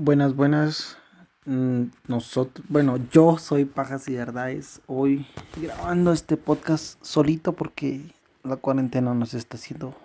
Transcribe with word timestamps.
Buenas, 0.00 0.36
buenas. 0.36 0.96
Mm, 1.44 1.86
Nosotros, 2.06 2.64
bueno, 2.68 3.00
yo 3.10 3.36
soy 3.36 3.64
Pajas 3.64 4.06
y 4.06 4.14
Verdades. 4.14 4.80
Hoy 4.86 5.26
grabando 5.56 6.12
este 6.12 6.36
podcast 6.36 7.04
solito 7.04 7.52
porque 7.52 8.02
la 8.44 8.54
cuarentena 8.54 9.12
nos 9.12 9.34
está 9.34 9.56
haciendo 9.56 9.96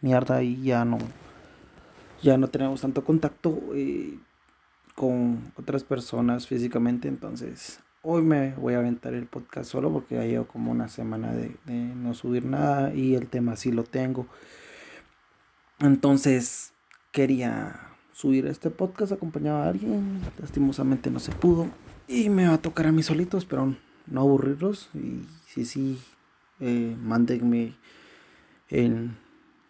mierda 0.00 0.42
y 0.42 0.60
ya 0.62 0.84
no, 0.84 0.98
ya 2.20 2.36
no 2.36 2.48
tenemos 2.48 2.80
tanto 2.80 3.04
contacto 3.04 3.60
eh, 3.74 4.18
con 4.96 5.52
otras 5.56 5.84
personas 5.84 6.48
físicamente. 6.48 7.06
Entonces, 7.06 7.78
hoy 8.02 8.22
me 8.22 8.54
voy 8.54 8.74
a 8.74 8.80
aventar 8.80 9.14
el 9.14 9.26
podcast 9.26 9.70
solo 9.70 9.92
porque 9.92 10.16
ya 10.16 10.24
llevo 10.24 10.48
como 10.48 10.72
una 10.72 10.88
semana 10.88 11.32
de, 11.32 11.54
de 11.64 11.74
no 11.74 12.12
subir 12.12 12.44
nada 12.44 12.92
y 12.92 13.14
el 13.14 13.28
tema 13.28 13.54
sí 13.54 13.70
lo 13.70 13.84
tengo. 13.84 14.26
Entonces, 15.78 16.72
quería 17.12 17.87
subir 18.18 18.46
este 18.46 18.70
podcast 18.70 19.12
acompañado 19.12 19.58
a 19.58 19.68
alguien. 19.68 20.20
Lastimosamente 20.40 21.08
no 21.08 21.20
se 21.20 21.30
pudo. 21.30 21.68
Y 22.08 22.30
me 22.30 22.48
va 22.48 22.54
a 22.54 22.62
tocar 22.62 22.88
a 22.88 22.92
mí 22.92 23.04
solito, 23.04 23.38
espero 23.38 23.76
no 24.08 24.20
aburrirlos. 24.20 24.90
Y 24.92 25.24
si 25.46 25.64
sí, 25.64 26.00
eh, 26.58 26.96
mándenme 27.00 27.76
en 28.70 29.16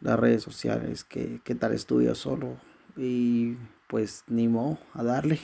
las 0.01 0.19
redes 0.19 0.43
sociales 0.43 1.05
que, 1.05 1.41
tal 1.59 1.75
estudio 1.75 2.15
solo. 2.15 2.57
Y 2.97 3.57
pues 3.87 4.25
ni 4.29 4.49
modo, 4.49 4.79
a 4.95 5.03
darle. 5.03 5.41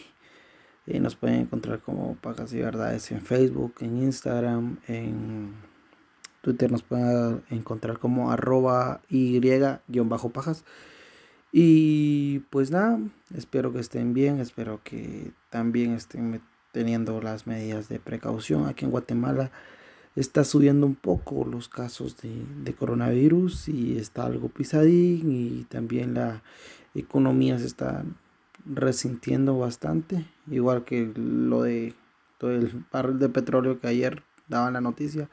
Eh, 0.87 0.99
nos 0.99 1.15
pueden 1.15 1.41
encontrar 1.41 1.81
como 1.81 2.15
Pajas 2.17 2.55
y 2.55 2.61
Verdades 2.61 3.11
en 3.11 3.21
Facebook, 3.21 3.75
en 3.81 4.03
Instagram, 4.03 4.79
en 4.87 5.53
Twitter 6.41 6.71
nos 6.71 6.83
pueden 6.83 7.43
encontrar 7.51 7.99
como 7.99 8.31
arroba 8.31 9.03
y-pajas. 9.11 10.65
Y 11.57 12.41
pues 12.51 12.73
nada, 12.73 12.99
espero 13.33 13.73
que 13.73 13.79
estén 13.79 14.13
bien, 14.13 14.41
espero 14.41 14.81
que 14.83 15.31
también 15.51 15.93
estén 15.93 16.41
teniendo 16.73 17.23
las 17.23 17.47
medidas 17.47 17.89
de 17.89 18.01
precaución. 18.01 18.67
Aquí 18.67 18.85
en 18.85 18.91
Guatemala 18.91 19.53
está 20.17 20.43
subiendo 20.43 20.85
un 20.85 20.97
poco 20.97 21.45
los 21.45 21.69
casos 21.69 22.17
de, 22.17 22.75
coronavirus 22.75 23.69
y 23.69 23.99
está 23.99 24.27
algo 24.27 24.49
pisadín 24.49 25.31
y 25.31 25.63
también 25.67 26.15
la 26.15 26.43
economía 26.93 27.57
se 27.61 27.67
está 27.67 28.05
resintiendo 28.67 29.57
bastante, 29.57 30.27
igual 30.51 30.85
que 30.85 31.13
lo 31.15 31.63
de 31.63 31.95
todo 32.39 32.51
el 32.51 32.85
barril 32.91 33.21
de 33.21 33.29
petróleo 33.29 33.79
que 33.79 33.87
ayer 33.87 34.25
daban 34.49 34.73
la 34.73 34.81
noticia 34.81 35.31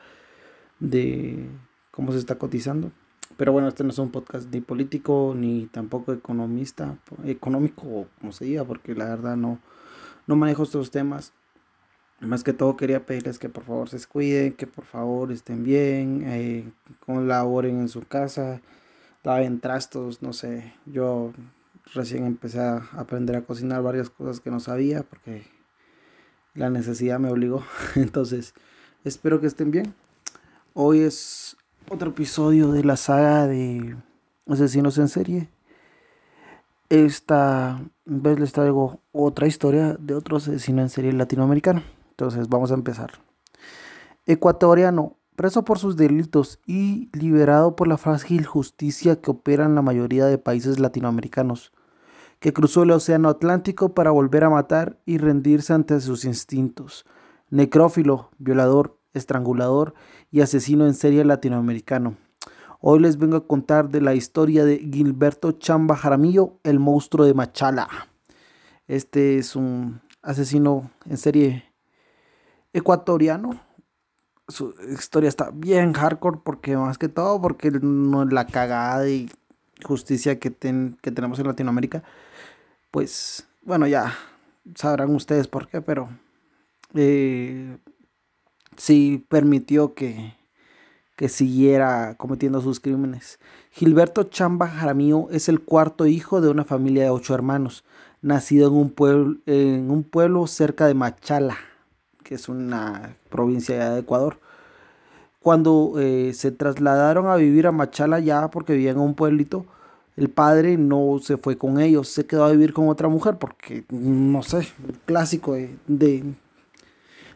de 0.79 1.47
cómo 1.89 2.11
se 2.11 2.19
está 2.19 2.37
cotizando. 2.37 2.91
Pero 3.37 3.51
bueno, 3.51 3.67
este 3.67 3.83
no 3.83 3.89
es 3.89 3.99
un 3.99 4.11
podcast 4.11 4.51
ni 4.51 4.61
político 4.61 5.33
ni 5.35 5.65
tampoco 5.67 6.13
economista, 6.13 6.97
económico, 7.25 8.07
como 8.19 8.31
se 8.31 8.45
diga, 8.45 8.63
porque 8.63 8.95
la 8.95 9.05
verdad 9.05 9.35
no, 9.35 9.59
no 10.27 10.35
manejo 10.35 10.63
estos 10.63 10.91
temas. 10.91 11.33
Más 12.19 12.43
que 12.43 12.53
todo 12.53 12.77
quería 12.77 13.05
pedirles 13.05 13.39
que 13.39 13.49
por 13.49 13.63
favor 13.63 13.89
se 13.89 14.05
cuiden, 14.07 14.53
que 14.53 14.67
por 14.67 14.85
favor 14.85 15.31
estén 15.31 15.63
bien, 15.63 16.23
eh, 16.27 16.71
colaboren 17.05 17.79
en 17.79 17.89
su 17.89 18.01
casa, 18.01 18.61
laven 19.23 19.59
trastos, 19.59 20.21
no 20.21 20.31
sé. 20.31 20.73
Yo 20.85 21.33
recién 21.93 22.25
empecé 22.25 22.59
a 22.59 22.87
aprender 22.93 23.35
a 23.35 23.41
cocinar 23.41 23.81
varias 23.81 24.09
cosas 24.09 24.39
que 24.39 24.51
no 24.51 24.59
sabía 24.59 25.01
porque 25.03 25.47
la 26.53 26.69
necesidad 26.69 27.19
me 27.19 27.29
obligó. 27.29 27.63
Entonces, 27.95 28.53
espero 29.03 29.41
que 29.41 29.47
estén 29.47 29.71
bien. 29.71 29.95
Hoy 30.73 30.99
es 30.99 31.57
otro 31.89 32.09
episodio 32.09 32.71
de 32.71 32.83
la 32.83 32.97
saga 32.97 33.47
de 33.47 33.95
asesinos 34.47 34.97
en 34.97 35.07
serie. 35.07 35.49
Esta 36.89 37.81
vez 38.05 38.39
les 38.39 38.51
traigo 38.51 38.99
otra 39.11 39.47
historia 39.47 39.95
de 39.99 40.13
otro 40.13 40.37
asesino 40.37 40.81
en 40.81 40.89
serie 40.89 41.13
latinoamericano. 41.13 41.83
Entonces 42.11 42.49
vamos 42.49 42.71
a 42.71 42.75
empezar. 42.75 43.11
Ecuatoriano, 44.25 45.17
preso 45.35 45.63
por 45.63 45.79
sus 45.79 45.95
delitos 45.95 46.59
y 46.67 47.09
liberado 47.17 47.75
por 47.75 47.87
la 47.87 47.97
frágil 47.97 48.45
justicia 48.45 49.21
que 49.21 49.31
opera 49.31 49.65
en 49.65 49.75
la 49.75 49.81
mayoría 49.81 50.25
de 50.25 50.37
países 50.37 50.79
latinoamericanos, 50.79 51.71
que 52.39 52.53
cruzó 52.53 52.83
el 52.83 52.91
Océano 52.91 53.29
Atlántico 53.29 53.93
para 53.93 54.11
volver 54.11 54.43
a 54.43 54.49
matar 54.49 54.99
y 55.05 55.17
rendirse 55.17 55.73
ante 55.73 55.99
sus 55.99 56.25
instintos. 56.25 57.05
Necrófilo, 57.49 58.29
violador, 58.37 58.97
estrangulador 59.13 59.93
y 60.31 60.41
asesino 60.41 60.85
en 60.85 60.93
serie 60.93 61.23
latinoamericano. 61.25 62.17
Hoy 62.79 62.99
les 62.99 63.17
vengo 63.17 63.37
a 63.37 63.45
contar 63.47 63.89
de 63.89 64.01
la 64.01 64.15
historia 64.15 64.65
de 64.65 64.79
Gilberto 64.79 65.51
Chamba 65.51 65.95
Jaramillo, 65.95 66.57
el 66.63 66.79
monstruo 66.79 67.25
de 67.25 67.33
Machala. 67.33 67.87
Este 68.87 69.37
es 69.37 69.55
un 69.55 70.01
asesino 70.21 70.89
en 71.05 71.17
serie 71.17 71.65
ecuatoriano. 72.73 73.61
Su 74.47 74.73
historia 74.91 75.29
está 75.29 75.51
bien 75.53 75.93
hardcore 75.93 76.39
porque 76.43 76.75
más 76.75 76.97
que 76.97 77.07
todo 77.07 77.39
porque 77.41 77.71
no 77.71 78.25
la 78.25 78.47
cagada 78.47 79.07
y 79.07 79.29
justicia 79.83 80.39
que, 80.39 80.49
ten, 80.49 80.97
que 81.01 81.11
tenemos 81.11 81.39
en 81.39 81.47
Latinoamérica. 81.47 82.03
Pues 82.89 83.47
bueno, 83.61 83.87
ya 83.87 84.13
sabrán 84.75 85.13
ustedes 85.15 85.47
por 85.47 85.67
qué, 85.67 85.81
pero 85.81 86.09
eh, 86.95 87.77
sí 88.81 89.23
permitió 89.29 89.93
que, 89.93 90.33
que 91.15 91.29
siguiera 91.29 92.15
cometiendo 92.17 92.61
sus 92.61 92.79
crímenes. 92.79 93.37
Gilberto 93.71 94.23
Chamba 94.23 94.67
Jaramillo 94.67 95.29
es 95.29 95.49
el 95.49 95.61
cuarto 95.61 96.07
hijo 96.07 96.41
de 96.41 96.49
una 96.49 96.65
familia 96.65 97.03
de 97.03 97.11
ocho 97.11 97.35
hermanos, 97.35 97.83
nacido 98.23 98.69
en 98.69 98.73
un 98.73 98.89
pueblo, 98.89 99.37
en 99.45 99.91
un 99.91 100.01
pueblo 100.03 100.47
cerca 100.47 100.87
de 100.87 100.95
Machala, 100.95 101.57
que 102.23 102.33
es 102.33 102.49
una 102.49 103.15
provincia 103.29 103.91
de 103.91 103.99
Ecuador. 103.99 104.39
Cuando 105.43 105.93
eh, 105.99 106.31
se 106.33 106.51
trasladaron 106.51 107.27
a 107.27 107.35
vivir 107.35 107.67
a 107.67 107.71
Machala 107.71 108.19
ya 108.19 108.49
porque 108.49 108.73
vivían 108.73 108.95
en 108.95 109.03
un 109.03 109.13
pueblito, 109.13 109.67
el 110.17 110.29
padre 110.29 110.77
no 110.77 111.19
se 111.21 111.37
fue 111.37 111.55
con 111.55 111.79
ellos, 111.79 112.07
se 112.07 112.25
quedó 112.25 112.45
a 112.45 112.51
vivir 112.51 112.73
con 112.73 112.89
otra 112.89 113.09
mujer 113.09 113.37
porque, 113.37 113.85
no 113.91 114.41
sé, 114.41 114.67
clásico 115.05 115.53
de, 115.53 115.75
de 115.85 116.33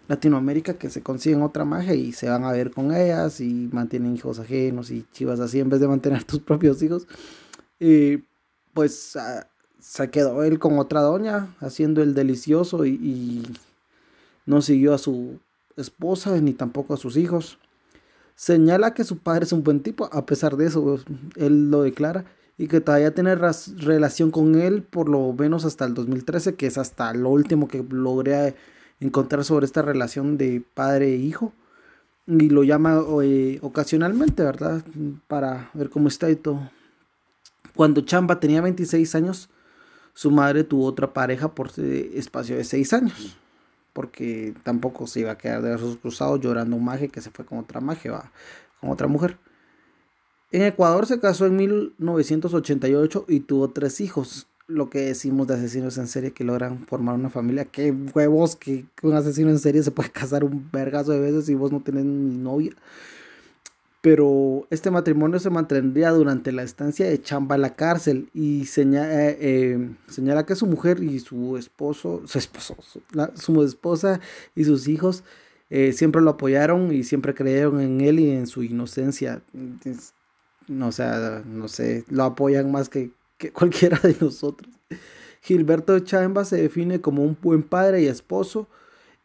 Latinoamérica 0.08 0.76
que 0.76 0.90
se 0.90 1.02
consiguen 1.02 1.42
otra 1.42 1.66
magia 1.66 1.96
y 1.96 2.12
se 2.12 2.30
van 2.30 2.44
a 2.44 2.52
ver 2.52 2.72
con 2.72 2.94
ellas 2.94 3.42
y 3.42 3.70
mantienen 3.72 4.16
hijos 4.16 4.40
ajenos 4.40 4.92
y 4.92 5.06
chivas 5.12 5.40
así 5.40 5.60
en 5.60 5.70
vez 5.70 5.80
de 5.80 5.88
mantener 5.88 6.24
tus 6.26 6.40
propios 6.40 6.82
hijos. 6.84 7.08
Y 7.80 8.24
pues 8.74 9.16
uh, 9.16 9.44
se 9.80 10.10
quedó 10.10 10.44
él 10.44 10.60
con 10.60 10.80
otra 10.80 11.02
doña 11.02 11.56
haciendo 11.60 12.02
el 12.02 12.14
delicioso 12.14 12.86
y, 12.86 12.92
y, 12.92 13.44
no 14.46 14.62
siguió 14.62 14.94
a 14.94 15.00
su 15.00 15.40
esposa 15.76 16.40
ni 16.40 16.54
tampoco 16.54 16.94
a 16.94 16.98
sus 16.98 17.18
hijos. 17.18 17.58
Señala 18.36 18.94
que 18.94 19.04
su 19.04 19.18
padre 19.18 19.46
es 19.46 19.54
un 19.54 19.64
buen 19.64 19.82
tipo, 19.82 20.08
a 20.12 20.26
pesar 20.26 20.56
de 20.56 20.68
eso, 20.68 21.00
él 21.36 21.72
lo 21.72 21.82
declara, 21.82 22.26
y 22.58 22.68
que 22.68 22.80
todavía 22.80 23.14
tiene 23.14 23.36
relación 23.36 24.30
con 24.30 24.56
él 24.56 24.84
por 24.84 25.10
lo 25.10 25.34
menos 25.34 25.66
hasta 25.66 25.86
el 25.86 25.94
2013, 25.96 26.54
que 26.56 26.68
es 26.68 26.78
hasta 26.78 27.14
lo 27.14 27.30
último 27.30 27.68
que 27.68 27.84
logré 27.90 28.56
encontrar 29.00 29.44
sobre 29.44 29.66
esta 29.66 29.81
relación 29.81 30.38
de 30.38 30.63
padre 30.73 31.13
e 31.13 31.17
hijo 31.17 31.53
y 32.28 32.50
lo 32.50 32.63
llama 32.63 33.03
eh, 33.23 33.59
ocasionalmente, 33.61 34.44
¿verdad? 34.44 34.83
Para 35.28 35.69
ver 35.73 35.89
cómo 35.89 36.07
está 36.07 36.29
y 36.29 36.35
todo. 36.35 36.69
Cuando 37.75 38.01
Chamba 38.01 38.39
tenía 38.39 38.61
26 38.61 39.16
años, 39.16 39.50
su 40.13 40.31
madre 40.31 40.63
tuvo 40.63 40.85
otra 40.85 41.13
pareja 41.13 41.53
por 41.53 41.72
espacio 41.78 42.56
de 42.56 42.63
6 42.63 42.94
años. 42.94 43.38
Porque 43.94 44.53
tampoco 44.63 45.07
se 45.07 45.22
iba 45.22 45.31
a 45.31 45.38
quedar 45.38 45.62
de 45.62 45.69
brazos 45.69 45.97
cruzados 45.97 46.41
llorando 46.41 46.75
un 46.75 46.83
maje 46.83 47.09
que 47.09 47.22
se 47.22 47.31
fue 47.31 47.45
con 47.45 47.59
otra 47.59 47.79
maje, 47.79 48.09
va, 48.09 48.31
con 48.81 48.89
otra 48.89 49.07
mujer. 49.07 49.38
En 50.51 50.63
Ecuador 50.63 51.06
se 51.06 51.19
casó 51.19 51.45
en 51.45 51.56
1988 51.56 53.25
y 53.27 53.41
tuvo 53.41 53.69
tres 53.72 54.01
hijos 54.01 54.47
lo 54.68 54.90
que 54.90 55.00
decimos 55.00 55.48
de 55.48 55.56
asesinos 55.56 55.98
en 55.98 56.08
serie 56.08 56.31
que 56.31 56.44
logran 56.44 56.86
formar 56.86 57.16
una 57.16 57.30
familia. 57.30 57.66
Qué 57.66 57.92
huevos 57.92 58.56
que 58.56 58.86
un 59.04 59.13
asesino 59.13 59.50
en 59.50 59.60
serie 59.60 59.84
se 59.84 59.92
puede 59.92 60.10
casar 60.12 60.44
un 60.44 60.69
vergazo 60.72 61.12
de 61.12 61.19
veces 61.19 61.50
y 61.50 61.56
vos 61.56 61.72
no 61.72 61.81
tenés 61.81 62.06
ni 62.06 62.38
novia. 62.38 62.72
Pero 64.01 64.68
este 64.69 64.92
matrimonio 64.92 65.39
se 65.39 65.50
mantendría 65.50 66.12
durante 66.12 66.51
la 66.51 66.62
estancia 66.62 67.07
de 67.07 67.19
Chamba 67.19 67.56
en 67.56 67.62
la 67.62 67.75
cárcel 67.75 68.30
y 68.36 68.66
señala, 68.66 69.30
eh, 69.30 69.38
eh, 69.39 69.89
señala 70.07 70.45
que 70.45 70.56
su 70.56 70.68
mujer 70.68 71.01
y 71.01 71.19
su 71.19 71.57
esposo, 71.57 72.22
su 72.25 72.38
esposo, 72.38 72.78
su, 72.80 73.01
su 73.34 73.63
esposa 73.63 74.19
y 74.56 74.63
sus 74.63 74.88
hijos 74.88 75.24
eh, 75.72 75.92
siempre 75.94 76.22
lo 76.22 76.31
apoyaron 76.31 76.94
y 76.94 77.04
siempre 77.04 77.34
creyeron 77.34 77.81
en 77.81 78.01
él 78.01 78.19
y 78.19 78.30
en 78.30 78.45
su 78.45 78.62
inocencia. 78.62 79.42
No, 80.68 80.88
o 80.88 80.92
sea, 80.92 81.42
no 81.45 81.68
sé, 81.68 82.06
lo 82.10 82.24
apoyan 82.24 82.72
más 82.72 82.89
que 82.89 83.12
que 83.38 83.52
cualquiera 83.54 84.00
de 84.00 84.16
nosotros. 84.20 84.72
Gilberto 85.42 86.00
Chamba 86.00 86.44
se 86.44 86.62
define 86.62 87.02
como 87.02 87.24
un 87.24 87.38
buen 87.42 87.62
padre 87.62 88.02
y 88.02 88.08
esposo. 88.08 88.68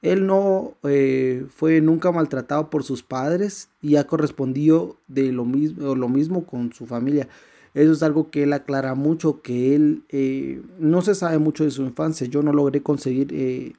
Él 0.02 0.26
no 0.26 0.74
eh, 0.82 1.46
fue 1.54 1.80
nunca 1.80 2.12
maltratado 2.12 2.70
por 2.70 2.84
sus 2.84 3.02
padres 3.02 3.68
y 3.82 3.96
ha 3.96 4.06
correspondido 4.06 4.96
de 5.08 5.32
lo 5.32 5.44
mismo, 5.44 5.94
lo 5.94 6.08
mismo 6.08 6.44
con 6.44 6.72
su 6.72 6.86
familia. 6.86 7.28
Eso 7.74 7.92
es 7.92 8.02
algo 8.02 8.30
que 8.30 8.42
él 8.42 8.52
aclara 8.52 8.94
mucho, 8.94 9.42
que 9.42 9.74
él 9.74 10.02
eh, 10.08 10.60
no 10.78 11.02
se 11.02 11.14
sabe 11.14 11.38
mucho 11.38 11.64
de 11.64 11.70
su 11.70 11.82
infancia. 11.82 12.26
Yo 12.26 12.42
no 12.42 12.52
logré 12.52 12.82
conseguir 12.82 13.28
eh, 13.32 13.74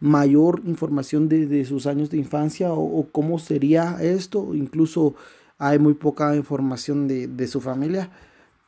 mayor 0.00 0.62
información 0.66 1.28
de, 1.28 1.64
sus 1.64 1.86
años 1.86 2.10
de 2.10 2.18
infancia 2.18 2.72
o, 2.72 3.08
cómo 3.10 3.38
sería 3.38 3.98
esto. 4.00 4.54
Incluso 4.54 5.14
hay 5.58 5.78
muy 5.78 5.94
poca 5.94 6.36
información 6.36 7.08
de, 7.08 7.26
de 7.26 7.46
su 7.46 7.60
familia, 7.60 8.10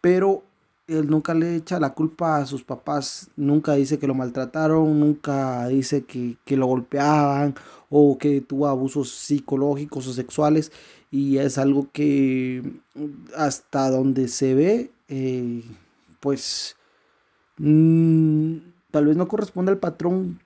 pero 0.01 0.43
él 0.87 1.09
nunca 1.09 1.35
le 1.35 1.57
echa 1.57 1.81
la 1.81 1.95
culpa 1.95 2.39
a 2.39 2.47
sus 2.47 2.63
papás, 2.63 3.31
nunca 3.37 3.73
dice 3.75 3.99
que 3.99 4.07
lo 4.07 4.15
maltrataron, 4.15 5.01
nunca 5.01 5.67
dice 5.69 6.05
que, 6.05 6.37
lo 6.57 6.67
golpeaban 6.67 7.55
o 7.91 8.19
que 8.19 8.41
tuvo 8.41 8.67
abusos 8.67 9.11
psicológicos 9.11 10.07
o 10.07 10.13
sexuales. 10.13 10.73
Y 11.11 11.39
es 11.39 11.59
algo 11.59 11.89
que 11.93 12.63
hasta 13.37 13.91
donde 13.91 14.29
se 14.29 14.55
ve, 14.55 14.91
eh, 15.09 15.63
pues 16.21 16.77
mm, 17.59 18.57
tal 18.91 19.07
vez 19.07 19.17
no 19.17 19.29
corresponde 19.29 19.73
al 19.73 19.79
patrón 19.79 20.41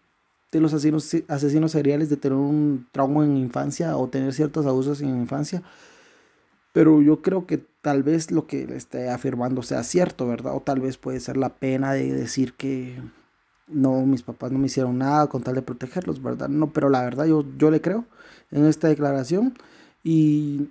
de 0.53 0.61
los 0.61 0.73
asesinos, 0.73 1.11
asesinos 1.29 1.73
seriales 1.73 2.11
de 2.11 2.17
tener 2.17 2.39
un 2.39 2.87
trauma 2.93 3.25
en 3.25 3.37
infancia 3.37 3.97
o 3.97 4.09
tener 4.09 4.33
ciertos 4.35 4.67
abusos 4.67 5.01
en 5.01 5.09
infancia 5.11 5.63
pero 6.73 7.03
yo 7.03 7.23
creo 7.23 7.47
que 7.47 7.59
tal 7.81 8.03
vez 8.03 8.31
lo 8.31 8.47
que 8.47 8.67
le 8.67 8.77
esté 8.77 9.11
afirmando 9.11 9.63
sea 9.63 9.83
cierto, 9.83 10.27
¿verdad? 10.27 10.55
O 10.55 10.61
tal 10.61 10.81
vez 10.81 10.99
puede 10.99 11.21
ser 11.21 11.37
la 11.37 11.51
pena 11.51 11.93
de 11.93 12.13
decir 12.13 12.55
que 12.55 13.01
no, 13.69 14.05
mis 14.07 14.23
papás 14.23 14.53
no 14.53 14.59
me 14.59 14.67
hicieron 14.67 14.99
nada 14.99 15.27
con 15.29 15.43
tal 15.43 15.55
de 15.55 15.63
protegerlos, 15.63 16.23
¿verdad? 16.23 16.49
No, 16.49 16.73
pero 16.73 16.89
la 16.89 17.03
verdad 17.03 17.27
yo, 17.27 17.45
yo 17.59 17.71
le 17.71 17.81
creo 17.81 18.05
en 18.51 18.67
esta 18.67 18.89
declaración 18.89 19.55
y 20.03 20.69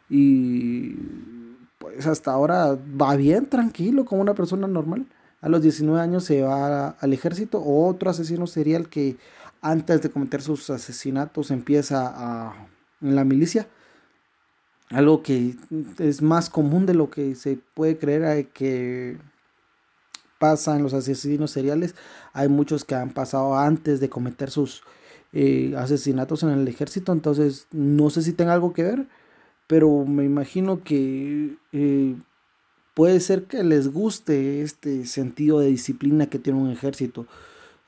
Y 0.10 0.95
pues 1.78 2.06
hasta 2.07 2.31
ahora 2.31 2.78
va 3.01 3.16
bien, 3.16 3.45
tranquilo, 3.45 4.06
como 4.06 4.22
una 4.22 4.34
persona 4.34 4.68
normal. 4.68 5.06
A 5.42 5.50
los 5.50 5.62
19 5.62 6.00
años 6.01 6.24
se 6.24 6.42
va 6.42 6.90
al 6.90 7.13
ejército. 7.13 7.62
Otro 7.63 8.10
asesino 8.10 8.48
serial 8.48 8.90
que 8.90 9.18
antes 9.62 10.01
de 10.01 10.10
cometer 10.10 10.42
sus 10.42 10.69
asesinatos 10.69 11.51
empieza 11.51 12.07
a, 12.07 12.68
en 13.01 13.16
la 13.16 13.24
milicia 13.24 13.68
algo 14.94 15.24
que 15.24 15.56
es 16.00 16.22
más 16.22 16.50
común 16.50 16.86
de 16.86 16.94
lo 16.94 17.10
que 17.10 17.36
se 17.36 17.60
puede 17.74 17.98
creer 17.98 18.48
que 18.50 19.18
pasa 20.40 20.75
en 20.75 20.84
los 20.84 20.94
asesinos 20.94 21.51
seriales. 21.51 21.95
Hay 22.34 22.50
muchos 22.50 22.84
que 22.84 22.95
han 22.95 23.12
pasado 23.12 23.57
antes 23.57 24.00
de 24.00 24.10
cometer 24.10 24.51
sus 24.51 24.84
eh, 25.31 25.74
asesinatos 25.78 26.44
en 26.44 26.50
el 26.50 26.68
ejército, 26.68 27.12
entonces 27.12 27.68
no 27.72 28.10
sé 28.10 28.22
si 28.22 28.34
tenga 28.34 28.54
algo 28.54 28.74
que 28.74 28.84
ver, 28.84 29.07
pero 29.68 30.06
me 30.06 30.25
imagino 30.25 30.84
que 30.84 31.56
eh, 31.72 32.16
puede 32.94 33.19
ser 33.19 33.45
que 33.45 33.63
les 33.63 33.92
guste 33.92 34.62
este 34.62 35.06
sentido 35.06 35.60
de 35.60 35.68
disciplina 35.68 36.28
que 36.28 36.40
tiene 36.40 36.60
un 36.60 36.69
ejército 36.69 37.25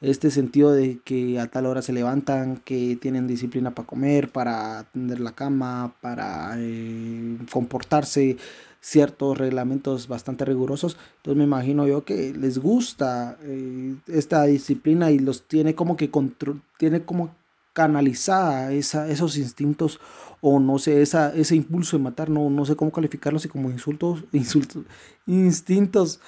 este 0.01 0.29
sentido 0.31 0.71
de 0.71 0.99
que 1.03 1.39
a 1.39 1.47
tal 1.47 1.65
hora 1.65 1.81
se 1.81 1.93
levantan, 1.93 2.57
que 2.57 2.97
tienen 3.01 3.27
disciplina 3.27 3.71
para 3.71 3.87
comer, 3.87 4.29
para 4.29 4.79
atender 4.79 5.19
la 5.19 5.31
cama, 5.31 5.95
para 6.01 6.55
eh, 6.57 7.37
comportarse, 7.51 8.37
ciertos 8.81 9.37
reglamentos 9.37 10.07
bastante 10.07 10.45
rigurosos. 10.45 10.95
Entonces 11.17 11.37
me 11.37 11.45
imagino 11.45 11.87
yo 11.87 12.05
que 12.05 12.33
les 12.33 12.59
gusta 12.59 13.35
eh, 13.41 13.95
esta 14.07 14.43
disciplina 14.43 15.09
y 15.09 15.17
los 15.17 15.47
tiene 15.47 15.73
como 15.73 15.97
que 15.97 16.11
control, 16.11 16.61
tiene 16.77 17.03
como 17.03 17.33
canalizada 17.73 18.71
esa, 18.73 19.09
esos 19.09 19.37
instintos 19.37 19.99
o 20.39 20.59
no 20.59 20.77
sé, 20.77 21.01
esa, 21.01 21.33
ese 21.35 21.55
impulso 21.55 21.97
de 21.97 22.03
matar, 22.03 22.29
no, 22.29 22.49
no 22.51 22.63
sé 22.65 22.75
cómo 22.75 22.91
calificarlos, 22.91 23.41
si 23.41 23.49
como 23.49 23.71
insultos, 23.71 24.23
insultos, 24.31 24.83
instintos 25.25 26.19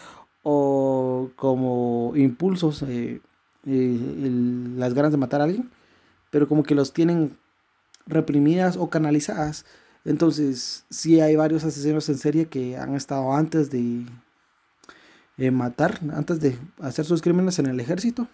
o 0.42 1.30
como 1.36 2.14
impulsos. 2.16 2.84
Eh, 2.88 3.22
eh, 3.68 4.32
las 4.78 4.94
ganas 4.94 5.12
de 5.12 5.18
matar 5.18 5.42
a 5.42 5.44
alguien, 5.44 5.70
pero 6.32 6.48
como 6.48 6.64
que 6.64 6.74
los 6.74 6.94
tienen 6.94 7.38
reprimidas 8.06 8.78
o 8.78 8.90
canalizadas. 8.90 9.66
Entonces, 10.06 10.86
sí 10.90 11.20
hay 11.20 11.36
varios 11.36 11.64
asesinos 11.66 12.08
en 12.10 12.18
serie 12.18 12.46
que 12.46 12.78
han 12.78 12.96
estado 12.96 13.34
antes 13.34 13.70
de 13.70 14.06
eh, 15.38 15.52
matar, 15.52 16.00
antes 16.14 16.40
de 16.40 16.58
hacer 16.80 17.06
sus 17.06 17.22
crímenes 17.22 17.60
en 17.60 17.66
el 17.68 17.80
ejército. 17.80 18.28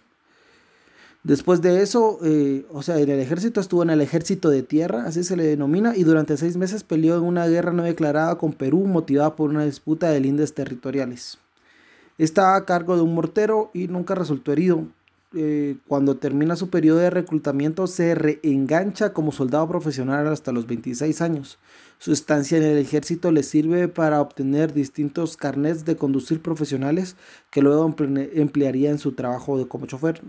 Después 1.24 1.62
de 1.62 1.82
eso, 1.82 2.18
eh, 2.22 2.66
o 2.70 2.82
sea, 2.82 2.98
en 2.98 3.08
el 3.08 3.18
ejército 3.18 3.58
estuvo 3.60 3.82
en 3.82 3.90
el 3.90 4.02
ejército 4.02 4.50
de 4.50 4.62
tierra, 4.62 5.04
así 5.06 5.24
se 5.24 5.36
le 5.36 5.44
denomina, 5.44 5.96
y 5.96 6.04
durante 6.04 6.36
seis 6.36 6.56
meses 6.58 6.84
peleó 6.84 7.16
en 7.16 7.24
una 7.24 7.46
guerra 7.46 7.72
no 7.72 7.82
declarada 7.82 8.36
con 8.36 8.52
Perú 8.52 8.86
motivada 8.86 9.34
por 9.34 9.50
una 9.50 9.64
disputa 9.64 10.10
de 10.10 10.20
lindes 10.20 10.54
territoriales. 10.54 11.38
Estaba 12.18 12.56
a 12.56 12.64
cargo 12.66 12.94
de 12.94 13.02
un 13.02 13.14
mortero 13.14 13.70
y 13.72 13.88
nunca 13.88 14.14
resultó 14.14 14.52
herido. 14.52 14.86
Eh, 15.36 15.78
cuando 15.88 16.16
termina 16.16 16.54
su 16.54 16.70
periodo 16.70 16.98
de 16.98 17.10
reclutamiento, 17.10 17.88
se 17.88 18.14
reengancha 18.14 19.12
como 19.12 19.32
soldado 19.32 19.66
profesional 19.68 20.28
hasta 20.28 20.52
los 20.52 20.66
26 20.66 21.20
años. 21.22 21.58
Su 21.98 22.12
estancia 22.12 22.56
en 22.58 22.62
el 22.62 22.78
ejército 22.78 23.32
le 23.32 23.42
sirve 23.42 23.88
para 23.88 24.20
obtener 24.20 24.72
distintos 24.72 25.36
carnets 25.36 25.84
de 25.84 25.96
conducir 25.96 26.40
profesionales 26.40 27.16
que 27.50 27.62
luego 27.62 27.92
emplearía 28.34 28.90
en 28.90 28.98
su 28.98 29.12
trabajo 29.12 29.58
de 29.58 29.66
como 29.66 29.86
chofer. 29.86 30.22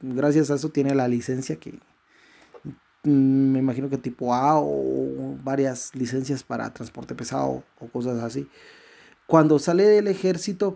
gracias 0.00 0.50
a 0.50 0.56
eso 0.56 0.70
tiene 0.70 0.94
la 0.94 1.06
licencia 1.06 1.56
que 1.56 1.78
mm, 3.04 3.52
me 3.52 3.58
imagino 3.60 3.88
que 3.88 3.98
tipo 3.98 4.34
A 4.34 4.60
o 4.60 5.36
varias 5.44 5.94
licencias 5.94 6.42
para 6.42 6.72
transporte 6.72 7.14
pesado 7.14 7.62
o 7.78 7.86
cosas 7.88 8.22
así. 8.22 8.48
Cuando 9.26 9.60
sale 9.60 9.84
del 9.84 10.08
ejército, 10.08 10.74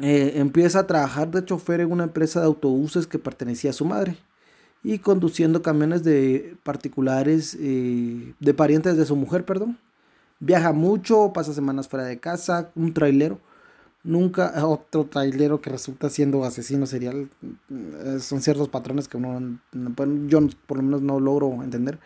eh, 0.00 0.34
empieza 0.36 0.80
a 0.80 0.86
trabajar 0.86 1.30
de 1.30 1.44
chofer 1.44 1.80
en 1.80 1.90
una 1.90 2.04
empresa 2.04 2.40
de 2.40 2.46
autobuses 2.46 3.06
que 3.06 3.18
pertenecía 3.18 3.70
a 3.70 3.74
su 3.74 3.84
madre 3.84 4.18
y 4.82 4.98
conduciendo 4.98 5.62
camiones 5.62 6.04
de 6.04 6.56
particulares, 6.62 7.56
eh, 7.60 8.34
de 8.38 8.54
parientes 8.54 8.96
de 8.96 9.06
su 9.06 9.16
mujer, 9.16 9.44
perdón. 9.44 9.78
Viaja 10.38 10.72
mucho, 10.72 11.32
pasa 11.32 11.54
semanas 11.54 11.88
fuera 11.88 12.04
de 12.04 12.20
casa, 12.20 12.70
un 12.74 12.92
trailero. 12.92 13.40
Nunca, 14.04 14.52
otro 14.66 15.06
trailero 15.06 15.60
que 15.60 15.70
resulta 15.70 16.10
siendo 16.10 16.44
asesino 16.44 16.86
serial. 16.86 17.28
Eh, 17.70 18.18
son 18.20 18.42
ciertos 18.42 18.68
patrones 18.68 19.08
que 19.08 19.16
uno, 19.16 19.58
yo 20.28 20.40
por 20.66 20.76
lo 20.76 20.82
menos 20.82 21.02
no 21.02 21.18
logro 21.20 21.62
entender. 21.62 21.98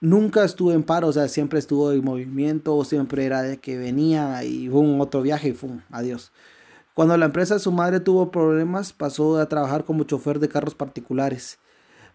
Nunca 0.00 0.44
estuvo 0.44 0.72
en 0.72 0.84
paro, 0.84 1.08
o 1.08 1.12
sea, 1.12 1.26
siempre 1.26 1.58
estuvo 1.58 1.90
en 1.90 2.04
movimiento, 2.04 2.84
siempre 2.84 3.24
era 3.24 3.42
de 3.42 3.56
que 3.58 3.76
venía 3.76 4.44
y 4.44 4.68
un 4.68 5.00
otro 5.00 5.22
viaje 5.22 5.48
y 5.48 5.52
fue 5.52 5.70
adiós. 5.90 6.30
Cuando 6.98 7.16
la 7.16 7.26
empresa 7.26 7.54
de 7.54 7.60
su 7.60 7.70
madre 7.70 8.00
tuvo 8.00 8.32
problemas, 8.32 8.92
pasó 8.92 9.38
a 9.38 9.48
trabajar 9.48 9.84
como 9.84 10.02
chofer 10.02 10.40
de 10.40 10.48
carros 10.48 10.74
particulares. 10.74 11.60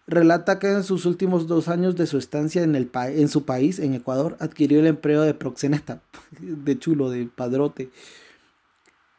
Relata 0.06 0.58
que 0.58 0.70
en 0.70 0.82
sus 0.82 1.06
últimos 1.06 1.46
dos 1.46 1.68
años 1.68 1.96
de 1.96 2.06
su 2.06 2.18
estancia 2.18 2.62
en, 2.62 2.74
el 2.74 2.90
su 3.30 3.46
país, 3.46 3.78
en 3.78 3.94
Ecuador, 3.94 4.36
adquirió 4.40 4.80
el 4.80 4.86
empleo 4.86 5.22
de 5.22 5.32
proxeneta, 5.32 6.02
de 6.38 6.78
chulo, 6.78 7.08
de 7.08 7.26
padrote, 7.34 7.88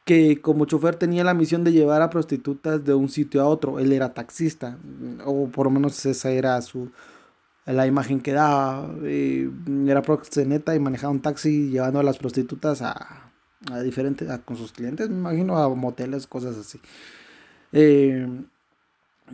que 0.06 0.40
como 0.40 0.66
chofer 0.66 0.98
tenía 0.98 1.24
la 1.24 1.34
misión 1.34 1.64
de 1.64 1.72
llevar 1.72 2.04
a 2.04 2.12
prostitutas 2.12 2.86
de 2.86 2.94
un 2.94 3.10
sitio 3.10 3.42
a 3.42 3.48
otro. 3.48 3.80
Él 3.80 3.92
era 3.92 4.14
taxista, 4.14 4.78
o 5.26 5.48
por 5.48 5.66
lo 5.66 5.72
menos 5.72 6.06
esa 6.06 6.30
era 6.30 6.62
su, 6.62 6.92
la 7.66 7.88
imagen 7.88 8.22
que 8.22 8.34
daba. 8.34 8.88
Eh, 9.02 9.50
era 9.88 10.04
proxeneta 10.04 10.76
y 10.76 10.80
manejaba 10.80 11.12
un 11.12 11.24
taxi 11.24 11.72
llevando 11.72 12.00
a 12.00 12.04
las 12.04 12.20
prostitutas 12.20 12.84
a, 12.84 13.25
a 13.72 13.82
diferentes, 13.82 14.28
con 14.42 14.58
sus 14.58 14.72
clientes, 14.72 15.10
me 15.10 15.16
imagino, 15.16 15.58
a 15.58 15.70
moteles, 15.74 16.28
cosas 16.28 16.58
así. 16.58 16.80
Eh, 17.72 18.28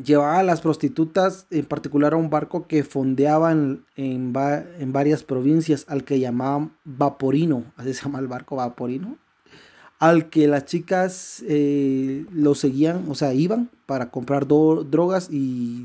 llevaba 0.04 0.40
a 0.40 0.44
las 0.44 0.62
prostitutas, 0.62 1.48
en 1.50 1.66
particular 1.66 2.14
a 2.14 2.18
un 2.18 2.30
barco 2.30 2.68
que 2.68 2.84
fondeaba 2.84 3.52
en, 3.52 3.86
en, 3.96 4.34
varias 4.34 5.24
provincias, 5.24 5.86
al 5.88 6.04
que 6.04 6.20
llamaban 6.20 6.74
Vaporino, 6.84 7.66
así 7.78 7.94
se 7.94 8.04
llama 8.04 8.20
el 8.20 8.28
barco 8.28 8.56
Vaporino, 8.56 9.18
al 10.00 10.30
que 10.30 10.48
las 10.48 10.66
chicas 10.66 11.44
eh, 11.48 12.26
lo 12.32 12.56
seguían, 12.56 13.06
o 13.10 13.16
sea, 13.16 13.34
iban 13.34 13.70
para 13.86 14.10
comprar 14.10 14.48
drogas 14.48 15.28
y 15.30 15.84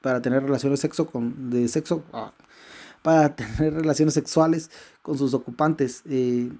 para 0.00 0.22
tener 0.22 0.42
relaciones 0.42 0.80
sexo 0.80 1.06
con, 1.06 1.50
de 1.50 1.68
sexo, 1.68 2.04
ah, 2.12 2.32
para 3.02 3.34
tener 3.36 3.74
relaciones 3.74 4.14
sexuales 4.14 4.70
con 5.02 5.18
sus 5.18 5.34
ocupantes. 5.34 6.02
Eh, 6.08 6.50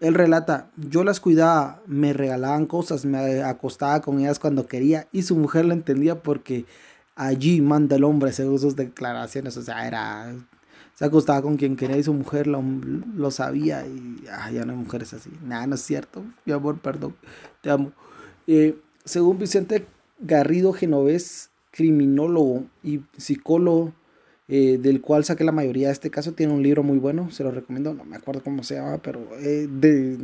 él 0.00 0.14
relata, 0.14 0.70
yo 0.76 1.04
las 1.04 1.20
cuidaba, 1.20 1.82
me 1.86 2.12
regalaban 2.12 2.66
cosas, 2.66 3.04
me 3.04 3.42
acostaba 3.42 4.00
con 4.00 4.20
ellas 4.20 4.38
cuando 4.38 4.66
quería 4.66 5.08
y 5.12 5.22
su 5.22 5.36
mujer 5.36 5.64
lo 5.64 5.72
entendía 5.72 6.22
porque 6.22 6.66
allí 7.14 7.60
manda 7.60 7.96
el 7.96 8.04
hombre 8.04 8.32
según 8.32 8.58
sus 8.58 8.76
declaraciones, 8.76 9.56
o 9.56 9.62
sea, 9.62 9.86
era, 9.86 10.34
se 10.94 11.04
acostaba 11.04 11.42
con 11.42 11.56
quien 11.56 11.76
quería 11.76 11.96
y 11.96 12.02
su 12.02 12.12
mujer 12.12 12.46
lo, 12.46 12.62
lo 13.16 13.30
sabía 13.30 13.86
y 13.86 14.24
ya 14.24 14.64
no 14.64 14.72
hay 14.72 14.78
mujeres 14.78 15.14
así, 15.14 15.30
nada, 15.42 15.66
no 15.66 15.76
es 15.76 15.82
cierto, 15.82 16.24
mi 16.44 16.52
amor, 16.52 16.78
perdón, 16.78 17.14
te 17.62 17.70
amo. 17.70 17.92
Eh, 18.46 18.76
según 19.04 19.38
Vicente 19.38 19.86
Garrido 20.18 20.72
Genovés, 20.72 21.50
criminólogo 21.70 22.64
y 22.82 23.00
psicólogo, 23.16 23.92
eh, 24.48 24.78
del 24.78 25.00
cual 25.00 25.24
saqué 25.24 25.44
la 25.44 25.52
mayoría 25.52 25.88
de 25.88 25.94
este 25.94 26.10
caso. 26.10 26.32
Tiene 26.32 26.52
un 26.52 26.62
libro 26.62 26.82
muy 26.82 26.98
bueno, 26.98 27.30
se 27.30 27.44
lo 27.44 27.50
recomiendo, 27.50 27.94
no 27.94 28.04
me 28.04 28.16
acuerdo 28.16 28.42
cómo 28.42 28.62
se 28.62 28.74
llama, 28.74 28.98
pero 29.02 29.20
eh, 29.40 29.68
de, 29.70 30.18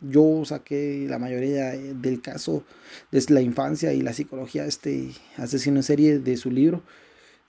yo 0.00 0.44
saqué 0.44 1.06
la 1.08 1.18
mayoría 1.18 1.70
del 1.70 2.20
caso 2.20 2.62
desde 3.10 3.34
la 3.34 3.40
infancia 3.40 3.92
y 3.92 4.02
la 4.02 4.12
psicología 4.12 4.62
de 4.62 4.68
este 4.68 5.10
asesino 5.36 5.76
en 5.76 5.82
serie 5.82 6.18
de 6.18 6.36
su 6.36 6.50
libro. 6.50 6.82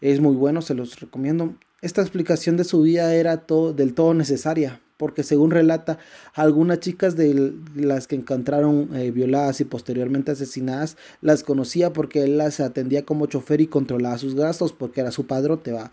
Es 0.02 0.20
muy 0.20 0.36
bueno, 0.36 0.62
se 0.62 0.74
los 0.74 1.00
recomiendo. 1.00 1.56
Esta 1.82 2.02
explicación 2.02 2.58
de 2.58 2.64
su 2.64 2.82
vida 2.82 3.14
era 3.14 3.38
todo, 3.38 3.74
del 3.74 3.94
todo 3.94 4.14
necesaria, 4.14 4.82
porque 5.00 5.24
según 5.24 5.50
relata, 5.52 5.98
algunas 6.34 6.82
chicas 6.82 7.16
de 7.16 7.54
las 7.74 8.06
que 8.06 8.18
encontraron 8.18 8.90
eh, 8.94 9.12
violadas 9.12 9.62
y 9.62 9.64
posteriormente 9.64 10.34
asesinadas 10.34 10.98
las 11.22 11.44
conocía 11.44 11.94
porque 11.94 12.24
él 12.26 12.38
las 12.38 12.60
atendía 12.60 13.06
como 13.06 13.26
chofer 13.26 13.62
y 13.62 13.68
controlaba 13.68 14.18
sus 14.18 14.36
gastos 14.36 14.74
porque 14.74 15.00
era 15.00 15.12
su 15.12 15.26
padrote, 15.26 15.72
va. 15.72 15.90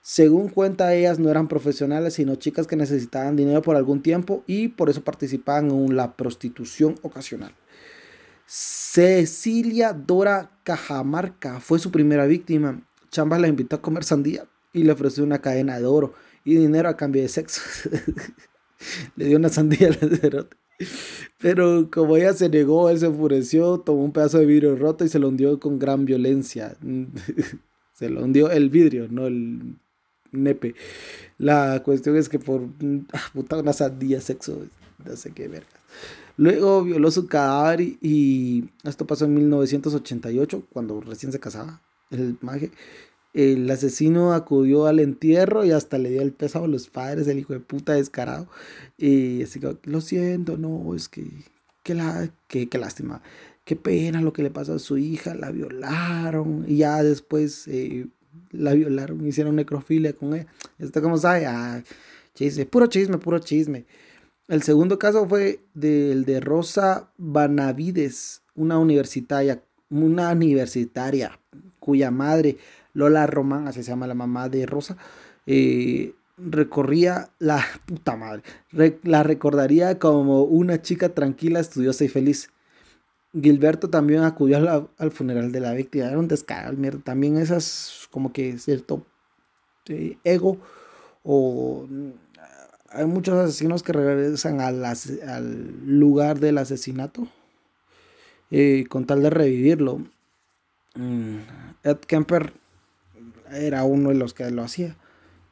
Según 0.00 0.48
cuenta, 0.48 0.94
ellas 0.94 1.18
no 1.18 1.28
eran 1.28 1.48
profesionales, 1.48 2.14
sino 2.14 2.36
chicas 2.36 2.66
que 2.66 2.76
necesitaban 2.76 3.36
dinero 3.36 3.60
por 3.60 3.76
algún 3.76 4.00
tiempo 4.00 4.42
y 4.46 4.68
por 4.68 4.88
eso 4.88 5.04
participaban 5.04 5.70
en 5.70 5.94
la 5.94 6.16
prostitución 6.16 6.94
ocasional. 7.02 7.52
Cecilia 8.46 9.92
Dora 9.92 10.50
Cajamarca 10.64 11.60
fue 11.60 11.78
su 11.78 11.90
primera 11.90 12.24
víctima. 12.24 12.80
Chambas 13.10 13.38
la 13.38 13.48
invitó 13.48 13.76
a 13.76 13.82
comer 13.82 14.04
sandía 14.04 14.46
y 14.72 14.84
le 14.84 14.92
ofreció 14.92 15.24
una 15.24 15.42
cadena 15.42 15.78
de 15.78 15.84
oro 15.84 16.14
y 16.46 16.54
dinero 16.54 16.88
a 16.88 16.96
cambio 16.96 17.20
de 17.20 17.28
sexo. 17.28 17.60
Le 19.16 19.26
dio 19.26 19.36
una 19.36 19.48
sandía 19.48 19.88
al 19.88 20.16
cerote. 20.16 20.56
Pero 21.38 21.90
como 21.90 22.16
ella 22.16 22.32
se 22.32 22.48
negó, 22.48 22.88
él 22.88 22.98
se 22.98 23.06
enfureció, 23.06 23.80
tomó 23.80 24.04
un 24.04 24.12
pedazo 24.12 24.38
de 24.38 24.46
vidrio 24.46 24.76
roto 24.76 25.04
y 25.04 25.08
se 25.08 25.18
lo 25.18 25.28
hundió 25.28 25.58
con 25.58 25.78
gran 25.78 26.04
violencia. 26.04 26.76
se 27.94 28.08
lo 28.08 28.22
hundió 28.22 28.50
el 28.50 28.70
vidrio, 28.70 29.08
no 29.10 29.26
el 29.26 29.76
nepe. 30.30 30.76
La 31.36 31.82
cuestión 31.82 32.16
es 32.16 32.28
que 32.28 32.38
por 32.38 32.62
ah, 33.12 33.22
puta 33.32 33.58
una 33.58 33.72
sandía 33.72 34.20
sexo, 34.20 34.66
no 35.04 35.16
sé 35.16 35.32
qué 35.32 35.48
verga. 35.48 35.66
Luego 36.36 36.84
violó 36.84 37.10
su 37.10 37.26
cadáver 37.26 37.80
y, 37.80 38.68
esto 38.84 39.06
pasó 39.06 39.24
en 39.24 39.34
1988, 39.34 40.64
cuando 40.72 41.00
recién 41.00 41.32
se 41.32 41.40
casaba 41.40 41.80
el 42.10 42.36
maje. 42.40 42.70
El 43.36 43.70
asesino 43.70 44.32
acudió 44.32 44.86
al 44.86 44.98
entierro 44.98 45.62
y 45.62 45.70
hasta 45.70 45.98
le 45.98 46.08
dio 46.08 46.22
el 46.22 46.32
peso 46.32 46.64
a 46.64 46.66
los 46.66 46.88
padres, 46.88 47.28
el 47.28 47.38
hijo 47.38 47.52
de 47.52 47.60
puta 47.60 47.92
descarado. 47.92 48.48
Y 48.96 49.42
así 49.42 49.60
que, 49.60 49.76
lo 49.84 50.00
siento, 50.00 50.56
no, 50.56 50.94
es 50.94 51.10
que, 51.10 51.26
que, 51.82 51.94
la, 51.94 52.30
que, 52.48 52.66
lástima, 52.78 53.20
qué 53.66 53.76
pena 53.76 54.22
lo 54.22 54.32
que 54.32 54.42
le 54.42 54.50
pasó 54.50 54.72
a 54.72 54.78
su 54.78 54.96
hija, 54.96 55.34
la 55.34 55.50
violaron 55.50 56.64
y 56.66 56.78
ya 56.78 57.02
después 57.02 57.68
eh, 57.68 58.06
la 58.52 58.72
violaron, 58.72 59.26
hicieron 59.26 59.56
necrofilia 59.56 60.14
con 60.14 60.32
ella. 60.32 60.46
Está 60.78 61.02
como 61.02 61.18
sabe, 61.18 61.44
ah, 61.44 61.84
chisme, 62.34 62.64
puro 62.64 62.86
chisme, 62.86 63.18
puro 63.18 63.38
chisme. 63.38 63.84
El 64.48 64.62
segundo 64.62 64.98
caso 64.98 65.28
fue 65.28 65.60
del 65.74 66.24
de 66.24 66.40
Rosa 66.40 67.10
Banavides, 67.18 68.40
una 68.54 68.78
universitaria, 68.78 69.62
una 69.90 70.32
universitaria 70.32 71.38
cuya 71.80 72.10
madre 72.10 72.56
Lola 72.96 73.26
Román, 73.26 73.68
así 73.68 73.82
se 73.82 73.90
llama 73.90 74.06
la 74.06 74.14
mamá 74.14 74.48
de 74.48 74.64
Rosa, 74.64 74.96
eh, 75.44 76.14
recorría 76.38 77.28
la 77.38 77.62
puta 77.84 78.16
madre, 78.16 78.42
la 79.02 79.22
recordaría 79.22 79.98
como 79.98 80.44
una 80.44 80.80
chica 80.80 81.10
tranquila, 81.10 81.60
estudiosa 81.60 82.04
y 82.04 82.08
feliz. 82.08 82.50
Gilberto 83.38 83.90
también 83.90 84.22
acudió 84.22 84.88
al 84.96 85.10
funeral 85.10 85.52
de 85.52 85.60
la 85.60 85.74
víctima, 85.74 86.06
era 86.06 86.18
un. 86.18 86.28
También 87.04 87.36
esas, 87.36 88.08
como 88.10 88.32
que 88.32 88.56
cierto 88.56 89.04
eh, 89.88 90.16
ego, 90.24 90.56
o 91.22 91.86
hay 92.88 93.04
muchos 93.04 93.34
asesinos 93.34 93.82
que 93.82 93.92
regresan 93.92 94.62
al 94.62 94.78
lugar 95.84 96.40
del 96.40 96.56
asesinato 96.56 97.28
eh, 98.50 98.86
con 98.88 99.04
tal 99.04 99.22
de 99.22 99.28
revivirlo. 99.28 99.98
Mm, 100.94 101.36
Ed 101.82 101.98
Kemper 102.06 102.54
era 103.52 103.84
uno 103.84 104.10
de 104.10 104.16
los 104.16 104.34
que 104.34 104.50
lo 104.50 104.62
hacía. 104.62 104.96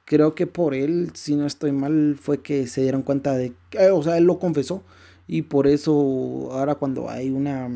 Creo 0.05 0.35
que 0.35 0.47
por 0.47 0.75
él, 0.75 1.11
si 1.15 1.35
no 1.35 1.47
estoy 1.47 1.73
mal, 1.73 2.17
fue 2.21 2.43
que 2.43 2.67
se 2.67 2.83
dieron 2.83 3.03
cuenta 3.03 3.35
de 3.35 3.55
que, 3.71 3.91
o 3.91 4.03
sea, 4.03 4.19
él 4.19 4.25
lo 4.25 4.39
confesó. 4.39 4.83
Y 5.27 5.43
por 5.43 5.67
eso 5.67 6.51
ahora 6.53 6.75
cuando 6.75 7.09
hay 7.09 7.31
una, 7.31 7.69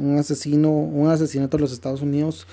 un 0.00 0.18
asesino, 0.18 0.70
un 0.70 1.08
asesinato 1.08 1.56
en 1.56 1.60
los 1.62 1.72
Estados 1.72 2.00
Unidos 2.02 2.46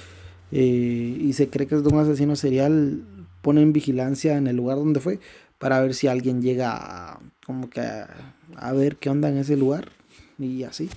eh, 0.52 1.18
y 1.20 1.34
se 1.34 1.50
cree 1.50 1.68
que 1.68 1.76
es 1.76 1.82
un 1.82 2.00
asesino 2.00 2.36
serial, 2.36 3.04
ponen 3.42 3.72
vigilancia 3.72 4.38
en 4.38 4.48
el 4.48 4.58
lugar 4.58 4.78
donde 4.78 5.00
fue 5.00 5.20
para 5.58 5.82
ver 5.82 5.94
si 5.94 6.08
alguien 6.08 6.42
llega 6.42 6.72
a, 6.74 7.20
como 7.46 7.70
que 7.70 7.82
a, 7.82 8.74
ver 8.74 8.98
qué 8.98 9.10
onda 9.10 9.30
en 9.30 9.38
ese 9.38 9.56
lugar 9.58 9.90
y 10.38 10.64
así. 10.64 10.90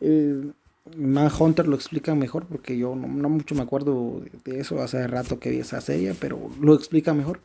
Eh, 0.00 0.50
Hunter 1.38 1.66
lo 1.66 1.76
explica 1.76 2.14
mejor 2.14 2.46
porque 2.46 2.76
yo 2.78 2.94
no, 2.94 3.28
mucho 3.28 3.54
me 3.54 3.62
acuerdo 3.62 4.22
de 4.44 4.60
eso, 4.60 4.80
hace 4.82 5.06
rato 5.06 5.38
que 5.38 5.50
vi 5.50 5.58
esa 5.58 5.80
serie, 5.80 6.14
pero 6.18 6.50
lo 6.60 6.74
explica 6.74 7.14
mejor. 7.14 7.40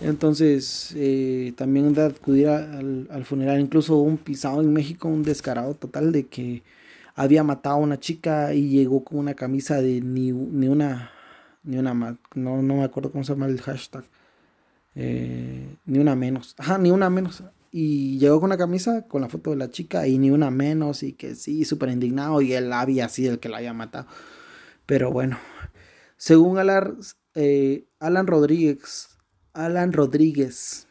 Entonces, 0.00 0.92
eh, 0.96 1.52
también 1.56 1.94
de 1.94 2.06
acudir 2.06 2.48
al, 2.48 3.06
al, 3.10 3.24
funeral, 3.24 3.60
incluso 3.60 3.96
un 3.96 4.18
pisado 4.18 4.60
en 4.60 4.72
México, 4.72 5.08
un 5.08 5.22
descarado 5.22 5.74
total 5.74 6.12
de 6.12 6.26
que 6.26 6.62
había 7.14 7.44
matado 7.44 7.76
a 7.76 7.78
una 7.78 8.00
chica 8.00 8.54
y 8.54 8.68
llegó 8.68 9.04
con 9.04 9.18
una 9.18 9.34
camisa 9.34 9.80
de 9.80 10.00
ni, 10.00 10.32
ni 10.32 10.68
una, 10.68 11.12
ni 11.62 11.78
una 11.78 11.94
más, 11.94 12.16
no, 12.34 12.60
no 12.62 12.76
me 12.76 12.84
acuerdo 12.84 13.10
cómo 13.10 13.24
se 13.24 13.32
llama 13.32 13.46
el 13.46 13.60
hashtag, 13.60 14.04
eh, 14.96 15.76
ni 15.86 15.98
una 15.98 16.16
menos, 16.16 16.54
ajá, 16.58 16.78
ni 16.78 16.90
una 16.90 17.08
menos, 17.10 17.44
y 17.76 18.20
llegó 18.20 18.38
con 18.38 18.50
una 18.50 18.56
camisa 18.56 19.08
con 19.08 19.22
la 19.22 19.28
foto 19.28 19.50
de 19.50 19.56
la 19.56 19.68
chica 19.68 20.06
y 20.06 20.16
ni 20.16 20.30
una 20.30 20.48
menos 20.52 21.02
y 21.02 21.14
que 21.14 21.34
sí, 21.34 21.64
súper 21.64 21.88
indignado 21.88 22.40
y 22.40 22.52
él 22.52 22.72
había 22.72 23.08
sido 23.08 23.32
el 23.32 23.40
que 23.40 23.48
la 23.48 23.56
había 23.56 23.72
matado. 23.72 24.06
Pero 24.86 25.10
bueno, 25.10 25.38
según 26.16 26.58
Alan, 26.58 26.98
eh, 27.34 27.88
Alan 27.98 28.28
Rodríguez, 28.28 29.18
Alan 29.54 29.92
Rodríguez, 29.92 30.86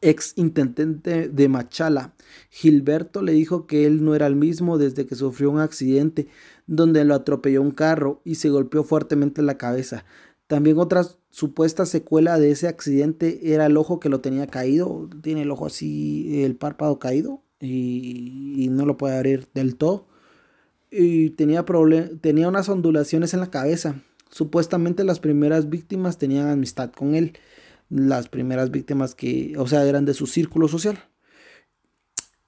ex 0.00 0.34
intendente 0.36 1.28
de 1.28 1.48
Machala, 1.48 2.14
Gilberto 2.50 3.20
le 3.20 3.32
dijo 3.32 3.66
que 3.66 3.84
él 3.84 4.04
no 4.04 4.14
era 4.14 4.28
el 4.28 4.36
mismo 4.36 4.78
desde 4.78 5.06
que 5.06 5.16
sufrió 5.16 5.50
un 5.50 5.58
accidente 5.58 6.28
donde 6.68 7.04
lo 7.04 7.16
atropelló 7.16 7.60
un 7.60 7.72
carro 7.72 8.22
y 8.24 8.36
se 8.36 8.48
golpeó 8.48 8.84
fuertemente 8.84 9.40
en 9.40 9.48
la 9.48 9.58
cabeza. 9.58 10.04
También 10.46 10.78
otra 10.78 11.04
supuesta 11.34 11.84
secuela 11.84 12.38
de 12.38 12.52
ese 12.52 12.68
accidente 12.68 13.52
era 13.52 13.66
el 13.66 13.76
ojo 13.76 13.98
que 13.98 14.08
lo 14.08 14.20
tenía 14.20 14.46
caído. 14.46 15.10
Tiene 15.20 15.42
el 15.42 15.50
ojo 15.50 15.66
así, 15.66 16.44
el 16.44 16.54
párpado 16.54 17.00
caído 17.00 17.42
y, 17.58 18.68
no 18.70 18.86
lo 18.86 18.96
puede 18.96 19.16
abrir 19.16 19.48
del 19.52 19.74
todo. 19.74 20.06
Y 20.92 21.30
tenía, 21.30 21.64
tenía 22.20 22.48
unas 22.48 22.68
ondulaciones 22.68 23.34
en 23.34 23.40
la 23.40 23.50
cabeza. 23.50 24.00
Supuestamente 24.30 25.02
las 25.02 25.18
primeras 25.18 25.68
víctimas 25.68 26.18
tenían 26.18 26.48
amistad 26.48 26.92
con 26.92 27.16
él. 27.16 27.36
Las 27.90 28.28
primeras 28.28 28.70
víctimas 28.70 29.16
que, 29.16 29.54
o 29.58 29.66
sea, 29.66 29.84
eran 29.84 30.04
de 30.04 30.14
su 30.14 30.28
círculo 30.28 30.68
social. 30.68 31.02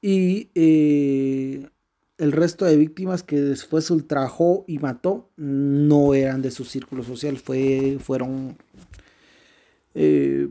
Y 0.00 0.50
eh, 0.54 1.68
el 2.18 2.32
resto 2.32 2.64
de 2.64 2.76
víctimas 2.76 3.22
que 3.22 3.40
después 3.40 3.90
ultrajó 3.90 4.64
y 4.66 4.78
mató 4.78 5.28
no 5.36 6.14
eran 6.14 6.42
de 6.42 6.50
su 6.50 6.64
círculo 6.64 7.02
social, 7.02 7.36
fue, 7.36 7.98
fueron 8.00 8.56
eh, 9.94 10.48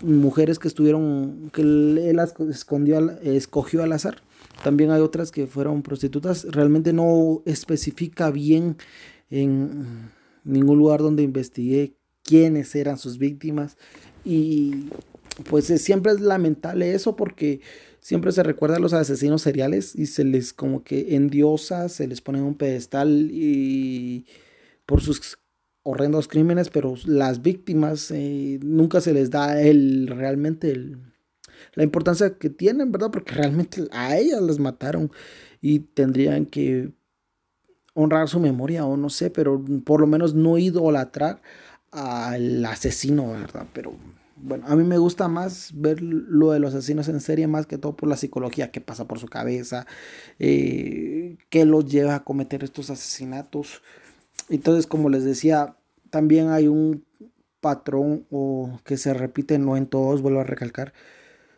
mujeres 0.00 0.58
que 0.58 0.68
estuvieron, 0.68 1.50
que 1.52 1.62
él 1.62 2.18
escondió, 2.50 3.18
escogió 3.22 3.82
al 3.82 3.92
azar. 3.92 4.22
También 4.62 4.90
hay 4.90 5.00
otras 5.00 5.30
que 5.30 5.46
fueron 5.46 5.82
prostitutas. 5.82 6.44
Realmente 6.44 6.92
no 6.92 7.42
especifica 7.44 8.30
bien 8.30 8.76
en 9.30 10.10
ningún 10.44 10.78
lugar 10.78 11.00
donde 11.00 11.22
investigué 11.22 11.94
quiénes 12.22 12.74
eran 12.74 12.98
sus 12.98 13.18
víctimas. 13.18 13.76
Y 14.24 14.88
pues 15.48 15.66
siempre 15.66 16.12
es 16.12 16.20
lamentable 16.20 16.94
eso 16.94 17.14
porque 17.14 17.60
siempre 18.08 18.32
se 18.32 18.42
recuerda 18.42 18.76
a 18.76 18.80
los 18.80 18.94
asesinos 18.94 19.42
seriales 19.42 19.94
y 19.94 20.06
se 20.06 20.24
les 20.24 20.54
como 20.54 20.82
que 20.82 21.14
endiosa, 21.14 21.90
se 21.90 22.08
les 22.08 22.22
pone 22.22 22.38
en 22.38 22.46
un 22.46 22.54
pedestal 22.54 23.28
y 23.30 24.24
por 24.86 25.02
sus 25.02 25.36
horrendos 25.82 26.26
crímenes, 26.26 26.70
pero 26.70 26.94
las 27.04 27.42
víctimas 27.42 28.10
eh, 28.10 28.60
nunca 28.62 29.02
se 29.02 29.12
les 29.12 29.28
da 29.28 29.60
el 29.60 30.06
realmente 30.06 30.96
la 31.74 31.82
importancia 31.82 32.38
que 32.38 32.48
tienen, 32.48 32.92
¿verdad? 32.92 33.10
Porque 33.10 33.34
realmente 33.34 33.86
a 33.90 34.16
ellas 34.16 34.40
las 34.40 34.58
mataron 34.58 35.12
y 35.60 35.80
tendrían 35.80 36.46
que 36.46 36.94
honrar 37.92 38.26
su 38.30 38.40
memoria 38.40 38.86
o 38.86 38.96
no 38.96 39.10
sé, 39.10 39.28
pero 39.28 39.62
por 39.84 40.00
lo 40.00 40.06
menos 40.06 40.32
no 40.32 40.56
idolatrar 40.56 41.42
al 41.90 42.64
asesino, 42.64 43.32
¿verdad? 43.32 43.66
Pero 43.74 43.92
bueno, 44.40 44.66
a 44.66 44.76
mí 44.76 44.84
me 44.84 44.98
gusta 44.98 45.28
más 45.28 45.72
ver 45.74 46.00
lo 46.02 46.52
de 46.52 46.60
los 46.60 46.74
asesinos 46.74 47.08
en 47.08 47.20
serie 47.20 47.46
más 47.46 47.66
que 47.66 47.78
todo 47.78 47.96
por 47.96 48.08
la 48.08 48.16
psicología 48.16 48.70
que 48.70 48.80
pasa 48.80 49.06
por 49.06 49.18
su 49.18 49.26
cabeza, 49.26 49.86
eh, 50.38 51.36
que 51.50 51.64
los 51.64 51.86
lleva 51.86 52.14
a 52.14 52.24
cometer 52.24 52.64
estos 52.64 52.90
asesinatos. 52.90 53.82
Entonces, 54.48 54.86
como 54.86 55.08
les 55.08 55.24
decía, 55.24 55.76
también 56.10 56.50
hay 56.50 56.68
un 56.68 57.04
patrón 57.60 58.26
o 58.30 58.80
que 58.84 58.96
se 58.96 59.14
repite, 59.14 59.58
no 59.58 59.76
en 59.76 59.86
todos, 59.86 60.22
vuelvo 60.22 60.40
a 60.40 60.44
recalcar, 60.44 60.92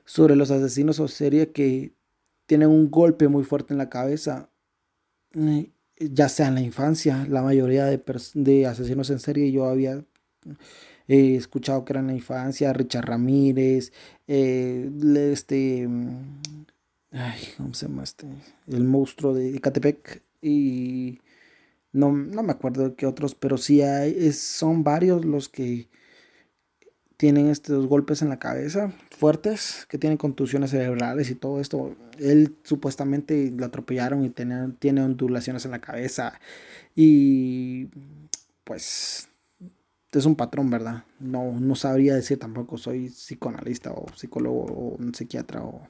sobre 0.05 0.37
los 0.37 0.51
asesinos 0.51 0.99
en 0.99 1.09
serie 1.09 1.53
que 1.53 1.95
tienen 2.47 2.69
un 2.69 2.91
golpe 2.91 3.29
muy 3.29 3.45
fuerte 3.45 3.75
en 3.75 3.79
la 3.79 3.91
cabeza, 3.91 4.51
eh, 5.35 5.71
ya 5.99 6.29
sea 6.29 6.49
en 6.49 6.55
la 6.57 6.63
infancia, 6.63 7.27
la 7.29 7.43
mayoría 7.43 7.85
de, 7.85 8.03
de 8.35 8.67
asesinos 8.67 9.11
en 9.11 9.21
serie 9.21 9.53
yo 9.53 9.67
había 9.67 10.05
He 11.13 11.35
escuchado 11.35 11.85
que 11.85 11.93
era 11.93 11.99
en 11.99 12.07
la 12.07 12.15
infancia, 12.15 12.73
Richard 12.73 13.05
Ramírez, 13.05 13.93
eh, 14.29 14.89
este, 15.33 15.89
ay, 17.11 17.41
¿cómo 17.57 17.75
se 17.75 17.89
llama 17.89 18.05
este? 18.05 18.29
El 18.69 18.85
monstruo 18.85 19.35
de 19.35 19.61
Catepec 19.61 20.23
y 20.41 21.19
no, 21.93 22.13
no 22.13 22.45
me 22.45 22.53
acuerdo 22.53 22.91
de 22.91 22.95
qué 22.95 23.07
otros, 23.07 23.35
pero 23.35 23.59
sí 23.59 23.83
hay, 23.83 24.33
son 24.33 24.85
varios 24.85 25.25
los 25.25 25.49
que 25.49 25.89
tienen 27.17 27.49
estos 27.49 27.89
golpes 27.89 28.23
en 28.23 28.29
la 28.29 28.39
cabeza 28.39 28.93
fuertes, 29.11 29.87
que 29.89 29.99
tienen 29.99 30.17
contusiones 30.17 30.71
cerebrales 30.71 31.29
y 31.29 31.35
todo 31.35 31.61
esto. 31.61 31.97
Él 32.21 32.57
supuestamente 32.63 33.51
lo 33.51 33.67
atropellaron 33.67 34.25
y 34.25 34.31
tiene, 34.31 34.75
tiene 34.79 35.03
ondulaciones 35.03 35.65
en 35.65 35.73
la 35.73 35.81
cabeza 35.81 36.39
y 36.95 37.89
pues 38.63 39.30
es 40.19 40.27
un 40.27 40.37
patrón, 40.37 40.71
¿verdad? 40.71 41.05
No, 41.19 41.53
no 41.53 41.75
sabría 41.77 42.15
decir 42.15 42.39
tampoco 42.39 42.79
soy 42.79 43.11
psicoanalista 43.11 43.93
o 43.93 44.07
psicólogo 44.15 44.65
o 44.65 44.99
psiquiatra 45.13 45.63
o, 45.63 45.89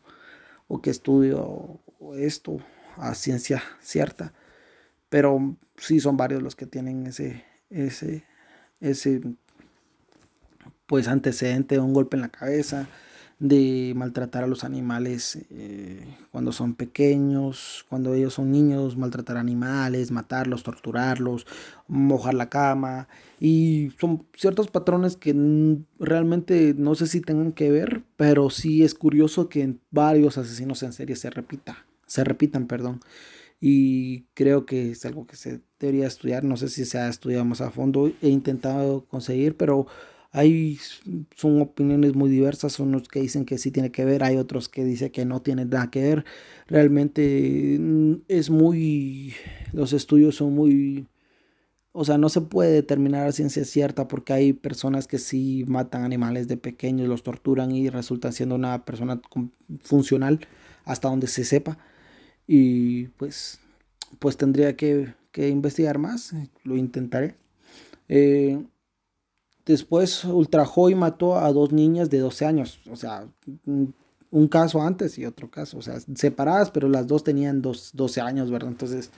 o 0.69 0.83
que 0.83 0.91
estudio 0.91 1.81
esto 2.17 2.59
a 2.97 3.15
ciencia 3.15 3.63
cierta, 3.81 4.33
pero 5.09 5.57
sí 5.77 6.01
son 6.01 6.17
varios 6.17 6.43
los 6.43 6.55
que 6.55 6.67
tienen 6.67 7.07
ese, 7.07 7.45
ese, 7.71 8.25
ese 8.81 9.21
pues 10.87 11.09
antecedente 11.09 11.77
de 11.77 11.81
un 11.81 11.95
golpe 11.95 12.17
en 12.17 12.23
la 12.23 12.29
cabeza, 12.29 12.89
de 13.41 13.95
maltratar 13.97 14.45
a 14.45 14.47
los 14.47 14.65
animales 14.65 15.39
eh, 15.51 16.05
cuando 16.31 16.53
son 16.53 16.75
pequeños, 16.75 17.87
cuando 17.89 18.13
ellos 18.13 18.35
son 18.35 18.53
niños, 18.53 18.99
maltratar 18.99 19.39
animales, 19.39 20.11
matarlos, 20.11 20.63
torturarlos, 20.63 21.47
mojar 21.89 22.35
la 22.35 22.51
cama. 22.51 23.09
Y 23.41 23.93
son 23.99 24.27
ciertos 24.35 24.69
patrones 24.69 25.17
que 25.17 25.35
realmente 25.99 26.75
no 26.77 26.95
sé 26.95 27.07
si 27.07 27.23
tengan 27.23 27.53
que 27.53 27.71
ver, 27.71 28.03
pero 28.17 28.51
sí 28.51 28.85
es 28.85 28.95
curioso 28.95 29.49
que 29.49 29.63
en 29.63 29.81
varios 29.91 30.37
asesinos 30.37 30.83
en 30.83 30.93
serie 30.93 31.17
se 31.17 31.31
repita, 31.31 31.87
se 32.07 32.23
repitan, 32.25 32.67
perdón. 32.67 33.01
Y 33.59 34.25
creo 34.35 34.67
que 34.67 34.91
es 34.91 35.05
algo 35.07 35.27
que 35.27 35.37
se 35.37 35.63
debería 35.79 36.07
estudiar, 36.07 36.45
no 36.45 36.59
sé 36.59 36.69
si 36.69 36.85
se 36.85 36.99
ha 36.99 37.09
estudiado 37.09 37.47
más 37.47 37.63
a 37.63 37.71
fondo, 37.71 38.13
he 38.21 38.29
intentado 38.29 39.07
conseguir, 39.07 39.57
pero 39.57 39.87
hay, 40.33 40.79
son 41.35 41.61
opiniones 41.61 42.15
muy 42.15 42.31
diversas, 42.31 42.73
son 42.73 42.93
los 42.93 43.09
que 43.09 43.21
dicen 43.21 43.45
que 43.45 43.59
sí 43.59 43.71
tiene 43.73 43.91
que 43.91 44.05
ver, 44.05 44.23
hay 44.23 44.37
otros 44.37 44.69
que 44.69 44.85
dicen 44.85 45.11
que 45.11 45.25
no 45.25 45.43
tiene 45.43 45.65
nada 45.65 45.91
que 45.91 46.03
ver. 46.03 46.25
Realmente 46.69 47.77
mm, 47.81 48.23
es 48.29 48.51
muy, 48.51 49.35
los 49.73 49.93
estudios 49.93 50.37
son 50.37 50.55
muy, 50.55 51.09
o 51.93 52.05
sea, 52.05 52.19
no 52.19 52.29
se 52.29 52.43
puede 52.43 52.73
determinar 52.73 53.27
a 53.27 53.33
ciencia 53.33 53.65
cierta 53.65 54.07
porque 54.09 54.33
hay 54.33 54.53
personas 54.53 55.09
que 55.09 55.19
sí 55.19 55.65
matan 55.67 56.05
animales 56.05 56.47
de 56.49 56.57
pequeños, 56.57 57.09
los 57.09 57.23
torturan 57.25 57.73
y 57.73 57.91
resultan 57.91 58.33
siendo 58.33 58.55
una 58.55 58.85
persona 58.85 59.21
funcional 59.83 60.41
hasta 60.85 61.09
donde 61.09 61.27
se 61.27 61.45
sepa. 61.45 61.79
Y 62.47 63.09
pues, 63.19 63.61
pues 64.21 64.37
tendría 64.37 64.77
que, 64.77 65.15
que 65.33 65.49
investigar 65.49 65.99
más, 65.99 66.35
lo 66.65 66.77
intentaré. 66.77 67.37
Eh, 68.09 68.65
Después 69.67 70.25
ultrajó 70.25 70.91
y 70.91 70.95
mató 70.95 71.37
a 71.39 71.53
dos 71.53 71.73
niñas 71.73 72.11
de 72.11 72.19
12 72.19 72.45
años. 72.47 72.81
O 72.91 72.97
sea, 72.97 73.29
un 74.31 74.49
caso 74.49 74.81
antes 74.83 75.19
y 75.19 75.27
otro 75.27 75.51
caso. 75.51 75.79
O 75.79 75.83
sea, 75.83 75.99
separadas, 76.15 76.71
pero 76.71 76.89
las 76.89 77.07
dos 77.07 77.25
tenían 77.25 77.63
dos, 77.63 77.91
12 77.95 78.21
años, 78.21 78.51
¿verdad? 78.51 78.71
Entonces, 78.71 79.11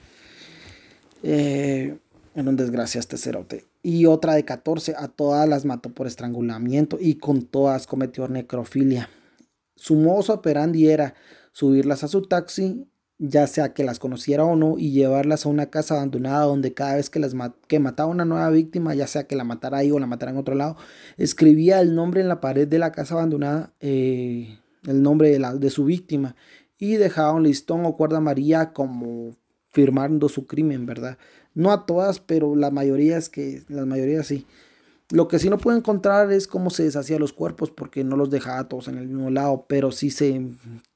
eh, 1.21 1.97
en 2.35 2.47
un 2.47 2.55
desgracia 2.55 2.99
este 2.99 3.17
cerote. 3.17 3.65
Y 3.81 4.05
otra 4.05 4.33
de 4.35 4.45
14, 4.45 4.95
a 4.97 5.07
todas 5.07 5.47
las 5.47 5.65
mató 5.65 5.89
por 5.89 6.07
estrangulamiento 6.07 6.97
y 6.99 7.15
con 7.15 7.43
todas 7.43 7.85
cometió 7.85 8.27
necrofilia. 8.27 9.09
Su 9.75 9.95
mozo 9.95 10.33
operandi 10.33 10.87
era 10.87 11.15
subirlas 11.51 12.03
a 12.03 12.07
su 12.07 12.21
taxi 12.23 12.87
ya 13.25 13.47
sea 13.47 13.73
que 13.73 13.85
las 13.85 13.99
conociera 13.99 14.43
o 14.43 14.57
no, 14.57 14.77
y 14.77 14.91
llevarlas 14.91 15.45
a 15.45 15.49
una 15.49 15.67
casa 15.67 15.95
abandonada 15.95 16.43
donde 16.43 16.73
cada 16.73 16.95
vez 16.95 17.09
que, 17.09 17.19
las 17.19 17.33
que 17.67 17.79
mataba 17.79 18.09
una 18.09 18.25
nueva 18.25 18.49
víctima, 18.49 18.93
ya 18.95 19.07
sea 19.07 19.27
que 19.27 19.37
la 19.37 19.45
matara 19.45 19.77
ahí 19.77 19.91
o 19.91 19.99
la 19.99 20.07
matara 20.07 20.33
en 20.33 20.37
otro 20.37 20.55
lado, 20.55 20.75
escribía 21.15 21.79
el 21.79 21.95
nombre 21.95 22.19
en 22.19 22.27
la 22.27 22.41
pared 22.41 22.67
de 22.67 22.79
la 22.79 22.91
casa 22.91 23.15
abandonada, 23.15 23.71
eh, 23.79 24.59
el 24.85 25.01
nombre 25.01 25.29
de, 25.29 25.39
la, 25.39 25.55
de 25.55 25.69
su 25.69 25.85
víctima, 25.85 26.35
y 26.77 26.95
dejaba 26.95 27.31
un 27.31 27.43
listón 27.43 27.85
o 27.85 27.95
cuerda 27.95 28.17
amarilla 28.17 28.73
como 28.73 29.37
firmando 29.69 30.27
su 30.27 30.45
crimen, 30.45 30.85
¿verdad? 30.85 31.17
No 31.53 31.71
a 31.71 31.85
todas, 31.85 32.19
pero 32.19 32.57
la 32.57 32.71
mayoría 32.71 33.17
es 33.17 33.29
que, 33.29 33.63
la 33.69 33.85
mayoría 33.85 34.23
sí. 34.23 34.45
Lo 35.11 35.27
que 35.27 35.37
sí 35.37 35.49
no 35.49 35.57
puedo 35.57 35.77
encontrar 35.77 36.31
es 36.31 36.47
cómo 36.47 36.69
se 36.69 36.83
deshacía 36.83 37.19
los 37.19 37.33
cuerpos 37.33 37.69
porque 37.69 38.03
no 38.03 38.15
los 38.15 38.29
dejaba 38.29 38.67
todos 38.67 38.87
en 38.87 38.97
el 38.97 39.07
mismo 39.07 39.29
lado, 39.29 39.65
pero 39.67 39.91
sí 39.91 40.09
se 40.09 40.41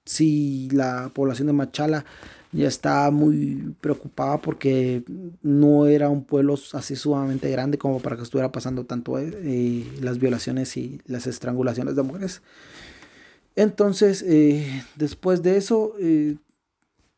sí 0.05 0.69
la 0.71 1.11
población 1.13 1.47
de 1.47 1.53
Machala 1.53 2.05
ya 2.53 2.67
está 2.67 3.11
muy 3.11 3.75
preocupada 3.81 4.37
porque 4.39 5.03
no 5.41 5.85
era 5.85 6.09
un 6.09 6.23
pueblo 6.23 6.55
así 6.73 6.95
sumamente 6.95 7.51
grande 7.51 7.77
como 7.77 7.99
para 7.99 8.15
que 8.15 8.23
estuviera 8.23 8.51
pasando 8.51 8.85
tanto 8.85 9.19
eh, 9.19 9.85
las 10.01 10.17
violaciones 10.17 10.77
y 10.77 11.01
las 11.05 11.27
estrangulaciones 11.27 11.95
de 11.95 12.03
mujeres. 12.03 12.41
Entonces, 13.57 14.23
eh, 14.25 14.83
después 14.95 15.41
de 15.41 15.57
eso, 15.57 15.95
eh, 15.99 16.37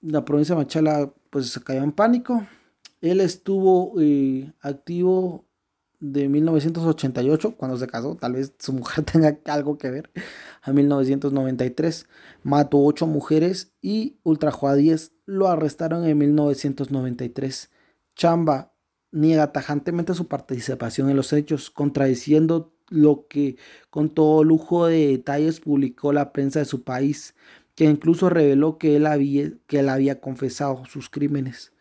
la 0.01 0.23
provincia 0.23 0.55
de 0.55 0.61
Machala 0.63 1.11
pues 1.29 1.49
se 1.49 1.61
cayó 1.61 1.83
en 1.83 1.91
pánico. 1.91 2.47
Él 3.01 3.21
estuvo 3.21 3.93
eh, 3.99 4.51
activo 4.61 5.45
de 5.99 6.29
1988, 6.29 7.55
cuando 7.57 7.77
se 7.77 7.87
casó, 7.87 8.15
tal 8.15 8.33
vez 8.33 8.53
su 8.59 8.73
mujer 8.73 9.03
tenga 9.11 9.37
algo 9.45 9.77
que 9.77 9.89
ver, 9.89 10.11
a 10.61 10.71
1993. 10.71 12.07
Mató 12.43 12.79
ocho 12.79 13.07
mujeres 13.07 13.73
y 13.81 14.19
ultrajó 14.23 14.67
a 14.67 14.75
10. 14.75 15.13
Lo 15.25 15.47
arrestaron 15.47 16.05
en 16.05 16.17
1993. 16.17 17.69
Chamba 18.15 18.73
niega 19.11 19.51
tajantemente 19.51 20.13
su 20.13 20.27
participación 20.27 21.09
en 21.09 21.17
los 21.17 21.33
hechos, 21.33 21.69
contradiciendo 21.69 22.73
lo 22.89 23.27
que 23.27 23.57
con 23.89 24.09
todo 24.09 24.43
lujo 24.43 24.87
de 24.87 25.07
detalles 25.07 25.59
publicó 25.59 26.13
la 26.13 26.31
prensa 26.31 26.59
de 26.59 26.65
su 26.65 26.83
país, 26.83 27.35
que 27.75 27.85
incluso 27.85 28.29
reveló 28.29 28.77
que 28.77 28.95
él 28.95 29.05
había, 29.05 29.51
que 29.67 29.79
él 29.79 29.89
había 29.89 30.19
confesado 30.19 30.85
sus 30.85 31.09
crímenes. 31.09 31.73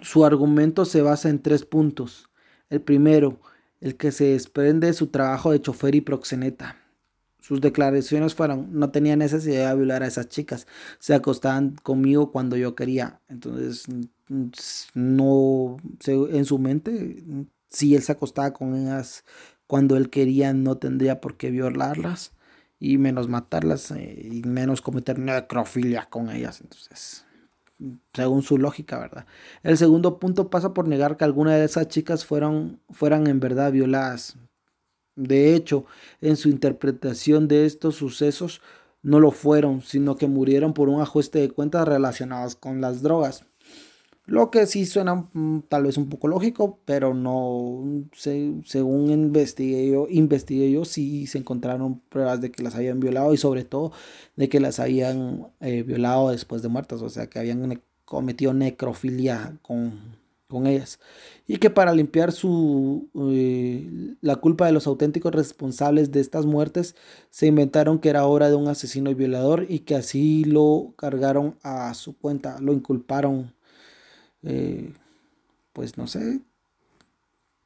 Su 0.00 0.24
argumento 0.24 0.84
se 0.84 1.02
basa 1.02 1.28
en 1.28 1.42
tres 1.42 1.64
puntos. 1.64 2.27
El 2.70 2.80
primero, 2.80 3.40
el 3.80 3.96
que 3.96 4.12
se 4.12 4.24
desprende 4.24 4.88
de 4.88 4.92
su 4.92 5.08
trabajo 5.08 5.52
de 5.52 5.60
chofer 5.60 5.94
y 5.94 6.00
proxeneta. 6.00 6.76
Sus 7.40 7.60
declaraciones 7.60 8.34
fueron, 8.34 8.68
no 8.78 8.90
tenía 8.90 9.16
necesidad 9.16 9.70
de 9.70 9.76
violar 9.76 10.02
a 10.02 10.06
esas 10.06 10.28
chicas, 10.28 10.66
se 10.98 11.14
acostaban 11.14 11.76
conmigo 11.82 12.30
cuando 12.30 12.56
yo 12.56 12.74
quería. 12.74 13.20
Entonces, 13.28 13.86
no, 14.94 15.76
en 16.06 16.44
su 16.44 16.58
mente, 16.58 17.22
si 17.70 17.94
él 17.94 18.02
se 18.02 18.12
acostaba 18.12 18.52
con 18.52 18.74
ellas 18.76 19.24
cuando 19.66 19.96
él 19.96 20.10
quería, 20.10 20.52
no 20.52 20.76
tendría 20.78 21.20
por 21.20 21.36
qué 21.36 21.50
violarlas 21.50 22.32
y 22.80 22.98
menos 22.98 23.28
matarlas 23.28 23.90
eh, 23.90 24.28
y 24.30 24.42
menos 24.42 24.80
cometer 24.80 25.18
necrofilia 25.18 26.06
con 26.08 26.30
ellas. 26.30 26.60
Entonces, 26.60 27.24
según 28.12 28.42
su 28.42 28.58
lógica, 28.58 28.98
¿verdad? 28.98 29.26
El 29.62 29.76
segundo 29.76 30.18
punto 30.18 30.50
pasa 30.50 30.74
por 30.74 30.88
negar 30.88 31.16
que 31.16 31.24
alguna 31.24 31.54
de 31.54 31.64
esas 31.64 31.88
chicas 31.88 32.24
fueron, 32.24 32.80
fueran 32.90 33.26
en 33.26 33.40
verdad 33.40 33.72
violadas. 33.72 34.36
De 35.16 35.54
hecho, 35.54 35.84
en 36.20 36.36
su 36.36 36.48
interpretación 36.48 37.48
de 37.48 37.66
estos 37.66 37.96
sucesos, 37.96 38.60
no 39.02 39.20
lo 39.20 39.30
fueron, 39.30 39.80
sino 39.82 40.16
que 40.16 40.26
murieron 40.26 40.74
por 40.74 40.88
un 40.88 41.00
ajuste 41.00 41.38
de 41.40 41.50
cuentas 41.50 41.86
relacionados 41.86 42.56
con 42.56 42.80
las 42.80 43.02
drogas. 43.02 43.46
Lo 44.28 44.50
que 44.50 44.66
sí 44.66 44.84
suena 44.84 45.26
mm, 45.32 45.60
tal 45.70 45.84
vez 45.84 45.96
un 45.96 46.10
poco 46.10 46.28
lógico, 46.28 46.80
pero 46.84 47.14
no, 47.14 47.82
según 48.12 49.10
investigué 49.10 49.90
yo, 49.90 50.06
investigué 50.10 50.70
yo, 50.70 50.84
sí 50.84 51.26
se 51.26 51.38
encontraron 51.38 52.00
pruebas 52.10 52.38
de 52.42 52.50
que 52.50 52.62
las 52.62 52.74
habían 52.74 53.00
violado 53.00 53.32
y 53.32 53.38
sobre 53.38 53.64
todo 53.64 53.90
de 54.36 54.50
que 54.50 54.60
las 54.60 54.80
habían 54.80 55.46
eh, 55.60 55.82
violado 55.82 56.28
después 56.28 56.60
de 56.60 56.68
muertas, 56.68 57.00
o 57.00 57.08
sea, 57.08 57.28
que 57.30 57.38
habían 57.38 57.82
cometido 58.04 58.52
necrofilia 58.52 59.56
con, 59.62 59.98
con 60.46 60.66
ellas. 60.66 61.00
Y 61.46 61.56
que 61.56 61.70
para 61.70 61.94
limpiar 61.94 62.30
su, 62.32 63.08
eh, 63.32 64.14
la 64.20 64.36
culpa 64.36 64.66
de 64.66 64.72
los 64.72 64.86
auténticos 64.86 65.34
responsables 65.34 66.12
de 66.12 66.20
estas 66.20 66.44
muertes, 66.44 66.96
se 67.30 67.46
inventaron 67.46 67.98
que 67.98 68.10
era 68.10 68.26
obra 68.26 68.50
de 68.50 68.56
un 68.56 68.68
asesino 68.68 69.08
y 69.08 69.14
violador 69.14 69.64
y 69.70 69.78
que 69.80 69.94
así 69.94 70.44
lo 70.44 70.92
cargaron 70.98 71.56
a 71.62 71.94
su 71.94 72.14
cuenta, 72.18 72.60
lo 72.60 72.74
inculparon 72.74 73.56
eh, 74.42 74.92
pues 75.72 75.96
no 75.96 76.06
sé, 76.06 76.40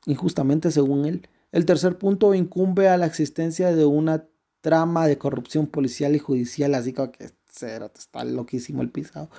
injustamente 0.07 0.71
según 0.71 1.07
él. 1.07 1.29
El 1.53 1.67
tercer 1.67 1.99
punto 1.99 2.35
incumbe 2.35 2.89
a 2.89 2.97
la 2.97 3.07
existencia 3.07 3.75
de 3.75 3.85
una 3.85 4.27
trama 4.61 5.07
de 5.07 5.19
corrupción 5.19 5.67
policial 5.67 6.15
y 6.15 6.19
judicial, 6.19 6.75
así 6.75 6.93
como 6.93 7.13
que 7.13 7.25
está 7.25 8.25
loquísimo 8.25 8.83
el 8.83 8.91
pisado, 8.91 9.31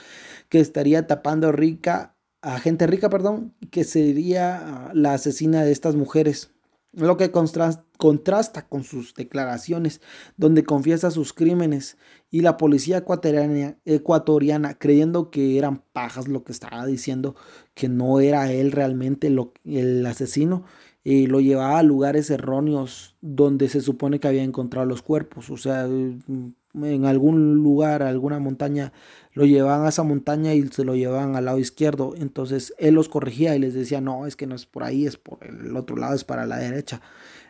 que 0.50 0.60
estaría 0.60 1.08
tapando 1.08 1.52
rica 1.52 2.16
a 2.44 2.60
gente 2.60 2.88
rica, 2.88 3.10
perdón, 3.10 3.56
que 3.72 3.86
sería 3.86 4.92
la 4.94 5.14
asesina 5.14 5.64
de 5.64 5.72
estas 5.72 5.96
mujeres 5.96 6.54
lo 6.94 7.18
que 7.18 7.32
contrasta 7.32 8.68
con 8.68 8.84
sus 8.84 9.16
declaraciones, 9.16 10.02
donde 10.38 10.64
confiesa 10.64 11.10
sus 11.10 11.34
crímenes, 11.34 11.98
y 12.34 12.42
la 12.42 12.58
policía 12.58 12.98
ecuatoriana, 12.98 13.78
ecuatoriana 13.86 14.74
creyendo 14.80 15.30
que 15.30 15.60
eran 15.60 15.84
pajas 15.94 16.28
lo 16.28 16.44
que 16.44 16.52
estaba 16.52 16.84
diciendo, 16.88 17.36
que 17.76 17.90
no 17.90 18.20
era 18.20 18.52
él 18.52 18.72
realmente 18.72 19.30
lo, 19.30 19.54
el 19.64 20.04
asesino, 20.04 20.64
y 21.04 21.28
lo 21.28 21.42
llevaba 21.42 21.78
a 21.78 21.84
lugares 21.84 22.32
erróneos 22.32 23.16
donde 23.22 23.70
se 23.70 23.82
supone 23.82 24.20
que 24.20 24.28
había 24.28 24.42
encontrado 24.42 24.88
los 24.88 25.04
cuerpos, 25.04 25.52
o 25.52 25.58
sea, 25.58 25.86
en 25.86 27.06
algún 27.06 27.54
lugar, 27.54 28.02
alguna 28.02 28.40
montaña, 28.40 28.94
lo 29.34 29.46
llevaban 29.46 29.86
a 29.86 29.90
esa 29.90 30.02
montaña 30.02 30.56
y 30.56 30.68
se 30.70 30.86
lo 30.86 30.96
llevaban 30.96 31.36
al 31.36 31.46
lado 31.46 31.60
izquierdo. 31.60 32.16
Entonces 32.18 32.74
él 32.80 32.96
los 32.96 33.10
corregía 33.10 33.56
y 33.56 33.60
les 33.60 33.76
decía, 33.76 34.02
no, 34.02 34.26
es 34.26 34.36
que 34.36 34.48
no 34.48 34.56
es 34.56 34.66
por 34.66 34.84
ahí, 34.84 35.06
es 35.06 35.18
por 35.18 35.38
el 35.46 35.78
otro 35.78 35.98
lado, 35.98 36.16
es 36.16 36.24
para 36.24 36.48
la 36.48 36.58
derecha. 36.58 37.00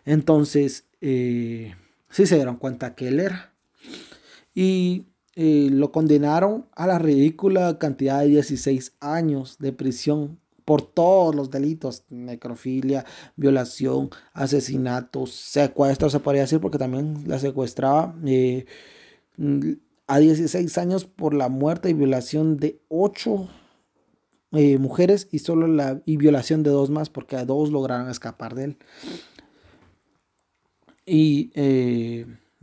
Entonces, 0.04 0.88
eh, 1.00 1.74
sí 2.10 2.26
se 2.26 2.36
dieron 2.36 2.58
cuenta 2.58 2.96
que 2.96 3.08
él 3.08 3.22
era. 3.22 3.53
Y 4.54 5.08
eh, 5.36 5.70
lo 5.72 5.92
condenaron 5.92 6.68
a 6.76 6.86
la 6.86 7.00
ridícula 7.00 7.80
cantidad 7.80 8.20
de 8.22 8.28
16 8.28 8.96
años 9.00 9.58
de 9.58 9.74
prisión 9.74 10.40
por 10.64 10.82
todos 10.82 11.36
los 11.36 11.50
delitos, 11.50 12.04
necrofilia, 12.10 13.06
violación, 13.36 14.10
asesinato, 14.34 15.26
secuestro, 15.26 16.10
se 16.10 16.20
podría 16.20 16.44
decir, 16.44 16.62
porque 16.62 16.78
también 16.78 17.24
la 17.28 17.40
secuestraba. 17.40 18.16
Eh, 18.26 18.66
a 20.08 20.20
16 20.20 20.78
años 20.78 21.06
por 21.06 21.34
la 21.34 21.50
muerte 21.50 21.90
y 21.90 21.94
violación 21.94 22.58
de 22.58 22.80
8 22.90 23.50
eh, 24.56 24.78
mujeres 24.78 25.28
y 25.32 25.40
solo 25.40 25.66
la 25.66 26.04
y 26.06 26.18
violación 26.18 26.62
de 26.62 26.70
dos 26.70 26.92
más 26.92 27.10
porque 27.10 27.36
a 27.38 27.44
dos 27.44 27.72
lograron 27.72 28.10
escapar 28.10 28.54
de 28.54 28.66
él. 28.66 28.78
Y 31.06 31.52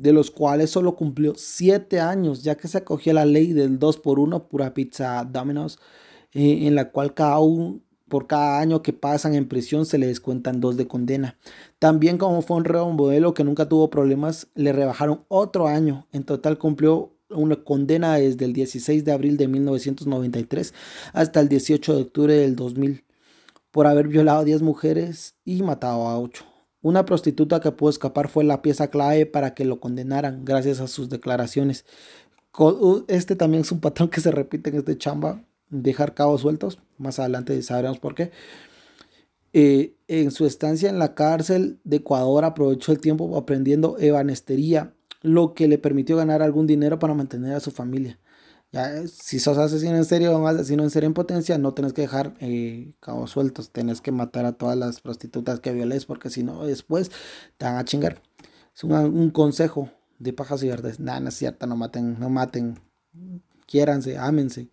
de 0.00 0.12
los 0.12 0.30
cuales 0.30 0.70
solo 0.70 0.96
cumplió 0.96 1.34
7 1.36 2.00
años, 2.00 2.42
ya 2.42 2.56
que 2.56 2.68
se 2.68 2.78
acogió 2.78 3.12
a 3.12 3.16
la 3.16 3.24
ley 3.24 3.52
del 3.52 3.78
2 3.78 3.98
por 3.98 4.18
1 4.18 4.48
pura 4.48 4.72
pizza 4.72 5.24
Domino's, 5.24 5.78
eh, 6.32 6.66
en 6.66 6.74
la 6.74 6.90
cual 6.90 7.14
cada 7.14 7.38
por 8.08 8.26
cada 8.26 8.58
año 8.60 8.82
que 8.82 8.92
pasan 8.92 9.34
en 9.34 9.48
prisión 9.48 9.86
se 9.86 9.96
le 9.96 10.08
descuentan 10.08 10.60
dos 10.60 10.76
de 10.76 10.88
condena. 10.88 11.38
También 11.78 12.18
como 12.18 12.42
fue 12.42 12.56
un 12.56 12.64
reo 12.64 12.90
modelo 12.90 13.34
que 13.34 13.44
nunca 13.44 13.68
tuvo 13.68 13.88
problemas, 13.88 14.48
le 14.54 14.72
rebajaron 14.72 15.24
otro 15.28 15.68
año. 15.68 16.08
En 16.12 16.24
total 16.24 16.58
cumplió 16.58 17.12
una 17.30 17.56
condena 17.56 18.16
desde 18.16 18.46
el 18.46 18.52
16 18.52 19.04
de 19.04 19.12
abril 19.12 19.36
de 19.36 19.46
1993 19.46 20.74
hasta 21.12 21.40
el 21.40 21.48
18 21.48 21.94
de 21.94 22.02
octubre 22.02 22.34
del 22.34 22.56
2000 22.56 23.04
por 23.70 23.86
haber 23.86 24.08
violado 24.08 24.40
a 24.40 24.44
10 24.44 24.62
mujeres 24.62 25.36
y 25.44 25.62
matado 25.62 26.08
a 26.08 26.18
8. 26.18 26.49
Una 26.83 27.05
prostituta 27.05 27.61
que 27.61 27.73
pudo 27.73 27.90
escapar 27.90 28.29
fue 28.29 28.45
la 28.45 28.62
pieza 28.62 28.88
clave 28.88 29.27
para 29.27 29.55
que 29.55 29.64
lo 29.64 29.81
condenaran 29.81 30.45
gracias 30.45 30.81
a 30.81 30.88
sus 30.88 31.11
declaraciones. 31.11 31.85
Este 33.09 33.37
también 33.37 33.62
es 33.62 33.73
un 33.73 33.81
patrón 33.81 34.09
que 34.09 34.21
se 34.21 34.31
repite 34.31 34.71
en 34.71 34.77
este 34.77 34.97
chamba 34.97 35.43
dejar 35.69 36.14
cabos 36.14 36.40
sueltos. 36.40 36.79
Más 36.99 37.19
adelante 37.19 37.61
sabremos 37.62 37.99
por 37.99 38.14
qué. 38.14 38.31
Eh, 39.53 39.95
en 40.09 40.31
su 40.31 40.47
estancia 40.47 40.88
en 40.88 40.99
la 40.99 41.14
cárcel 41.14 41.81
de 41.85 41.97
Ecuador 41.97 42.45
aprovechó 42.45 42.93
el 42.93 43.01
tiempo 43.01 43.37
aprendiendo 43.37 43.97
ebanestería, 43.99 44.95
lo 45.23 45.55
que 45.55 45.69
le 45.69 45.77
permitió 45.77 46.16
ganar 46.16 46.40
algún 46.40 46.66
dinero 46.66 46.99
para 46.99 47.14
mantener 47.14 47.55
a 47.55 47.61
su 47.61 47.71
familia. 47.71 48.19
Ya, 48.72 49.04
si 49.09 49.40
sos 49.40 49.59
asesino 49.59 49.96
en 49.96 50.04
serio 50.04 50.33
o 50.33 50.38
un 50.38 50.46
asesino 50.46 50.85
en 50.85 50.90
serio 50.90 51.09
en 51.09 51.14
potencia, 51.14 51.59
no 51.59 51.74
tenés 51.74 51.92
que 51.92 52.02
dejar 52.02 52.35
eh, 52.38 52.92
cabos 53.00 53.30
sueltos, 53.30 53.70
tenés 53.70 54.00
que 54.00 54.12
matar 54.12 54.44
a 54.44 54.52
todas 54.52 54.76
las 54.76 55.00
prostitutas 55.00 55.59
que 55.59 55.72
violes, 55.72 56.06
porque 56.06 56.30
si 56.30 56.44
no, 56.44 56.64
después 56.64 57.11
te 57.59 57.64
van 57.64 57.76
a 57.76 57.85
chingar. 57.85 58.22
Es 58.74 58.85
un, 58.85 59.30
consejo 59.30 59.90
de 60.18 60.33
pajas 60.33 60.62
y 60.62 60.68
verdes. 60.68 61.00
Nada, 61.00 61.20
no 61.20 61.28
es 61.30 61.35
cierto, 61.35 61.66
no 61.66 61.76
maten, 61.76 62.18
no 62.20 62.30
maten. 62.30 62.78
Quiéranse, 63.66 64.16
ámense. 64.16 64.68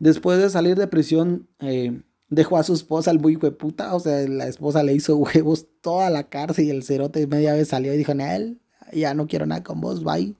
Después 0.00 0.40
de 0.40 0.50
salir 0.50 0.76
de 0.76 0.88
prisión, 0.88 1.48
eh, 1.60 2.02
dejó 2.28 2.56
a 2.58 2.64
su 2.64 2.74
esposa 2.74 3.10
el 3.10 3.20
muy 3.20 3.36
puta. 3.36 3.94
O 3.94 4.00
sea, 4.00 4.26
la 4.28 4.48
esposa 4.48 4.82
le 4.82 4.94
hizo 4.94 5.16
huevos 5.18 5.68
toda 5.80 6.10
la 6.10 6.24
cárcel 6.24 6.66
y 6.66 6.70
el 6.70 6.82
cerote 6.82 7.26
media 7.26 7.54
vez 7.54 7.68
salió 7.68 7.94
y 7.94 7.98
dijo, 7.98 8.12
él 8.12 8.60
ya 8.92 9.14
no 9.14 9.26
quiero 9.26 9.46
nada 9.46 9.62
con 9.62 9.80
vos, 9.80 10.02
bye. 10.02 10.34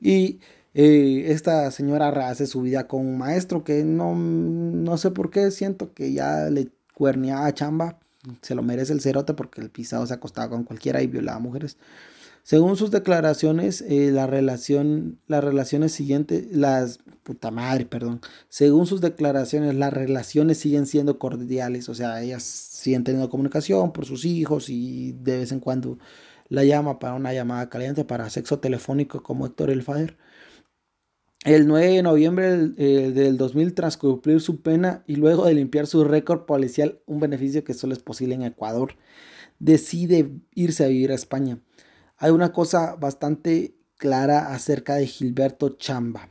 Y 0.00 0.40
eh, 0.74 1.24
esta 1.28 1.70
señora 1.70 2.10
rehace 2.10 2.46
su 2.46 2.62
vida 2.62 2.86
con 2.86 3.06
un 3.06 3.18
maestro 3.18 3.64
que 3.64 3.84
no, 3.84 4.14
no 4.14 4.98
sé 4.98 5.10
por 5.10 5.30
qué 5.30 5.50
siento 5.50 5.92
que 5.94 6.12
ya 6.12 6.50
le 6.50 6.68
cuernía 6.94 7.46
a 7.46 7.54
chamba. 7.54 7.98
Se 8.42 8.54
lo 8.54 8.62
merece 8.62 8.92
el 8.92 9.00
cerote 9.00 9.34
porque 9.34 9.60
el 9.60 9.70
pisado 9.70 10.06
se 10.06 10.14
acostaba 10.14 10.50
con 10.50 10.64
cualquiera 10.64 11.02
y 11.02 11.06
violaba 11.06 11.38
mujeres. 11.38 11.78
Según 12.48 12.76
sus 12.76 12.90
declaraciones, 12.90 13.82
eh, 13.82 14.10
la 14.10 14.26
relación, 14.26 15.18
las 15.26 15.44
relaciones 15.44 15.92
siguientes, 15.92 16.46
las, 16.50 16.98
puta 17.22 17.50
madre, 17.50 17.84
perdón, 17.84 18.22
según 18.48 18.86
sus 18.86 19.02
declaraciones, 19.02 19.74
las 19.74 19.92
relaciones 19.92 20.56
siguen 20.56 20.86
siendo 20.86 21.18
cordiales, 21.18 21.90
o 21.90 21.94
sea, 21.94 22.22
ellas 22.22 22.42
siguen 22.42 23.04
teniendo 23.04 23.28
comunicación 23.28 23.92
por 23.92 24.06
sus 24.06 24.24
hijos 24.24 24.70
y 24.70 25.12
de 25.12 25.40
vez 25.40 25.52
en 25.52 25.60
cuando 25.60 25.98
la 26.48 26.64
llama 26.64 26.98
para 26.98 27.14
una 27.14 27.34
llamada 27.34 27.68
caliente 27.68 28.04
para 28.06 28.30
sexo 28.30 28.60
telefónico 28.60 29.22
como 29.22 29.44
Héctor 29.44 29.70
El 29.70 29.82
Fader. 29.82 30.16
El 31.44 31.68
9 31.68 31.86
de 31.94 32.02
noviembre 32.02 32.56
del 32.56 33.36
2000, 33.36 33.74
tras 33.74 33.96
cumplir 33.96 34.40
su 34.40 34.60
pena 34.60 35.04
y 35.06 35.16
luego 35.16 35.46
de 35.46 35.54
limpiar 35.54 35.86
su 35.86 36.02
récord 36.02 36.46
policial, 36.46 37.00
un 37.06 37.20
beneficio 37.20 37.62
que 37.62 37.74
solo 37.74 37.92
es 37.92 38.00
posible 38.00 38.34
en 38.34 38.42
Ecuador, 38.42 38.96
decide 39.60 40.32
irse 40.54 40.84
a 40.84 40.88
vivir 40.88 41.12
a 41.12 41.14
España. 41.14 41.60
Hay 42.16 42.32
una 42.32 42.52
cosa 42.52 42.96
bastante 42.96 43.76
clara 43.96 44.52
acerca 44.52 44.96
de 44.96 45.06
Gilberto 45.06 45.76
Chamba. 45.76 46.28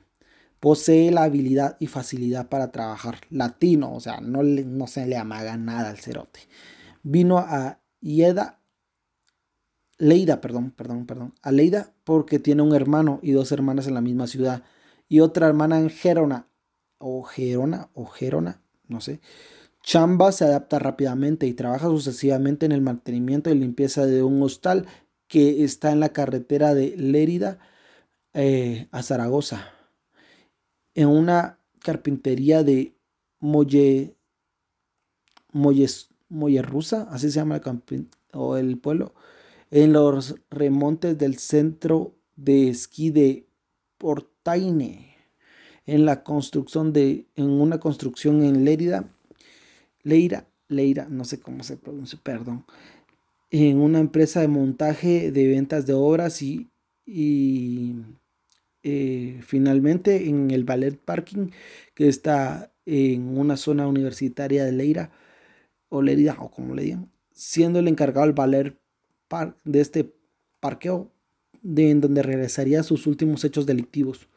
Posee 0.60 1.12
la 1.12 1.24
habilidad 1.24 1.78
y 1.80 1.88
facilidad 1.88 2.50
para 2.50 2.72
trabajar. 2.72 3.20
Latino, 3.30 3.93
o 3.93 4.02
sea, 4.02 4.20
no, 4.20 4.43
no 4.43 4.88
se 4.88 5.06
le 5.06 5.15
amaga 5.15 5.56
nada 5.56 5.89
al 5.89 6.00
cerote. 6.00 6.41
Vino 7.04 7.38
a 7.38 7.80
Ieda, 8.02 8.60
Leida, 10.00 10.41
perdón, 10.41 10.72
perdón, 10.72 11.06
perdón, 11.06 11.34
a 11.41 11.52
Leida 11.52 11.93
porque 12.04 12.39
tiene 12.39 12.62
un 12.62 12.76
hermano 12.76 13.20
y 13.24 13.32
dos 13.32 13.52
hermanas 13.52 13.88
en 13.88 13.93
la 13.93 14.02
misma 14.02 14.28
ciudad 14.28 14.63
y 15.08 15.20
otra 15.22 15.48
hermana 15.48 15.80
en 15.80 15.89
Gerona, 15.89 16.48
o 16.98 17.24
Gerona, 17.24 17.89
o 17.93 18.06
Gerona, 18.06 18.62
no 18.88 19.02
sé. 19.02 19.22
Chamba 19.84 20.32
se 20.32 20.46
adapta 20.46 20.80
rápidamente 20.80 21.48
y 21.48 21.54
trabaja 21.54 21.88
sucesivamente 21.88 22.65
en 22.65 22.74
el 22.74 22.82
mantenimiento 22.82 23.50
y 23.50 23.56
limpieza 23.56 24.06
de 24.06 24.22
un 24.22 24.41
hostal 24.41 24.86
que 25.28 25.63
está 25.63 25.91
en 25.91 26.00
la 26.00 26.10
carretera 26.10 26.74
de 26.74 26.96
Lérida 26.98 27.60
eh, 28.34 28.88
a 28.91 29.04
Zaragoza. 29.04 29.72
En 30.93 31.08
una 31.08 31.60
carpintería 31.80 32.63
de 32.63 32.98
Molle, 33.39 34.17
Molles, 35.54 36.10
Mollerrusa, 36.30 37.04
así 37.04 37.32
se 37.32 37.39
llama 37.39 37.62
el, 37.89 38.10
o 38.34 38.58
el 38.58 38.78
pueblo, 38.78 39.13
en 39.72 39.93
los 39.93 40.36
remontes 40.50 41.17
del 41.17 41.38
centro 41.38 42.15
de 42.36 42.70
esquí 42.70 43.10
de 43.10 43.47
Portaine, 43.98 45.16
en 45.86 46.06
la 46.06 46.24
construcción 46.24 46.94
de, 46.94 47.26
en 47.36 47.50
una 47.50 47.80
construcción 47.80 48.44
en 48.44 48.66
Lérida, 48.66 49.10
Leira, 50.04 50.48
Leira, 50.68 51.08
no 51.10 51.24
sé 51.24 51.40
cómo 51.40 51.64
se 51.64 51.78
pronuncia, 51.78 52.20
perdón, 52.22 52.66
en 53.52 53.80
una 53.80 54.00
empresa 54.00 54.42
de 54.42 54.48
montaje 54.48 55.32
de 55.32 55.48
ventas 55.48 55.86
de 55.86 55.94
obras 55.94 56.42
y, 56.42 56.70
y 57.06 57.96
eh, 58.84 59.40
finalmente 59.44 60.28
en 60.30 60.52
el 60.52 60.64
Ballet 60.66 60.98
Parking 60.98 61.50
que 61.94 62.08
está 62.08 62.72
en 62.86 63.38
una 63.38 63.58
zona 63.58 63.88
universitaria 63.88 64.66
de 64.66 64.72
Leira 64.72 65.12
o 65.90 66.02
Lerida 66.02 66.38
o 66.40 66.52
como 66.52 66.76
le 66.76 66.84
digan, 66.84 67.12
siendo 67.32 67.80
el 67.80 67.88
encargado 67.88 68.28
del 68.28 68.36
Ballet 68.36 68.78
Park 69.28 69.58
de 69.64 69.82
este 69.82 70.14
parqueo 70.60 71.12
de 71.67 71.89
en 71.89 71.99
donde 71.99 72.23
regresaría 72.23 72.82
sus 72.82 73.08
últimos 73.08 73.43
hechos 73.43 73.65
delictivos. 73.65 74.30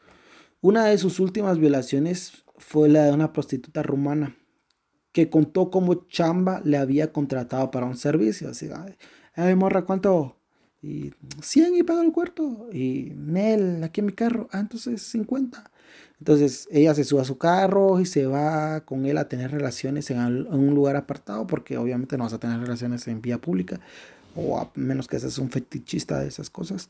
Una 0.59 0.85
de 0.85 0.97
sus 0.97 1.19
últimas 1.21 1.57
violaciones 1.57 2.43
fue 2.57 2.89
la 2.89 3.05
de 3.05 3.13
una 3.13 3.31
prostituta 3.31 3.81
rumana 3.81 4.35
que 5.13 5.29
contó 5.29 5.71
cómo 5.71 6.07
Chamba 6.09 6.61
le 6.65 6.77
había 6.77 7.13
contratado 7.13 7.71
para 7.71 7.85
un 7.85 7.95
servicio. 7.95 8.49
Así, 8.49 8.69
ay, 9.35 9.55
morra, 9.55 9.83
¿cuánto? 9.83 10.37
Y 10.81 11.13
100 11.41 11.75
y 11.75 11.83
pago 11.83 12.01
el 12.01 12.11
cuarto. 12.11 12.67
Y 12.71 13.13
Nel, 13.15 13.81
aquí 13.83 14.01
en 14.01 14.07
mi 14.07 14.13
carro. 14.13 14.49
Ah, 14.51 14.59
entonces 14.59 15.01
50. 15.01 15.71
Entonces 16.19 16.67
ella 16.69 16.93
se 16.93 17.05
sube 17.05 17.21
a 17.21 17.25
su 17.25 17.37
carro 17.37 17.99
y 17.99 18.05
se 18.05 18.25
va 18.27 18.81
con 18.81 19.05
él 19.05 19.17
a 19.17 19.29
tener 19.29 19.51
relaciones 19.51 20.11
en, 20.11 20.19
un 20.19 20.75
lugar 20.75 20.95
apartado, 20.97 21.47
porque 21.47 21.77
obviamente 21.77 22.17
no 22.17 22.25
vas 22.25 22.33
a 22.33 22.39
tener 22.39 22.59
relaciones 22.59 23.07
en 23.07 23.21
vía 23.21 23.39
pública, 23.39 23.79
o 24.35 24.59
a 24.59 24.71
menos 24.75 25.07
que 25.07 25.19
seas 25.19 25.37
un 25.37 25.49
fetichista 25.49 26.19
de 26.19 26.27
esas 26.27 26.49
cosas. 26.49 26.89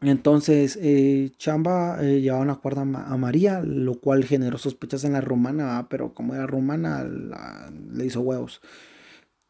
Entonces, 0.00 0.78
eh, 0.80 1.32
Chamba 1.38 1.98
eh, 2.00 2.20
llevaba 2.20 2.42
una 2.42 2.56
cuerda 2.56 2.82
a 2.82 3.16
María, 3.16 3.60
lo 3.60 3.94
cual 3.96 4.24
generó 4.24 4.56
sospechas 4.56 5.02
en 5.02 5.14
la 5.14 5.20
romana, 5.20 5.88
pero 5.90 6.12
como 6.14 6.34
era 6.34 6.46
romana, 6.46 7.04
le 7.04 8.06
hizo 8.06 8.20
huevos. 8.20 8.60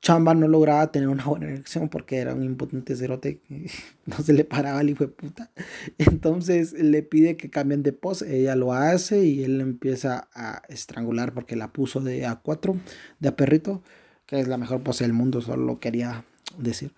Chamba 0.00 0.32
no 0.32 0.46
lograba 0.46 0.90
tener 0.92 1.08
una 1.08 1.24
buena 1.24 1.46
erección 1.46 1.88
porque 1.88 2.18
era 2.18 2.32
un 2.32 2.44
impotente 2.44 2.94
cerote 2.94 3.40
no 4.06 4.16
se 4.18 4.32
le 4.32 4.44
paraba 4.44 4.78
al 4.78 4.90
hijo 4.90 5.04
de 5.04 5.10
puta. 5.10 5.50
Entonces 5.98 6.72
le 6.72 7.02
pide 7.02 7.36
que 7.36 7.50
cambien 7.50 7.82
de 7.82 7.92
pose, 7.92 8.38
ella 8.38 8.54
lo 8.56 8.72
hace 8.72 9.24
y 9.24 9.42
él 9.44 9.60
empieza 9.60 10.28
a 10.32 10.62
estrangular 10.68 11.34
porque 11.34 11.56
la 11.56 11.72
puso 11.72 12.00
de 12.00 12.26
A4, 12.26 12.78
de 13.18 13.28
a 13.28 13.36
perrito, 13.36 13.82
que 14.26 14.40
es 14.40 14.48
la 14.48 14.56
mejor 14.56 14.82
pose 14.82 15.04
del 15.04 15.12
mundo, 15.12 15.40
solo 15.40 15.64
lo 15.64 15.80
quería 15.80 16.24
decir. 16.56 16.94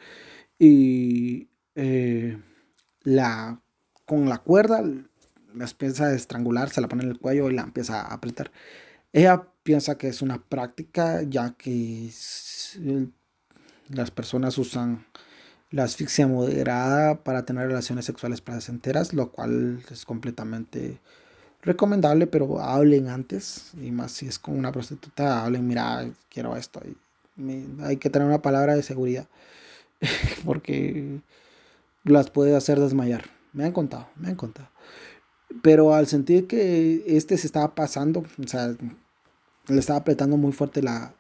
Y... 0.59 1.49
Eh, 1.75 2.37
la, 3.03 3.61
con 4.05 4.29
la 4.29 4.39
cuerda, 4.39 4.83
la 4.83 5.65
empieza 5.65 6.07
a 6.07 6.15
estrangular, 6.15 6.71
se 6.71 6.81
la 6.81 6.89
pone 6.89 7.05
en 7.05 7.11
el 7.11 7.19
cuello 7.19 7.51
y 7.51 7.55
la 7.55 7.63
empieza 7.63 8.01
a 8.01 8.15
apretar. 8.15 8.51
Ella 9.13 9.49
piensa 9.63 9.99
que 9.99 10.09
es 10.09 10.23
una 10.23 10.43
práctica 10.43 11.23
ya 11.23 11.53
que 11.53 12.11
las 13.89 14.11
personas 14.11 14.59
usan 14.59 15.07
la 15.71 15.85
asfixia 15.85 16.27
moderada 16.27 17.23
para 17.23 17.45
tener 17.45 17.69
relaciones 17.69 18.05
sexuales 18.05 18.41
placenteras, 18.41 19.13
lo 19.13 19.31
cual 19.31 19.83
es 19.91 20.05
completamente 20.05 20.99
recomendable, 21.63 22.27
pero 22.27 22.61
hablen 22.61 23.09
antes, 23.09 23.73
y 23.81 23.91
más 23.91 24.13
si 24.13 24.27
es 24.27 24.39
con 24.39 24.59
una 24.59 24.73
prostituta, 24.73 25.45
hablen, 25.45 25.67
mira, 25.67 26.09
quiero 26.29 26.57
esto, 26.57 26.81
hay 27.83 27.97
que 27.97 28.11
tener 28.11 28.27
una 28.29 28.43
palabra 28.43 28.75
de 28.75 28.83
seguridad, 28.83 29.29
porque 30.45 31.21
las 32.05 32.31
puede 32.31 32.57
hacer 32.57 32.81
desmayar. 32.81 33.25
Me 33.53 33.65
han 33.65 33.73
contado, 33.73 34.09
me 34.17 34.29
han 34.29 34.37
contado. 34.37 34.69
Pero 35.63 35.95
al 35.95 36.07
sentir 36.07 36.47
que 36.47 37.03
este 37.07 37.37
se 37.37 37.47
estaba 37.47 37.75
pasando, 37.75 38.21
o 38.21 38.49
sea, 38.49 38.75
le 39.69 39.79
estaba 39.79 39.99
apretando 39.99 40.37
muy 40.37 40.53
fuerte 40.53 40.83
la, 40.83 41.15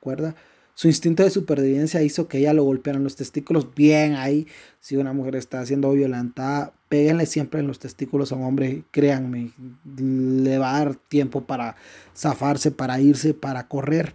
cuerda, 0.00 0.34
su 0.74 0.88
instinto 0.88 1.22
de 1.22 1.30
supervivencia 1.30 2.02
hizo 2.02 2.26
que 2.26 2.38
ella 2.38 2.52
lo 2.52 2.64
golpearan 2.64 3.04
los 3.04 3.14
testículos. 3.14 3.74
Bien 3.74 4.14
ahí, 4.14 4.48
si 4.80 4.96
una 4.96 5.12
mujer 5.12 5.36
está 5.36 5.64
siendo 5.66 5.92
violentada, 5.92 6.72
péguenle 6.88 7.26
siempre 7.26 7.60
en 7.60 7.68
los 7.68 7.78
testículos 7.78 8.32
a 8.32 8.36
un 8.36 8.44
hombre, 8.44 8.82
créanme, 8.90 9.52
le 9.96 10.58
va 10.58 10.74
a 10.74 10.78
dar 10.78 10.96
tiempo 10.96 11.42
para 11.42 11.76
zafarse, 12.16 12.72
para 12.72 13.00
irse, 13.00 13.34
para 13.34 13.68
correr. 13.68 14.14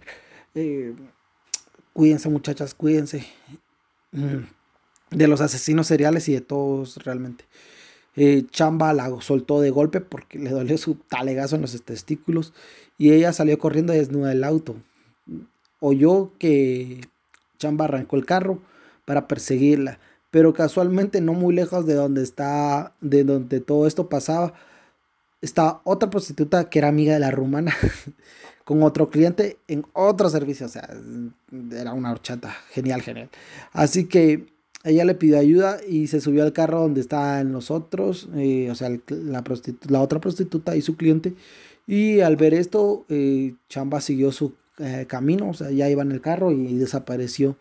Eh, 0.54 0.94
cuídense 1.92 2.28
muchachas, 2.28 2.74
cuídense. 2.74 3.26
Mm 4.12 4.44
de 5.10 5.26
los 5.26 5.40
asesinos 5.40 5.86
seriales 5.86 6.28
y 6.28 6.34
de 6.34 6.40
todos 6.40 6.96
realmente. 7.04 7.44
Eh, 8.16 8.44
Chamba 8.50 8.92
la 8.92 9.10
soltó 9.20 9.60
de 9.60 9.70
golpe 9.70 10.00
porque 10.00 10.38
le 10.38 10.50
dolió 10.50 10.76
su 10.78 10.94
talegazo 10.94 11.56
en 11.56 11.62
los 11.62 11.80
testículos 11.82 12.52
y 12.98 13.12
ella 13.12 13.32
salió 13.32 13.58
corriendo 13.58 13.92
desnuda 13.92 14.28
del 14.28 14.44
auto. 14.44 14.76
Oyó 15.80 16.32
que 16.38 17.08
Chamba 17.58 17.86
arrancó 17.86 18.16
el 18.16 18.26
carro 18.26 18.60
para 19.04 19.26
perseguirla, 19.28 19.98
pero 20.30 20.52
casualmente 20.52 21.20
no 21.20 21.32
muy 21.32 21.54
lejos 21.54 21.86
de 21.86 21.94
donde 21.94 22.22
está, 22.22 22.94
de 23.00 23.24
donde 23.24 23.60
todo 23.60 23.86
esto 23.86 24.08
pasaba, 24.08 24.54
estaba 25.40 25.80
otra 25.84 26.10
prostituta 26.10 26.68
que 26.68 26.78
era 26.78 26.88
amiga 26.88 27.14
de 27.14 27.20
la 27.20 27.30
rumana 27.30 27.74
con 28.70 28.84
otro 28.84 29.10
cliente 29.10 29.58
en 29.66 29.84
otro 29.94 30.30
servicio, 30.30 30.66
o 30.66 30.68
sea, 30.68 30.88
era 31.72 31.92
una 31.92 32.12
horchata, 32.12 32.54
genial, 32.70 33.02
genial. 33.02 33.28
Así 33.72 34.04
que 34.04 34.46
ella 34.84 35.04
le 35.04 35.16
pidió 35.16 35.40
ayuda 35.40 35.78
y 35.88 36.06
se 36.06 36.20
subió 36.20 36.44
al 36.44 36.52
carro 36.52 36.82
donde 36.82 37.00
estaban 37.00 37.50
los 37.50 37.72
otros, 37.72 38.28
eh, 38.36 38.70
o 38.70 38.76
sea, 38.76 38.88
la, 39.08 39.42
la, 39.88 40.00
otra 40.00 40.20
prostituta 40.20 40.76
y 40.76 40.82
su 40.82 40.96
cliente. 40.96 41.34
Y 41.88 42.20
al 42.20 42.36
ver 42.36 42.54
esto, 42.54 43.06
eh, 43.08 43.54
Chamba 43.68 44.00
siguió 44.00 44.30
su 44.30 44.54
eh, 44.78 45.04
camino, 45.08 45.50
o 45.50 45.54
sea, 45.54 45.72
ya 45.72 45.90
iba 45.90 46.02
en 46.02 46.12
el 46.12 46.20
carro 46.20 46.52
y, 46.52 46.74
desapareció. 46.74 47.56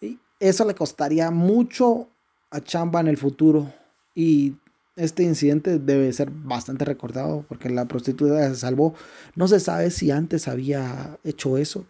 Y 0.00 0.18
eso 0.38 0.64
le 0.64 0.74
costaría 0.74 1.30
mucho 1.30 2.08
a 2.50 2.62
Chamba 2.62 3.00
en 3.00 3.08
el 3.08 3.18
futuro. 3.18 3.70
Y 4.14 4.54
este 5.00 5.22
incidente 5.22 5.78
debe 5.78 6.12
ser 6.12 6.30
bastante 6.30 6.84
recordado 6.84 7.44
porque 7.48 7.70
la 7.70 7.86
prostituta 7.86 8.48
se 8.48 8.56
salvó. 8.56 8.94
No 9.34 9.48
se 9.48 9.60
sabe 9.60 9.90
si 9.90 10.10
antes 10.10 10.48
había 10.48 11.18
hecho 11.24 11.58
eso 11.58 11.86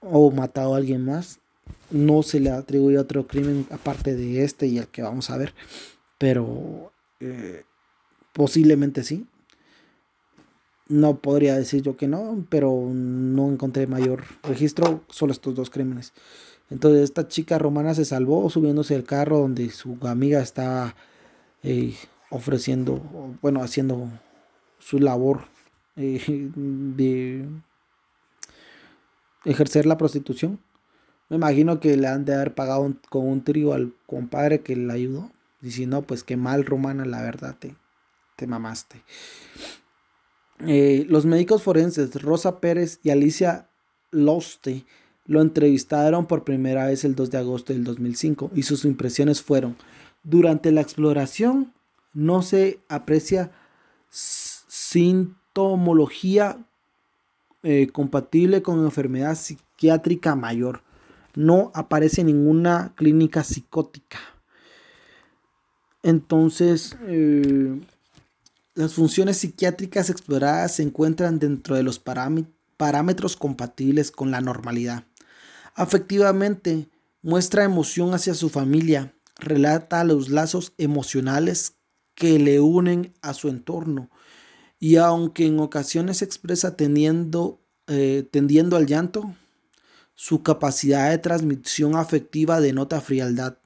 o 0.00 0.30
matado 0.30 0.74
a 0.74 0.78
alguien 0.78 1.04
más 1.04 1.40
no 1.90 2.22
se 2.22 2.40
le 2.40 2.50
atribuye 2.50 2.98
otro 2.98 3.26
crimen 3.26 3.66
aparte 3.70 4.14
de 4.14 4.44
este 4.44 4.66
y 4.66 4.78
el 4.78 4.88
que 4.88 5.02
vamos 5.02 5.30
a 5.30 5.36
ver, 5.36 5.54
pero 6.18 6.92
eh, 7.20 7.64
posiblemente 8.32 9.02
sí. 9.02 9.26
No 10.88 11.18
podría 11.18 11.56
decir 11.56 11.82
yo 11.82 11.96
que 11.96 12.06
no, 12.06 12.46
pero 12.48 12.90
no 12.92 13.50
encontré 13.50 13.88
mayor 13.88 14.22
registro, 14.44 15.02
solo 15.08 15.32
estos 15.32 15.54
dos 15.56 15.68
crímenes. 15.68 16.12
Entonces 16.70 17.02
esta 17.02 17.26
chica 17.26 17.58
romana 17.58 17.94
se 17.94 18.04
salvó 18.04 18.48
subiéndose 18.50 18.94
al 18.94 19.02
carro 19.02 19.38
donde 19.38 19.70
su 19.70 19.98
amiga 20.02 20.40
estaba 20.40 20.94
eh, 21.64 21.94
ofreciendo, 22.30 23.00
bueno, 23.42 23.62
haciendo 23.62 24.08
su 24.78 24.98
labor 24.98 25.42
eh, 25.96 26.20
de 26.56 27.48
ejercer 29.44 29.86
la 29.86 29.96
prostitución 29.96 30.60
Me 31.28 31.36
imagino 31.36 31.80
que 31.80 31.96
le 31.96 32.08
han 32.08 32.24
de 32.24 32.34
haber 32.34 32.54
pagado 32.54 32.94
con 33.08 33.28
un 33.28 33.44
trío 33.44 33.72
al 33.72 33.94
compadre 34.06 34.60
que 34.60 34.76
le 34.76 34.92
ayudó. 34.92 35.30
Y 35.62 35.70
si 35.70 35.86
no, 35.86 36.02
pues 36.02 36.22
qué 36.22 36.36
mal, 36.36 36.64
Romana, 36.64 37.04
la 37.04 37.22
verdad, 37.22 37.56
te, 37.58 37.74
te 38.36 38.46
mamaste. 38.46 39.02
Eh, 40.66 41.04
los 41.08 41.26
médicos 41.26 41.62
forenses 41.62 42.22
Rosa 42.22 42.60
Pérez 42.60 43.00
y 43.02 43.10
Alicia 43.10 43.68
Loste 44.10 44.84
lo 45.26 45.42
entrevistaron 45.42 46.26
por 46.26 46.44
primera 46.44 46.86
vez 46.86 47.04
el 47.04 47.14
2 47.14 47.30
de 47.30 47.38
agosto 47.38 47.72
del 47.72 47.84
2005 47.84 48.52
y 48.54 48.62
sus 48.62 48.84
impresiones 48.84 49.42
fueron, 49.42 49.76
durante 50.22 50.70
la 50.70 50.80
exploración 50.80 51.72
no 52.16 52.40
se 52.40 52.80
aprecia 52.88 53.52
sintomología 54.08 56.64
eh, 57.62 57.88
compatible 57.92 58.62
con 58.62 58.82
enfermedad 58.84 59.36
psiquiátrica 59.36 60.34
mayor. 60.34 60.82
No 61.34 61.70
aparece 61.74 62.24
ninguna 62.24 62.94
clínica 62.96 63.44
psicótica. 63.44 64.18
Entonces, 66.02 66.96
eh, 67.02 67.78
las 68.74 68.94
funciones 68.94 69.36
psiquiátricas 69.36 70.08
exploradas 70.08 70.76
se 70.76 70.84
encuentran 70.84 71.38
dentro 71.38 71.76
de 71.76 71.82
los 71.82 71.98
parámetros 71.98 73.36
compatibles 73.36 74.10
con 74.10 74.30
la 74.30 74.40
normalidad. 74.40 75.04
Afectivamente, 75.74 76.88
muestra 77.20 77.64
emoción 77.64 78.14
hacia 78.14 78.32
su 78.32 78.48
familia, 78.48 79.12
relata 79.38 80.02
los 80.04 80.30
lazos 80.30 80.72
emocionales 80.78 81.75
que 82.16 82.40
le 82.40 82.58
unen 82.58 83.14
a 83.22 83.32
su 83.32 83.48
entorno 83.48 84.10
y 84.78 84.96
aunque 84.96 85.46
en 85.46 85.58
ocasiones 85.60 86.22
expresa 86.22 86.76
tendiendo, 86.76 87.60
eh, 87.86 88.28
tendiendo 88.30 88.76
al 88.76 88.86
llanto, 88.86 89.34
su 90.14 90.42
capacidad 90.42 91.10
de 91.10 91.18
transmisión 91.18 91.94
afectiva 91.96 92.60
denota 92.60 93.00
frialdad. 93.00 93.58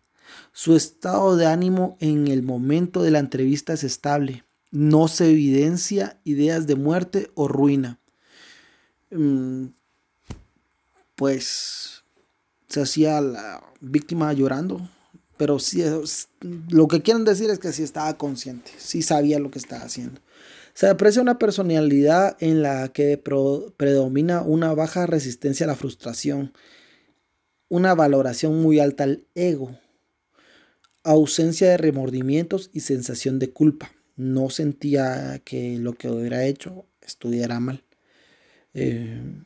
Su 0.53 0.77
estado 0.77 1.37
de 1.37 1.47
ánimo 1.47 1.97
en 2.01 2.29
el 2.29 2.43
momento 2.43 3.03
de 3.03 3.11
la 3.11 3.19
entrevista 3.19 3.73
es 3.73 3.85
estable. 3.85 4.45
No 4.71 5.09
se 5.09 5.31
evidencia 5.31 6.21
ideas 6.25 6.67
de 6.67 6.77
muerte 6.77 7.31
o 7.35 7.49
ruina. 7.49 7.99
Mm, 9.11 9.67
pues 11.17 12.05
se 12.69 12.83
hacía 12.83 13.21
la 13.21 13.63
víctima 13.81 14.33
llorando, 14.33 14.89
pero 15.41 15.59
sí, 15.59 15.83
lo 16.69 16.87
que 16.87 17.01
quieren 17.01 17.25
decir 17.25 17.49
es 17.49 17.59
que 17.59 17.73
sí 17.73 17.83
estaba 17.83 18.19
consciente, 18.19 18.73
sí 18.77 19.01
sabía 19.01 19.39
lo 19.39 19.51
que 19.51 19.59
estaba 19.59 19.85
haciendo. 19.85 20.21
Se 20.75 20.87
aprecia 20.87 21.23
una 21.23 21.39
personalidad 21.39 22.37
en 22.41 22.61
la 22.61 22.89
que 22.89 23.17
predomina 23.79 24.43
una 24.43 24.75
baja 24.75 25.07
resistencia 25.07 25.65
a 25.65 25.69
la 25.69 25.77
frustración, 25.77 26.53
una 27.71 27.95
valoración 27.95 28.61
muy 28.61 28.81
alta 28.81 29.05
al 29.05 29.25
ego, 29.35 29.79
ausencia 31.05 31.71
de 31.71 31.79
remordimientos 31.79 32.69
y 32.75 32.81
sensación 32.81 33.39
de 33.39 33.51
culpa. 33.51 33.93
No 34.17 34.51
sentía 34.51 35.41
que 35.43 35.79
lo 35.79 35.95
que 35.95 36.11
hubiera 36.11 36.45
hecho 36.45 36.85
estuviera 37.01 37.61
mal. 37.61 37.83
Eh, 38.75 39.43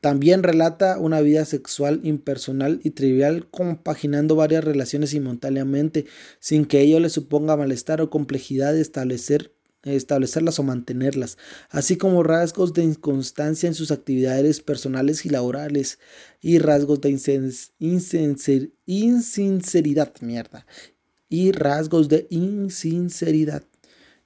también 0.00 0.42
relata 0.42 0.98
una 0.98 1.20
vida 1.20 1.44
sexual 1.44 2.00
impersonal 2.02 2.80
y 2.82 2.90
trivial, 2.90 3.48
compaginando 3.50 4.34
varias 4.34 4.64
relaciones 4.64 5.10
simultáneamente, 5.10 6.06
sin 6.40 6.64
que 6.66 6.80
ello 6.80 6.98
le 6.98 7.08
suponga 7.08 7.56
malestar 7.56 8.00
o 8.00 8.10
complejidad 8.10 8.72
de 8.72 8.80
establecer 8.80 9.52
establecerlas 9.94 10.58
o 10.58 10.64
mantenerlas, 10.64 11.38
así 11.70 11.96
como 11.96 12.22
rasgos 12.24 12.72
de 12.74 12.82
inconstancia 12.82 13.68
en 13.68 13.74
sus 13.74 13.90
actividades 13.92 14.60
personales 14.60 15.24
y 15.24 15.28
laborales 15.28 15.98
y 16.40 16.58
rasgos 16.58 17.00
de 17.00 17.10
insinceridad, 18.88 20.12
mierda, 20.20 20.66
y 21.28 21.52
rasgos 21.52 22.08
de 22.08 22.26
insinceridad, 22.30 23.62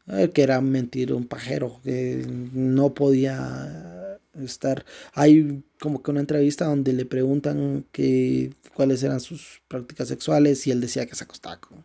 eh, 0.07 0.31
que 0.33 0.43
era 0.43 0.63
mentir 0.63 1.13
un 1.13 1.27
pajero, 1.27 1.79
que 1.85 2.25
no 2.27 2.95
podía 2.95 4.00
estar. 4.35 4.85
Hay 5.15 5.63
como 5.81 6.03
que 6.03 6.11
una 6.11 6.21
entrevista 6.21 6.67
donde 6.67 6.93
le 6.93 7.05
preguntan 7.05 7.85
que 7.93 8.53
cuáles 8.75 9.03
eran 9.03 9.21
sus 9.21 9.61
prácticas 9.69 10.09
sexuales 10.09 10.67
y 10.67 10.71
él 10.71 10.81
decía 10.81 11.07
que 11.07 11.15
se 11.15 11.25
acostaba 11.25 11.61
con 11.61 11.85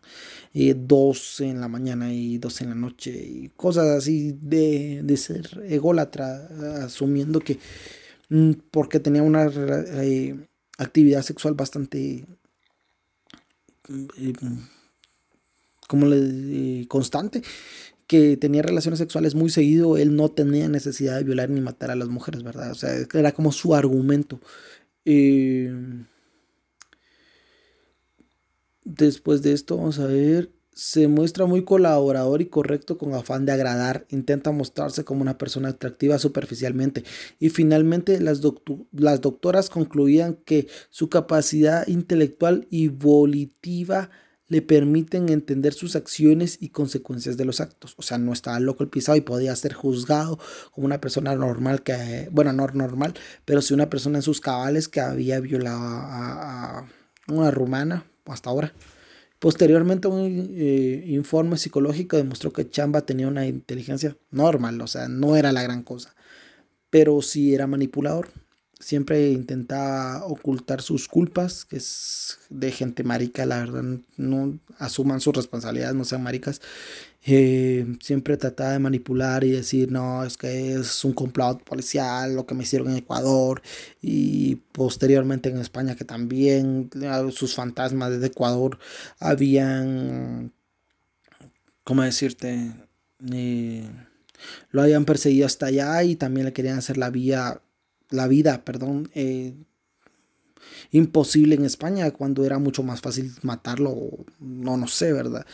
eh, 0.54 0.74
dos 0.76 1.40
en 1.40 1.60
la 1.60 1.68
mañana 1.68 2.12
y 2.12 2.38
dos 2.38 2.60
en 2.60 2.70
la 2.70 2.74
noche 2.74 3.10
y 3.10 3.50
cosas 3.56 3.88
así 3.88 4.36
de, 4.40 5.00
de 5.02 5.16
ser 5.16 5.62
ególatra, 5.68 6.48
asumiendo 6.84 7.40
que 7.40 7.58
mm, 8.28 8.52
porque 8.70 9.00
tenía 9.00 9.22
una 9.22 9.50
eh, 9.54 10.36
actividad 10.78 11.22
sexual 11.22 11.54
bastante 11.54 12.24
eh, 13.88 14.32
como 15.86 16.06
le 16.06 16.86
constante 16.88 17.42
que 18.06 18.36
tenía 18.36 18.62
relaciones 18.62 18.98
sexuales 18.98 19.34
muy 19.34 19.50
seguido, 19.50 19.96
él 19.96 20.14
no 20.16 20.30
tenía 20.30 20.68
necesidad 20.68 21.16
de 21.16 21.24
violar 21.24 21.50
ni 21.50 21.60
matar 21.60 21.90
a 21.90 21.96
las 21.96 22.08
mujeres, 22.08 22.42
¿verdad? 22.42 22.70
O 22.70 22.74
sea, 22.74 22.90
era 23.12 23.32
como 23.32 23.52
su 23.52 23.74
argumento. 23.74 24.40
Eh, 25.04 25.72
después 28.84 29.42
de 29.42 29.52
esto, 29.52 29.76
vamos 29.76 29.98
a 29.98 30.06
ver, 30.06 30.52
se 30.72 31.08
muestra 31.08 31.46
muy 31.46 31.64
colaborador 31.64 32.42
y 32.42 32.46
correcto 32.46 32.98
con 32.98 33.14
afán 33.14 33.46
de 33.46 33.52
agradar, 33.52 34.06
intenta 34.10 34.52
mostrarse 34.52 35.04
como 35.04 35.22
una 35.22 35.38
persona 35.38 35.70
atractiva 35.70 36.18
superficialmente 36.18 37.02
y 37.40 37.48
finalmente 37.48 38.20
las, 38.20 38.42
las 38.92 39.20
doctoras 39.22 39.70
concluían 39.70 40.34
que 40.44 40.68
su 40.90 41.08
capacidad 41.08 41.86
intelectual 41.88 42.66
y 42.70 42.88
volitiva 42.88 44.10
le 44.48 44.62
permiten 44.62 45.28
entender 45.28 45.72
sus 45.72 45.96
acciones 45.96 46.58
y 46.60 46.68
consecuencias 46.68 47.36
de 47.36 47.44
los 47.44 47.60
actos. 47.60 47.94
O 47.96 48.02
sea, 48.02 48.18
no 48.18 48.32
estaba 48.32 48.60
loco 48.60 48.82
el 48.82 48.88
pisado 48.88 49.16
y 49.16 49.22
podía 49.22 49.54
ser 49.56 49.72
juzgado 49.74 50.38
como 50.72 50.86
una 50.86 51.00
persona 51.00 51.34
normal 51.34 51.82
que, 51.82 52.28
bueno, 52.30 52.52
no 52.52 52.66
normal, 52.66 53.14
pero 53.44 53.62
sí 53.62 53.74
una 53.74 53.90
persona 53.90 54.18
en 54.18 54.22
sus 54.22 54.40
cabales 54.40 54.88
que 54.88 55.00
había 55.00 55.40
violado 55.40 55.80
a, 55.80 56.86
una 57.28 57.50
rumana 57.50 58.06
hasta 58.26 58.50
ahora. 58.50 58.72
Posteriormente, 59.38 60.08
un 60.08 60.48
eh, 60.54 61.04
informe 61.08 61.58
psicológico 61.58 62.16
demostró 62.16 62.52
que 62.52 62.70
Chamba 62.70 63.02
tenía 63.02 63.28
una 63.28 63.46
inteligencia 63.46 64.16
normal, 64.30 64.80
o 64.80 64.86
sea, 64.86 65.08
no 65.08 65.36
era 65.36 65.52
la 65.52 65.62
gran 65.62 65.82
cosa, 65.82 66.14
pero 66.88 67.20
sí 67.20 67.54
era 67.54 67.66
manipulador 67.66 68.28
siempre 68.78 69.30
intentaba 69.30 70.24
ocultar 70.26 70.82
sus 70.82 71.08
culpas, 71.08 71.64
que 71.64 71.76
es 71.76 72.38
de 72.50 72.70
gente 72.70 73.04
marica, 73.04 73.46
la 73.46 73.58
verdad, 73.58 73.84
no 74.16 74.58
asuman 74.78 75.20
sus 75.20 75.34
responsabilidades, 75.34 75.94
no 75.94 76.04
sean 76.04 76.22
maricas. 76.22 76.60
Eh, 77.28 77.96
siempre 78.00 78.36
trataba 78.36 78.72
de 78.72 78.78
manipular 78.78 79.42
y 79.44 79.50
decir, 79.50 79.90
no, 79.90 80.24
es 80.24 80.36
que 80.36 80.74
es 80.74 81.04
un 81.04 81.12
complot 81.12 81.64
policial, 81.64 82.36
lo 82.36 82.46
que 82.46 82.54
me 82.54 82.62
hicieron 82.62 82.90
en 82.90 82.98
Ecuador 82.98 83.62
y 84.00 84.56
posteriormente 84.72 85.48
en 85.48 85.58
España, 85.58 85.96
que 85.96 86.04
también 86.04 86.90
sus 87.32 87.54
fantasmas 87.54 88.12
desde 88.12 88.26
Ecuador 88.26 88.78
habían, 89.18 90.52
¿cómo 91.82 92.02
decirte? 92.02 92.72
Eh, 93.32 93.88
lo 94.70 94.82
habían 94.82 95.04
perseguido 95.06 95.46
hasta 95.46 95.66
allá 95.66 96.02
y 96.04 96.14
también 96.14 96.46
le 96.46 96.52
querían 96.52 96.78
hacer 96.78 96.98
la 96.98 97.10
vía 97.10 97.60
la 98.10 98.28
vida, 98.28 98.64
perdón, 98.64 99.10
eh, 99.14 99.54
imposible 100.90 101.54
en 101.54 101.64
España 101.64 102.10
cuando 102.10 102.44
era 102.44 102.58
mucho 102.58 102.82
más 102.82 103.00
fácil 103.00 103.32
matarlo, 103.42 103.96
no, 104.40 104.76
no 104.76 104.86
sé, 104.86 105.12
¿verdad? 105.12 105.46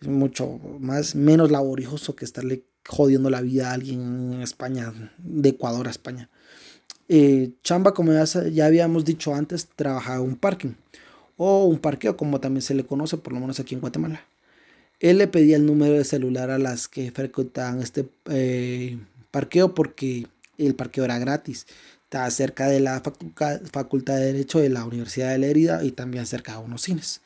Mucho 0.00 0.58
más, 0.80 1.14
menos 1.14 1.50
laborioso 1.50 2.14
que 2.14 2.24
estarle 2.24 2.64
jodiendo 2.86 3.30
la 3.30 3.40
vida 3.40 3.70
a 3.70 3.74
alguien 3.74 4.32
en 4.34 4.42
España, 4.42 4.92
de 5.18 5.48
Ecuador 5.50 5.86
a 5.86 5.90
España. 5.90 6.28
Eh, 7.08 7.52
Chamba, 7.62 7.94
como 7.94 8.12
ya, 8.12 8.24
ya, 8.48 8.66
habíamos 8.66 9.04
dicho 9.04 9.34
antes, 9.34 9.68
trabajaba 9.74 10.16
en 10.16 10.30
un 10.30 10.36
parking 10.36 10.72
o 11.36 11.64
un 11.64 11.78
parqueo, 11.78 12.16
como 12.16 12.40
también 12.40 12.62
se 12.62 12.74
le 12.74 12.84
conoce, 12.84 13.16
por 13.16 13.32
lo 13.32 13.40
menos 13.40 13.60
aquí 13.60 13.74
en 13.74 13.80
Guatemala. 13.80 14.24
Él 15.00 15.18
le 15.18 15.26
pedía 15.26 15.56
el 15.56 15.66
número 15.66 15.94
de 15.94 16.04
celular 16.04 16.50
a 16.50 16.58
las 16.58 16.88
que 16.88 17.10
frecuentaban 17.10 17.80
este 17.80 18.08
eh, 18.26 18.98
parqueo 19.30 19.74
porque 19.74 20.26
el 20.56 20.74
parqueo 20.74 21.04
era 21.04 21.18
gratis. 21.18 21.66
Está 22.14 22.30
cerca 22.30 22.68
de 22.68 22.78
la 22.78 23.02
Facultad 23.72 24.14
de 24.14 24.26
Derecho 24.26 24.60
de 24.60 24.68
la 24.68 24.84
Universidad 24.84 25.32
de 25.32 25.38
Lérida 25.38 25.82
y 25.82 25.90
también 25.90 26.26
cerca 26.26 26.52
de 26.52 26.58
unos 26.58 26.82
cines. 26.82 27.20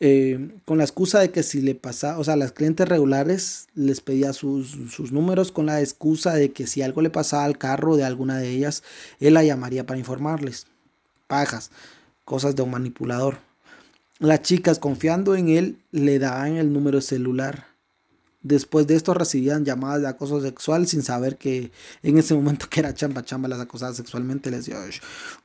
Eh, 0.00 0.52
con 0.64 0.78
la 0.78 0.84
excusa 0.84 1.20
de 1.20 1.30
que 1.30 1.42
si 1.42 1.60
le 1.60 1.74
pasaba, 1.74 2.18
o 2.18 2.24
sea, 2.24 2.36
las 2.36 2.52
clientes 2.52 2.88
regulares 2.88 3.66
les 3.74 4.00
pedía 4.00 4.32
sus, 4.32 4.70
sus, 4.90 5.12
números 5.12 5.52
con 5.52 5.66
la 5.66 5.82
excusa 5.82 6.32
de 6.32 6.50
que 6.50 6.66
si 6.66 6.80
algo 6.80 7.02
le 7.02 7.10
pasaba 7.10 7.44
al 7.44 7.58
carro 7.58 7.98
de 7.98 8.04
alguna 8.04 8.38
de 8.38 8.48
ellas, 8.48 8.82
él 9.20 9.34
la 9.34 9.44
llamaría 9.44 9.84
para 9.84 9.98
informarles. 9.98 10.66
Pajas, 11.26 11.70
cosas 12.24 12.56
de 12.56 12.62
un 12.62 12.70
manipulador. 12.70 13.36
Las 14.18 14.40
chicas, 14.40 14.78
confiando 14.78 15.34
en 15.34 15.50
él, 15.50 15.76
le 15.92 16.18
daban 16.18 16.56
el 16.56 16.72
número 16.72 17.02
celular 17.02 17.69
Después 18.42 18.86
de 18.86 18.96
esto 18.96 19.12
recibían 19.12 19.66
llamadas 19.66 20.00
de 20.00 20.08
acoso 20.08 20.40
sexual 20.40 20.86
sin 20.86 21.02
saber 21.02 21.36
que 21.36 21.70
en 22.02 22.16
ese 22.16 22.32
momento 22.32 22.68
que 22.70 22.80
era 22.80 22.94
chamba, 22.94 23.22
chamba 23.22 23.48
las 23.48 23.60
acosaba 23.60 23.92
sexualmente. 23.92 24.50
Les 24.50 24.64
decía, 24.64 24.82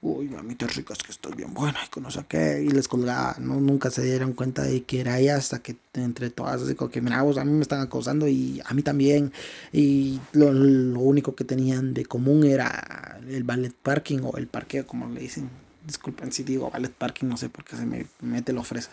uy, 0.01 0.29
mamita 0.29 0.65
rica, 0.67 0.93
es 0.93 1.03
que 1.03 1.11
estoy 1.11 1.33
bien 1.33 1.53
buena 1.53 1.77
y 1.93 1.99
no 1.99 2.09
sé 2.09 2.23
qué. 2.29 2.63
Y 2.63 2.69
les 2.69 2.87
colgaba, 2.87 3.35
¿no? 3.39 3.59
Nunca 3.59 3.91
se 3.91 4.01
dieron 4.01 4.31
cuenta 4.31 4.63
de 4.63 4.83
que 4.83 5.01
era 5.01 5.19
ella 5.19 5.35
hasta 5.35 5.59
que 5.59 5.75
entre 5.93 6.29
todas, 6.29 6.61
así 6.61 6.75
como 6.75 6.89
que, 6.89 7.01
mira, 7.01 7.21
vos, 7.21 7.37
a 7.37 7.43
mí 7.43 7.51
me 7.51 7.63
están 7.63 7.81
acosando 7.81 8.29
y 8.29 8.61
a 8.63 8.73
mí 8.73 8.81
también. 8.81 9.33
Y 9.73 10.21
lo, 10.31 10.47
único 10.51 11.35
que 11.35 11.43
tenían 11.43 11.93
de 11.93 12.05
común 12.05 12.45
era 12.45 13.19
el 13.27 13.43
ballet 13.43 13.73
parking 13.73 14.19
o 14.23 14.37
el 14.37 14.47
parqueo, 14.47 14.87
como 14.87 15.09
le 15.09 15.19
dicen. 15.19 15.49
Disculpen 15.85 16.31
si 16.31 16.43
digo 16.43 16.71
ballet 16.71 16.93
parking, 16.93 17.27
no 17.27 17.35
sé 17.35 17.49
por 17.49 17.65
qué 17.65 17.75
se 17.75 17.85
me 17.85 18.07
mete 18.21 18.53
la 18.53 18.61
ofresa. 18.61 18.91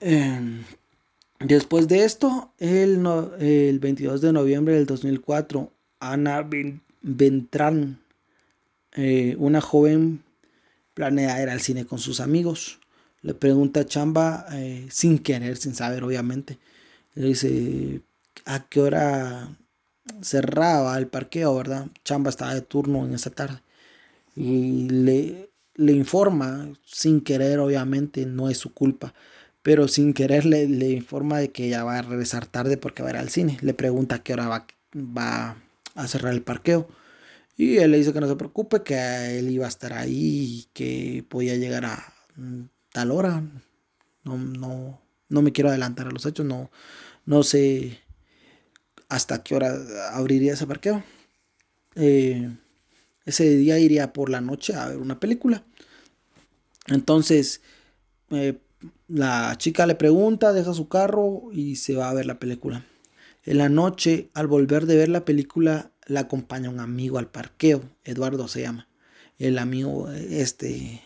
Eh, 0.00 0.62
Después 1.40 1.86
de 1.86 2.04
esto, 2.04 2.50
el, 2.58 3.06
el 3.38 3.78
22 3.78 4.20
de 4.22 4.32
noviembre 4.32 4.74
del 4.74 4.86
2004, 4.86 5.70
Ana 6.00 6.48
Ventran, 7.02 8.00
eh, 8.92 9.36
una 9.38 9.60
joven, 9.60 10.22
planea 10.94 11.42
ir 11.42 11.50
al 11.50 11.60
cine 11.60 11.84
con 11.84 11.98
sus 11.98 12.20
amigos. 12.20 12.80
Le 13.20 13.34
pregunta 13.34 13.80
a 13.80 13.84
Chamba, 13.84 14.46
eh, 14.52 14.86
sin 14.90 15.18
querer, 15.18 15.58
sin 15.58 15.74
saber, 15.74 16.04
obviamente. 16.04 16.58
Le 17.14 17.26
dice, 17.28 18.00
¿a 18.46 18.66
qué 18.66 18.80
hora 18.80 19.54
cerraba 20.22 20.96
el 20.96 21.06
parqueo, 21.06 21.54
verdad? 21.54 21.88
Chamba 22.02 22.30
estaba 22.30 22.54
de 22.54 22.62
turno 22.62 23.04
en 23.04 23.12
esa 23.12 23.30
tarde. 23.30 23.60
Y 24.34 24.88
le, 24.88 25.50
le 25.74 25.92
informa, 25.92 26.72
sin 26.86 27.20
querer, 27.20 27.58
obviamente, 27.58 28.24
no 28.24 28.48
es 28.48 28.56
su 28.56 28.72
culpa 28.72 29.12
pero 29.66 29.88
sin 29.88 30.14
querer 30.14 30.44
le, 30.44 30.62
informa 30.92 31.38
de 31.38 31.50
que 31.50 31.64
ella 31.66 31.82
va 31.82 31.98
a 31.98 32.02
regresar 32.02 32.46
tarde 32.46 32.76
porque 32.76 33.02
va 33.02 33.08
a 33.08 33.12
ir 33.14 33.16
al 33.16 33.30
cine. 33.30 33.58
Le 33.62 33.74
pregunta 33.74 34.22
qué 34.22 34.32
hora 34.32 34.46
va, 34.46 34.68
va 34.94 35.56
a 35.96 36.06
cerrar 36.06 36.32
el 36.34 36.42
parqueo. 36.42 36.86
Y 37.56 37.78
él 37.78 37.90
le 37.90 37.98
dice 37.98 38.12
que 38.12 38.20
no 38.20 38.28
se 38.28 38.36
preocupe, 38.36 38.84
que 38.84 39.40
él 39.40 39.50
iba 39.50 39.66
a 39.66 39.68
estar 39.68 39.92
ahí 39.92 40.12
y 40.60 40.68
que 40.72 41.24
podía 41.28 41.56
llegar 41.56 41.84
a 41.84 42.14
mm, 42.36 42.60
tal 42.92 43.10
hora. 43.10 43.42
No, 44.22 44.38
no, 44.38 45.02
no 45.30 45.42
me 45.42 45.50
quiero 45.50 45.70
adelantar 45.70 46.06
a 46.06 46.12
los 46.12 46.24
hechos, 46.26 46.46
no, 46.46 46.70
no 47.24 47.42
sé 47.42 47.98
hasta 49.08 49.42
qué 49.42 49.56
hora 49.56 49.74
abriría 50.12 50.52
ese 50.52 50.68
parqueo. 50.68 51.02
Eh, 51.96 52.56
ese 53.24 53.50
día 53.56 53.80
iría 53.80 54.12
por 54.12 54.30
la 54.30 54.40
noche 54.40 54.74
a 54.74 54.86
ver 54.90 54.98
una 54.98 55.18
película. 55.18 55.64
Entonces, 56.86 57.62
eh, 58.30 58.60
la 59.08 59.54
chica 59.58 59.86
le 59.86 59.94
pregunta, 59.94 60.52
deja 60.52 60.74
su 60.74 60.88
carro 60.88 61.44
y 61.52 61.76
se 61.76 61.94
va 61.94 62.10
a 62.10 62.14
ver 62.14 62.26
la 62.26 62.38
película. 62.38 62.84
En 63.44 63.58
la 63.58 63.68
noche, 63.68 64.28
al 64.34 64.48
volver 64.48 64.86
de 64.86 64.96
ver 64.96 65.08
la 65.08 65.24
película, 65.24 65.92
la 66.06 66.20
acompaña 66.20 66.70
un 66.70 66.80
amigo 66.80 67.18
al 67.18 67.28
parqueo. 67.28 67.82
Eduardo 68.04 68.48
se 68.48 68.62
llama. 68.62 68.88
El 69.38 69.58
amigo, 69.58 70.10
este, 70.10 71.02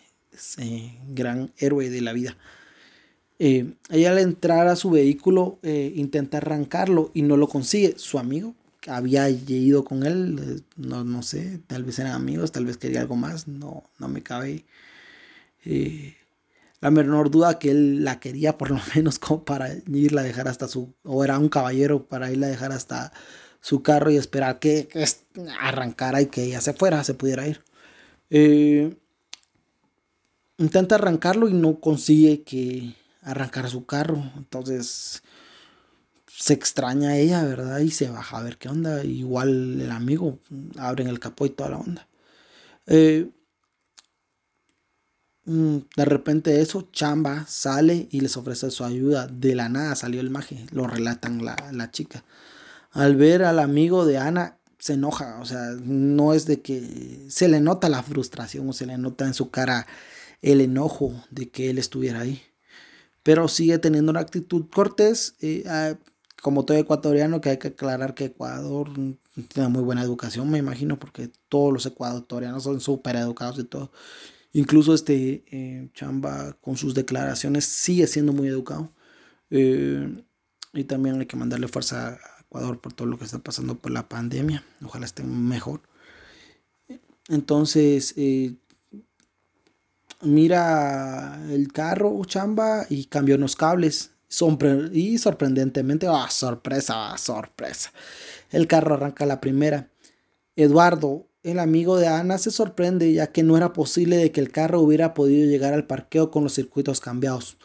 eh, 0.59 0.99
gran 1.09 1.53
héroe 1.59 1.91
de 1.91 2.01
la 2.01 2.13
vida. 2.13 2.37
Eh, 3.39 3.75
ella 3.91 4.11
al 4.11 4.19
entrar 4.19 4.69
a 4.69 4.77
su 4.77 4.91
vehículo 4.91 5.59
eh, 5.63 5.93
intenta 5.97 6.39
arrancarlo 6.39 7.11
y 7.13 7.23
no 7.23 7.37
lo 7.37 7.49
consigue. 7.49 7.95
Su 7.99 8.19
amigo 8.19 8.55
había 8.87 9.29
ido 9.29 9.85
con 9.85 10.05
él, 10.05 10.65
no, 10.77 11.05
no 11.05 11.23
sé, 11.23 11.61
tal 11.67 11.85
vez 11.85 11.99
eran 11.99 12.13
amigos, 12.13 12.53
tal 12.53 12.65
vez 12.65 12.79
quería 12.79 13.03
algo 13.03 13.17
más, 13.17 13.47
no, 13.47 13.85
no 13.99 14.09
me 14.09 14.23
cabe 14.23 14.65
la 16.81 16.91
menor 16.91 17.31
duda 17.31 17.59
que 17.59 17.71
él 17.71 18.05
la 18.05 18.21
quería 18.21 18.59
por 18.59 18.71
lo 18.71 18.81
menos 18.95 19.19
como 19.19 19.45
para 19.45 19.75
irla 19.87 20.23
a 20.23 20.25
dejar 20.25 20.49
hasta 20.49 20.69
su, 20.69 20.95
o 21.05 21.25
era 21.25 21.39
un 21.39 21.49
caballero 21.49 22.07
para 22.07 22.31
irla 22.31 22.47
a 22.47 22.51
dejar 22.51 22.73
hasta 22.73 23.13
su 23.61 23.83
carro 23.83 24.11
y 24.11 24.17
esperar 24.17 24.59
que, 24.59 24.89
arrancara 25.61 26.23
y 26.23 26.27
que 26.27 26.45
ella 26.45 26.61
se 26.61 26.73
fuera, 26.73 27.05
se 27.05 27.15
pudiera 27.15 27.47
ir. 27.47 27.63
Eh, 28.31 28.97
intenta 30.57 30.95
arrancarlo 30.95 31.49
y 31.49 31.53
no 31.53 31.79
consigue 31.81 32.43
que 32.43 32.95
arrancara 33.23 33.69
su 33.69 33.85
carro, 33.85 34.23
entonces 34.37 35.23
se 36.27 36.55
extraña 36.55 37.11
a 37.11 37.19
ella, 37.19 37.45
¿verdad? 37.45 37.81
Y 37.81 37.91
se 37.91 38.09
baja 38.09 38.39
a 38.39 38.43
ver 38.43 38.57
qué 38.57 38.71
onda. 38.71 39.05
Igual 39.05 39.79
el 39.81 39.91
amigo, 39.91 40.39
abren 40.79 41.09
el 41.09 41.19
capó 41.19 41.45
y 41.45 41.51
toda 41.51 41.71
la 41.71 41.77
onda. 41.77 42.09
Eh, 42.87 43.29
de 45.45 46.05
repente 46.05 46.61
eso, 46.61 46.89
Chamba 46.93 47.47
sale 47.49 48.09
y 48.11 48.21
les 48.21 48.37
ofrece 48.37 48.71
su 48.71 48.85
ayuda. 48.85 49.27
De 49.27 49.55
la 49.55 49.69
nada 49.69 49.95
salió 49.97 50.21
el 50.21 50.31
maje, 50.31 50.67
lo 50.71 50.87
relatan 50.87 51.45
la, 51.45 51.57
la 51.73 51.91
chica. 51.91 52.25
Al 52.93 53.17
ver 53.17 53.45
al 53.45 53.59
amigo 53.59 54.05
de 54.05 54.19
Ana, 54.19 54.59
se 54.79 54.95
enoja, 54.95 55.39
o 55.41 55.45
sea, 55.45 55.73
no 55.83 56.33
es 56.33 56.47
de 56.47 56.63
que 56.63 57.27
se 57.29 57.49
le 57.49 57.61
nota 57.61 57.89
la 57.89 58.03
frustración 58.03 58.69
o 58.69 58.73
se 58.73 58.87
le 58.87 58.97
nota 58.97 59.27
en 59.27 59.35
su 59.35 59.51
cara 59.51 59.87
el 60.43 60.61
enojo 60.61 61.13
de 61.31 61.51
que 61.51 61.71
él 61.71 61.79
estuviera 61.79 62.21
ahí. 62.21 62.43
Pero 63.23 63.49
sigue 63.49 63.79
teniendo 63.79 64.11
una 64.11 64.21
actitud 64.21 64.67
cortés, 64.73 65.35
eh, 65.41 65.65
ah, 65.67 65.95
como 66.43 66.65
todo 66.65 66.79
ecuatoriano, 66.79 67.41
que 67.41 67.51
hay 67.51 67.59
que 67.59 67.69
aclarar 67.69 68.15
que 68.15 68.27
Ecuador 68.27 68.89
tiene 69.49 69.69
muy 69.69 69.83
buena 69.83 70.03
educación, 70.03 70.51
me 70.51 70.59
imagino, 70.59 70.99
porque 70.99 71.31
todos 71.49 71.73
los 71.73 71.85
ecuatorianos 71.87 72.63
son 72.65 72.81
súper 72.81 73.17
educados 73.17 73.59
y 73.59 73.65
todo. 73.65 73.93
Incluso 74.53 74.95
este 74.95 75.45
eh, 75.51 75.89
Chamba 75.95 76.55
con 76.61 76.77
sus 76.77 76.95
declaraciones 76.95 77.65
sigue 77.65 78.07
siendo 78.07 78.33
muy 78.33 78.49
educado. 78.49 78.93
Eh, 79.51 80.23
y 80.73 80.85
también 80.85 81.21
hay 81.21 81.27
que 81.27 81.37
mandarle 81.37 81.69
fuerza 81.69 82.09
a 82.09 82.41
Ecuador 82.41 82.81
por 82.81 82.93
todo 82.93 83.07
lo 83.07 83.19
que 83.19 83.25
está 83.25 83.39
pasando 83.39 83.77
por 83.77 83.93
la 83.93 84.09
pandemia. 84.09 84.65
Ojalá 84.83 85.07
estén 85.07 85.49
mejor. 85.49 85.83
Entonces, 87.29 88.15
eh, 88.17 88.55
mira 90.21 91.41
el 91.51 91.73
carro, 91.73 92.21
Chamba, 92.25 92.87
y 92.89 93.05
cambió 93.07 93.39
los 93.39 93.57
cables. 93.57 94.13
Y 94.93 95.19
sorprendentemente, 95.19 96.07
ah, 96.09 96.29
sorpresa, 96.31 97.17
sorpresa. 97.19 97.93
El 98.51 98.69
carro 98.69 98.95
arranca 98.95 99.27
la 99.27 99.41
primera. 99.41 99.91
Eduardo 100.55 101.30
el 101.43 101.59
amigo 101.59 101.97
de 101.97 102.09
Ana 102.09 102.39
se 102.39 102.51
sorprende 102.51 103.13
ya 103.13 103.29
que 103.29 103.43
no 103.43 103.57
era 103.57 103.73
posible 103.73 104.17
de 104.17 104.31
que 104.31 104.41
el 104.41 104.51
carro 104.51 104.81
hubiera 104.81 105.15
podido 105.15 105.49
llegar 105.49 105.73
al 105.73 105.87
parqueo 105.87 106.31
con 106.31 106.45
los 106.45 106.55
circuitos 106.55 107.01
cambiados. 107.01 107.57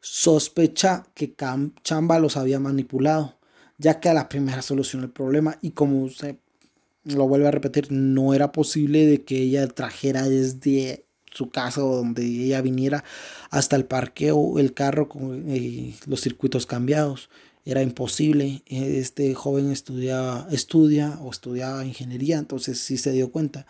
Sospecha 0.00 1.06
que 1.14 1.34
Chamba 1.82 2.20
los 2.20 2.36
había 2.36 2.60
manipulado, 2.60 3.38
ya 3.78 3.98
que 3.98 4.08
a 4.08 4.14
la 4.14 4.28
primera 4.28 4.62
solucionó 4.62 5.04
el 5.04 5.10
problema 5.10 5.58
y 5.60 5.72
como 5.72 6.08
se 6.08 6.38
lo 7.04 7.26
vuelve 7.28 7.48
a 7.48 7.52
repetir, 7.52 7.90
no 7.90 8.34
era 8.34 8.52
posible 8.52 9.06
de 9.06 9.24
que 9.24 9.38
ella 9.38 9.66
trajera 9.68 10.28
desde 10.28 11.06
su 11.32 11.50
casa 11.50 11.84
o 11.84 11.96
donde 11.96 12.24
ella 12.24 12.62
viniera 12.62 13.04
hasta 13.50 13.76
el 13.76 13.84
parqueo 13.84 14.58
el 14.58 14.72
carro 14.72 15.08
con 15.08 15.44
eh, 15.48 15.94
los 16.06 16.20
circuitos 16.20 16.66
cambiados 16.66 17.28
era 17.66 17.82
imposible. 17.82 18.62
Este 18.64 19.34
joven 19.34 19.70
estudiaba, 19.70 20.46
estudia 20.50 21.18
o 21.20 21.30
estudiaba 21.30 21.84
ingeniería, 21.84 22.38
entonces 22.38 22.78
sí 22.80 22.96
se 22.96 23.12
dio 23.12 23.30
cuenta. 23.30 23.66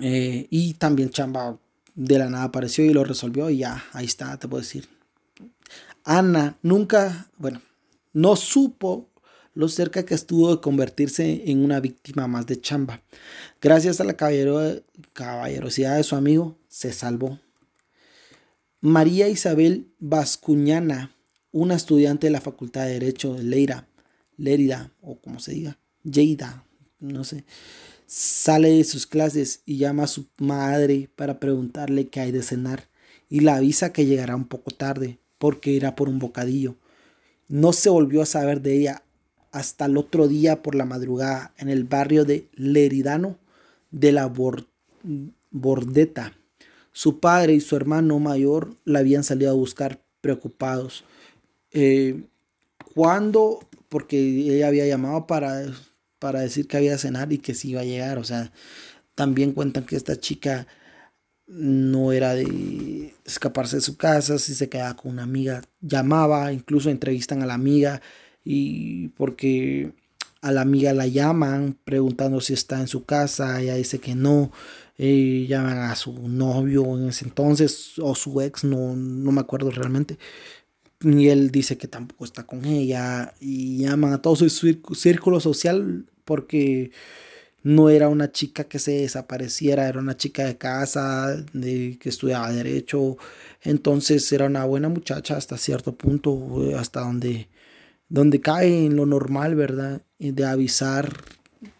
Eh, 0.00 0.46
y 0.48 0.74
también 0.74 1.10
Chamba 1.10 1.58
de 1.94 2.18
la 2.18 2.30
nada 2.30 2.44
apareció 2.44 2.84
y 2.84 2.92
lo 2.92 3.02
resolvió 3.04 3.50
y 3.50 3.58
ya, 3.58 3.84
ahí 3.92 4.06
está, 4.06 4.38
te 4.38 4.46
puedo 4.46 4.62
decir. 4.62 4.88
Ana 6.04 6.56
nunca, 6.62 7.28
bueno, 7.36 7.60
no 8.12 8.36
supo 8.36 9.08
lo 9.54 9.68
cerca 9.68 10.04
que 10.04 10.14
estuvo 10.14 10.54
de 10.54 10.60
convertirse 10.60 11.50
en 11.50 11.64
una 11.64 11.80
víctima 11.80 12.28
más 12.28 12.46
de 12.46 12.60
Chamba. 12.60 13.02
Gracias 13.60 14.00
a 14.00 14.04
la 14.04 14.16
caballerosidad 14.16 15.96
de 15.96 16.04
su 16.04 16.14
amigo, 16.14 16.58
se 16.68 16.92
salvó. 16.92 17.40
María 18.80 19.28
Isabel 19.28 19.88
Vascuñana 19.98 21.15
una 21.52 21.74
estudiante 21.74 22.26
de 22.26 22.32
la 22.32 22.40
Facultad 22.40 22.84
de 22.86 22.94
Derecho 22.94 23.34
de 23.34 23.42
Leira, 23.42 23.88
Lérida, 24.36 24.92
o 25.00 25.18
como 25.20 25.40
se 25.40 25.52
diga, 25.52 25.78
Lleida, 26.02 26.64
no 27.00 27.24
sé, 27.24 27.44
sale 28.06 28.70
de 28.70 28.84
sus 28.84 29.06
clases 29.06 29.62
y 29.66 29.78
llama 29.78 30.04
a 30.04 30.08
su 30.08 30.26
madre 30.38 31.10
para 31.16 31.40
preguntarle 31.40 32.08
qué 32.08 32.20
hay 32.20 32.32
de 32.32 32.42
cenar 32.42 32.88
y 33.28 33.40
la 33.40 33.56
avisa 33.56 33.92
que 33.92 34.06
llegará 34.06 34.36
un 34.36 34.46
poco 34.46 34.70
tarde 34.70 35.18
porque 35.38 35.70
irá 35.70 35.96
por 35.96 36.08
un 36.08 36.18
bocadillo. 36.18 36.76
No 37.48 37.72
se 37.72 37.90
volvió 37.90 38.22
a 38.22 38.26
saber 38.26 38.60
de 38.60 38.78
ella 38.78 39.02
hasta 39.52 39.86
el 39.86 39.96
otro 39.96 40.28
día 40.28 40.62
por 40.62 40.74
la 40.74 40.84
madrugada 40.84 41.52
en 41.58 41.68
el 41.68 41.84
barrio 41.84 42.24
de 42.24 42.48
Leridano 42.54 43.38
de 43.90 44.12
la 44.12 44.32
Bordeta. 45.50 46.34
Su 46.92 47.20
padre 47.20 47.54
y 47.54 47.60
su 47.60 47.76
hermano 47.76 48.18
mayor 48.18 48.76
la 48.84 49.00
habían 49.00 49.24
salido 49.24 49.50
a 49.50 49.54
buscar 49.54 50.02
preocupados 50.20 51.04
eh, 51.78 52.24
cuando, 52.94 53.60
porque 53.90 54.18
ella 54.18 54.68
había 54.68 54.86
llamado 54.86 55.26
para, 55.26 55.66
para 56.18 56.40
decir 56.40 56.66
que 56.66 56.78
había 56.78 56.96
cenar 56.96 57.30
y 57.34 57.38
que 57.38 57.54
sí 57.54 57.70
iba 57.72 57.82
a 57.82 57.84
llegar, 57.84 58.16
o 58.16 58.24
sea, 58.24 58.50
también 59.14 59.52
cuentan 59.52 59.84
que 59.84 59.96
esta 59.96 60.18
chica 60.18 60.66
no 61.46 62.12
era 62.12 62.34
de 62.34 63.14
escaparse 63.26 63.76
de 63.76 63.82
su 63.82 63.98
casa, 63.98 64.38
si 64.38 64.54
se 64.54 64.70
quedaba 64.70 64.96
con 64.96 65.12
una 65.12 65.24
amiga, 65.24 65.62
llamaba, 65.82 66.50
incluso 66.50 66.88
entrevistan 66.88 67.42
a 67.42 67.46
la 67.46 67.54
amiga 67.54 68.00
y 68.42 69.08
porque 69.08 69.92
a 70.40 70.52
la 70.52 70.62
amiga 70.62 70.94
la 70.94 71.06
llaman 71.06 71.76
preguntando 71.84 72.40
si 72.40 72.54
está 72.54 72.80
en 72.80 72.88
su 72.88 73.04
casa, 73.04 73.60
ella 73.60 73.74
dice 73.74 73.98
que 73.98 74.14
no, 74.14 74.50
eh, 74.96 75.44
llaman 75.46 75.76
a 75.76 75.94
su 75.94 76.26
novio 76.26 76.96
en 76.96 77.10
ese 77.10 77.26
entonces 77.26 77.98
o 77.98 78.14
su 78.14 78.40
ex, 78.40 78.64
no, 78.64 78.96
no 78.96 79.30
me 79.30 79.42
acuerdo 79.42 79.70
realmente, 79.70 80.18
y 81.00 81.28
él 81.28 81.50
dice 81.50 81.76
que 81.76 81.88
tampoco 81.88 82.24
está 82.24 82.44
con 82.44 82.64
ella 82.64 83.34
y 83.40 83.78
llaman 83.78 84.12
a 84.14 84.22
todo 84.22 84.36
su 84.36 84.48
círculo 84.94 85.40
social 85.40 86.06
porque 86.24 86.90
no 87.62 87.90
era 87.90 88.08
una 88.08 88.30
chica 88.30 88.64
que 88.64 88.78
se 88.78 88.92
desapareciera, 88.92 89.88
era 89.88 89.98
una 89.98 90.16
chica 90.16 90.44
de 90.44 90.56
casa, 90.56 91.36
de, 91.52 91.98
que 92.00 92.08
estudiaba 92.08 92.52
derecho, 92.52 93.16
entonces 93.62 94.30
era 94.32 94.46
una 94.46 94.64
buena 94.64 94.88
muchacha 94.88 95.36
hasta 95.36 95.56
cierto 95.58 95.96
punto, 95.96 96.60
hasta 96.78 97.00
donde, 97.00 97.48
donde 98.08 98.40
cae 98.40 98.86
en 98.86 98.96
lo 98.96 99.04
normal, 99.04 99.56
¿verdad? 99.56 100.02
De 100.18 100.44
avisar 100.44 101.12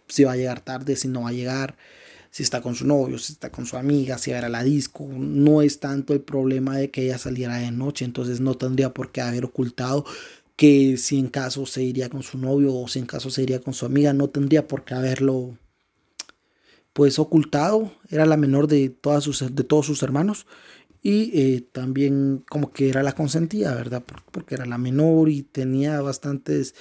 si 0.07 0.25
va 0.25 0.33
a 0.33 0.37
llegar 0.37 0.59
tarde, 0.61 0.95
si 0.97 1.07
no 1.07 1.21
va 1.21 1.29
a 1.29 1.33
llegar 1.33 1.77
si 2.37 2.43
está 2.43 2.61
con 2.61 2.75
su 2.75 2.85
novio, 2.85 3.17
si 3.17 3.33
está 3.33 3.51
con 3.51 3.65
su 3.65 3.77
amiga, 3.77 4.19
si 4.19 4.29
va 4.29 4.37
a 4.37 4.39
ir 4.41 4.45
a 4.45 4.49
la 4.49 4.63
disco. 4.63 5.07
No 5.09 5.63
es 5.63 5.79
tanto 5.79 6.13
el 6.13 6.21
problema 6.21 6.77
de 6.77 6.91
que 6.91 7.05
ella 7.05 7.17
saliera 7.17 7.57
de 7.57 7.71
noche, 7.71 8.05
entonces 8.05 8.41
no 8.41 8.53
tendría 8.53 8.93
por 8.93 9.11
qué 9.11 9.21
haber 9.21 9.43
ocultado 9.43 10.05
que 10.55 10.97
si 10.97 11.17
en 11.17 11.29
caso 11.29 11.65
se 11.65 11.81
iría 11.81 12.09
con 12.09 12.21
su 12.21 12.37
novio 12.37 12.75
o 12.75 12.87
si 12.87 12.99
en 12.99 13.07
caso 13.07 13.31
se 13.31 13.41
iría 13.41 13.59
con 13.59 13.73
su 13.73 13.87
amiga, 13.87 14.13
no 14.13 14.29
tendría 14.29 14.67
por 14.67 14.85
qué 14.85 14.93
haberlo 14.93 15.57
pues 16.93 17.17
ocultado. 17.17 17.91
Era 18.07 18.27
la 18.27 18.37
menor 18.37 18.67
de, 18.67 18.89
todas 18.89 19.23
sus, 19.23 19.55
de 19.55 19.63
todos 19.63 19.87
sus 19.87 20.03
hermanos 20.03 20.45
y 21.01 21.31
eh, 21.33 21.67
también 21.71 22.43
como 22.47 22.71
que 22.71 22.89
era 22.89 23.01
la 23.01 23.13
consentida, 23.13 23.73
¿verdad? 23.73 24.03
Porque 24.29 24.53
era 24.53 24.67
la 24.67 24.77
menor 24.77 25.29
y 25.29 25.41
tenía 25.41 26.01
bastantes 26.01 26.75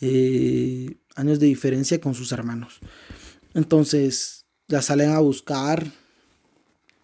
eh, 0.00 0.96
años 1.16 1.38
de 1.38 1.48
diferencia 1.48 2.00
con 2.00 2.14
sus 2.14 2.32
hermanos. 2.32 2.80
Entonces, 3.52 4.41
la 4.72 4.80
salen 4.80 5.10
a 5.10 5.18
buscar, 5.18 5.86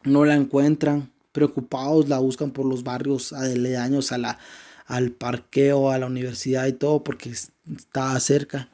no 0.03 0.25
la 0.25 0.35
encuentran, 0.35 1.13
preocupados 1.33 2.09
la 2.09 2.19
buscan 2.19 2.51
por 2.51 2.65
los 2.65 2.83
barrios 2.83 3.35
aledaños 3.35 4.11
a 4.11 4.17
la, 4.17 4.39
al 4.87 5.11
parqueo, 5.11 5.91
a 5.91 5.99
la 5.99 6.07
universidad 6.07 6.67
y 6.67 6.73
todo, 6.73 7.05
porque 7.05 7.29
estaba 7.31 8.19
cerca. 8.21 8.71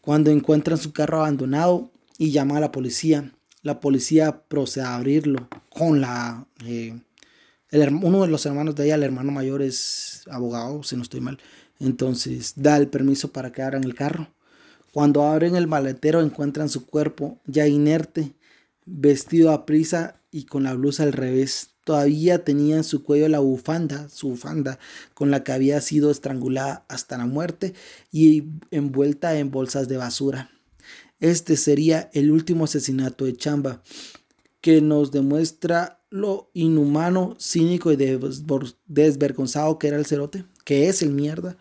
Cuando 0.00 0.32
encuentran 0.32 0.78
su 0.78 0.92
carro 0.92 1.18
abandonado 1.18 1.92
y 2.18 2.32
llama 2.32 2.56
a 2.56 2.60
la 2.60 2.72
policía, 2.72 3.30
la 3.62 3.78
policía 3.78 4.42
procede 4.48 4.84
a 4.84 4.96
abrirlo 4.96 5.48
con 5.68 6.00
la... 6.00 6.44
Eh, 6.66 6.98
uno 7.70 8.22
de 8.22 8.28
los 8.28 8.44
hermanos 8.46 8.74
de 8.74 8.86
ella, 8.86 8.96
el 8.96 9.04
hermano 9.04 9.30
mayor, 9.30 9.62
es 9.62 10.22
abogado, 10.28 10.82
si 10.82 10.96
no 10.96 11.02
estoy 11.02 11.20
mal. 11.20 11.38
Entonces 11.78 12.54
da 12.56 12.78
el 12.78 12.88
permiso 12.88 13.30
para 13.30 13.52
que 13.52 13.62
abran 13.62 13.84
el 13.84 13.94
carro. 13.94 14.28
Cuando 14.94 15.24
abren 15.24 15.56
el 15.56 15.66
maletero 15.66 16.20
encuentran 16.20 16.68
su 16.68 16.86
cuerpo 16.86 17.40
ya 17.46 17.66
inerte, 17.66 18.32
vestido 18.86 19.50
a 19.50 19.66
prisa 19.66 20.20
y 20.30 20.44
con 20.44 20.62
la 20.62 20.74
blusa 20.74 21.02
al 21.02 21.12
revés. 21.12 21.70
Todavía 21.82 22.44
tenía 22.44 22.76
en 22.76 22.84
su 22.84 23.02
cuello 23.02 23.28
la 23.28 23.40
bufanda, 23.40 24.08
su 24.08 24.28
bufanda, 24.28 24.78
con 25.12 25.32
la 25.32 25.42
que 25.42 25.50
había 25.50 25.80
sido 25.80 26.12
estrangulada 26.12 26.84
hasta 26.88 27.18
la 27.18 27.26
muerte 27.26 27.74
y 28.12 28.44
envuelta 28.70 29.36
en 29.36 29.50
bolsas 29.50 29.88
de 29.88 29.96
basura. 29.96 30.52
Este 31.18 31.56
sería 31.56 32.08
el 32.12 32.30
último 32.30 32.66
asesinato 32.66 33.24
de 33.24 33.36
Chamba, 33.36 33.82
que 34.60 34.80
nos 34.80 35.10
demuestra 35.10 36.04
lo 36.08 36.52
inhumano, 36.54 37.34
cínico 37.40 37.90
y 37.90 37.96
desvergonzado 38.86 39.76
que 39.80 39.88
era 39.88 39.96
el 39.96 40.06
cerote, 40.06 40.44
que 40.64 40.88
es 40.88 41.02
el 41.02 41.10
mierda, 41.10 41.56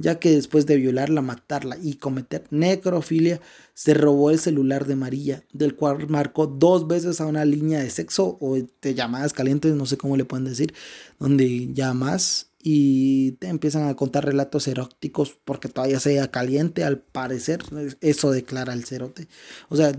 ya 0.00 0.18
que 0.18 0.30
después 0.30 0.66
de 0.66 0.76
violarla, 0.76 1.20
matarla 1.20 1.76
y 1.80 1.94
cometer 1.94 2.44
necrofilia, 2.50 3.40
se 3.74 3.94
robó 3.94 4.30
el 4.30 4.38
celular 4.38 4.86
de 4.86 4.96
María, 4.96 5.44
del 5.52 5.76
cual 5.76 6.08
marcó 6.08 6.46
dos 6.46 6.86
veces 6.86 7.20
a 7.20 7.26
una 7.26 7.44
línea 7.44 7.80
de 7.80 7.90
sexo 7.90 8.38
o 8.40 8.56
de 8.56 8.94
llamadas 8.94 9.32
calientes, 9.32 9.74
no 9.74 9.86
sé 9.86 9.96
cómo 9.96 10.16
le 10.16 10.24
pueden 10.24 10.46
decir, 10.46 10.74
donde 11.18 11.72
llamas 11.72 12.50
y 12.62 13.32
te 13.32 13.48
empiezan 13.48 13.88
a 13.88 13.96
contar 13.96 14.24
relatos 14.24 14.68
eróticos 14.68 15.38
porque 15.44 15.68
todavía 15.68 16.00
se 16.00 16.28
caliente, 16.30 16.84
al 16.84 16.98
parecer, 16.98 17.62
eso 18.00 18.30
declara 18.30 18.72
el 18.72 18.84
cerote. 18.84 19.28
O 19.68 19.76
sea, 19.76 19.92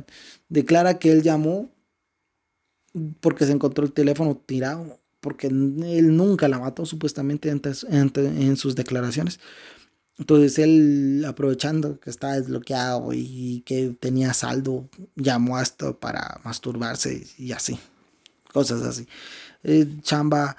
declara 0.50 1.00
que 1.00 1.12
él 1.12 1.24
llamó 1.24 1.72
porque 3.20 3.46
se 3.46 3.52
encontró 3.52 3.84
el 3.86 3.94
teléfono 3.94 4.36
tirado, 4.36 5.00
porque 5.22 5.48
él 5.48 6.16
nunca 6.16 6.48
la 6.48 6.60
mató 6.60 6.86
supuestamente 6.86 7.50
en 7.50 8.58
sus 8.58 8.76
declaraciones. 8.76 9.40
Entonces 10.18 10.60
él, 10.60 11.26
aprovechando 11.28 12.00
que 12.00 12.10
estaba 12.10 12.34
desbloqueado 12.34 13.12
y 13.14 13.64
que 13.66 13.96
tenía 14.00 14.34
saldo, 14.34 14.88
llamó 15.16 15.58
a 15.58 15.64
esto 15.64 16.00
para 16.00 16.40
masturbarse 16.44 17.26
y 17.38 17.52
así. 17.54 17.80
Cosas 18.54 18.82
así. 18.84 19.08
Chamba 20.02 20.58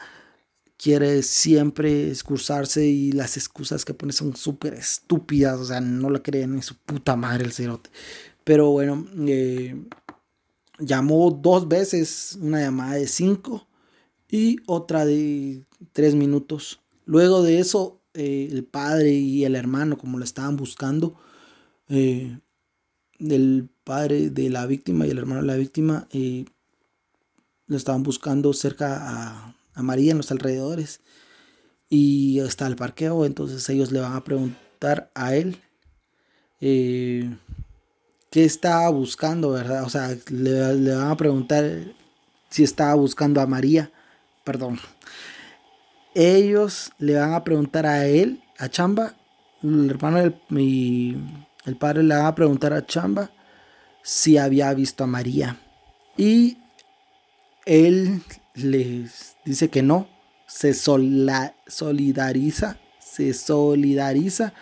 quiere 0.77 1.23
siempre 1.23 2.11
excusarse 2.11 2.85
y 2.87 3.13
las 3.13 3.37
excusas 3.37 3.85
que 3.85 3.95
pone 3.95 4.13
son 4.13 4.35
súper 4.35 4.75
estúpidas. 4.75 5.61
O 5.61 5.65
sea, 5.65 5.81
no 5.81 6.11
le 6.11 6.23
creen 6.23 6.57
ni 6.57 6.63
su 6.63 6.75
puta 6.77 7.15
madre 7.15 7.45
el 7.45 7.53
cerote. 7.53 7.91
Pero 8.43 8.71
bueno, 8.71 9.07
eh, 9.29 9.81
llamó 10.81 11.31
dos 11.31 11.69
veces, 11.69 12.37
una 12.41 12.61
llamada 12.61 12.95
de 12.95 13.07
cinco 13.07 13.69
y 14.29 14.57
otra 14.67 15.05
de 15.05 15.65
tres 15.93 16.17
minutos. 16.17 16.81
Luego 17.05 17.43
de 17.43 17.61
eso 17.61 18.02
eh, 18.15 18.49
el 18.51 18.65
padre 18.65 19.13
y 19.13 19.45
el 19.45 19.57
hermano, 19.57 19.97
como 19.97 20.19
lo 20.19 20.25
estaban 20.25 20.57
buscando, 20.57 21.19
eh, 21.89 22.39
del 23.19 23.71
padre 23.85 24.31
de 24.31 24.51
la 24.51 24.67
víctima 24.67 25.07
y 25.07 25.11
el 25.11 25.19
hermano 25.19 25.41
de 25.41 25.47
la 25.47 25.57
víctima, 25.57 26.09
eh, 26.13 26.45
lo 27.67 27.77
estaban 27.77 28.03
buscando 28.03 28.53
cerca 28.53 29.55
a, 29.75 29.83
María 29.83 30.11
en 30.13 30.19
los 30.19 30.31
alrededores. 30.31 31.01
Y 31.89 32.41
está 32.41 32.67
el 32.67 32.77
parqueo, 32.77 33.25
entonces 33.25 33.69
ellos 33.71 33.93
le 33.93 34.01
van 34.01 34.15
a 34.15 34.25
preguntar 34.25 35.11
a 35.15 35.35
él 35.35 35.59
qué 36.59 37.29
estaba 38.33 38.89
buscando, 38.91 39.51
¿verdad? 39.53 39.85
O 39.85 39.91
sea, 39.91 40.17
le, 40.31 40.75
le 40.75 40.95
van 40.95 41.11
a 41.11 41.17
preguntar 41.17 41.95
si 42.51 42.63
estaba 42.63 42.95
buscando 42.95 43.41
a 43.41 43.47
María, 43.47 43.91
perdón, 44.45 44.79
ellos 46.15 46.93
le 46.99 47.17
van 47.17 47.35
a 47.35 47.45
preguntar 47.45 47.87
a 47.87 48.07
él, 48.07 48.43
a 48.59 48.69
Chamba, 48.69 49.15
el 49.63 49.91
hermano 49.91 50.19
del, 50.19 50.35
el 51.65 51.77
padre 51.77 52.03
le 52.03 52.15
va 52.15 52.29
a 52.29 52.35
preguntar 52.35 52.73
a 52.73 52.85
Chamba 52.85 53.31
si 54.03 54.37
había 54.37 54.75
visto 54.75 55.05
a 55.05 55.07
María. 55.07 55.57
Y 56.17 56.59
él 57.65 58.23
les 58.55 59.37
dice 59.45 59.71
que 59.71 59.83
no, 59.83 60.09
se 60.47 60.75
solidariza, 60.75 62.77
se 62.99 63.33
solidariza 63.33 64.53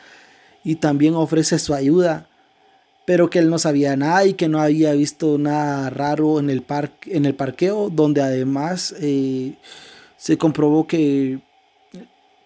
y 0.62 0.76
también 0.76 1.14
ofrece 1.14 1.58
su 1.58 1.74
ayuda, 1.74 2.28
pero 3.06 3.30
que 3.30 3.40
él 3.40 3.50
no 3.50 3.58
sabía 3.58 3.96
nada 3.96 4.26
y 4.26 4.34
que 4.34 4.48
no 4.48 4.60
había 4.60 4.92
visto 4.92 5.38
nada 5.38 5.90
raro 5.90 6.38
en 6.38 6.50
el, 6.50 6.62
parque, 6.62 7.16
en 7.16 7.24
el 7.24 7.34
parqueo, 7.34 7.90
donde 7.90 8.22
además... 8.22 8.94
Eh, 9.00 9.56
se 10.20 10.36
comprobó 10.36 10.86
que 10.86 11.40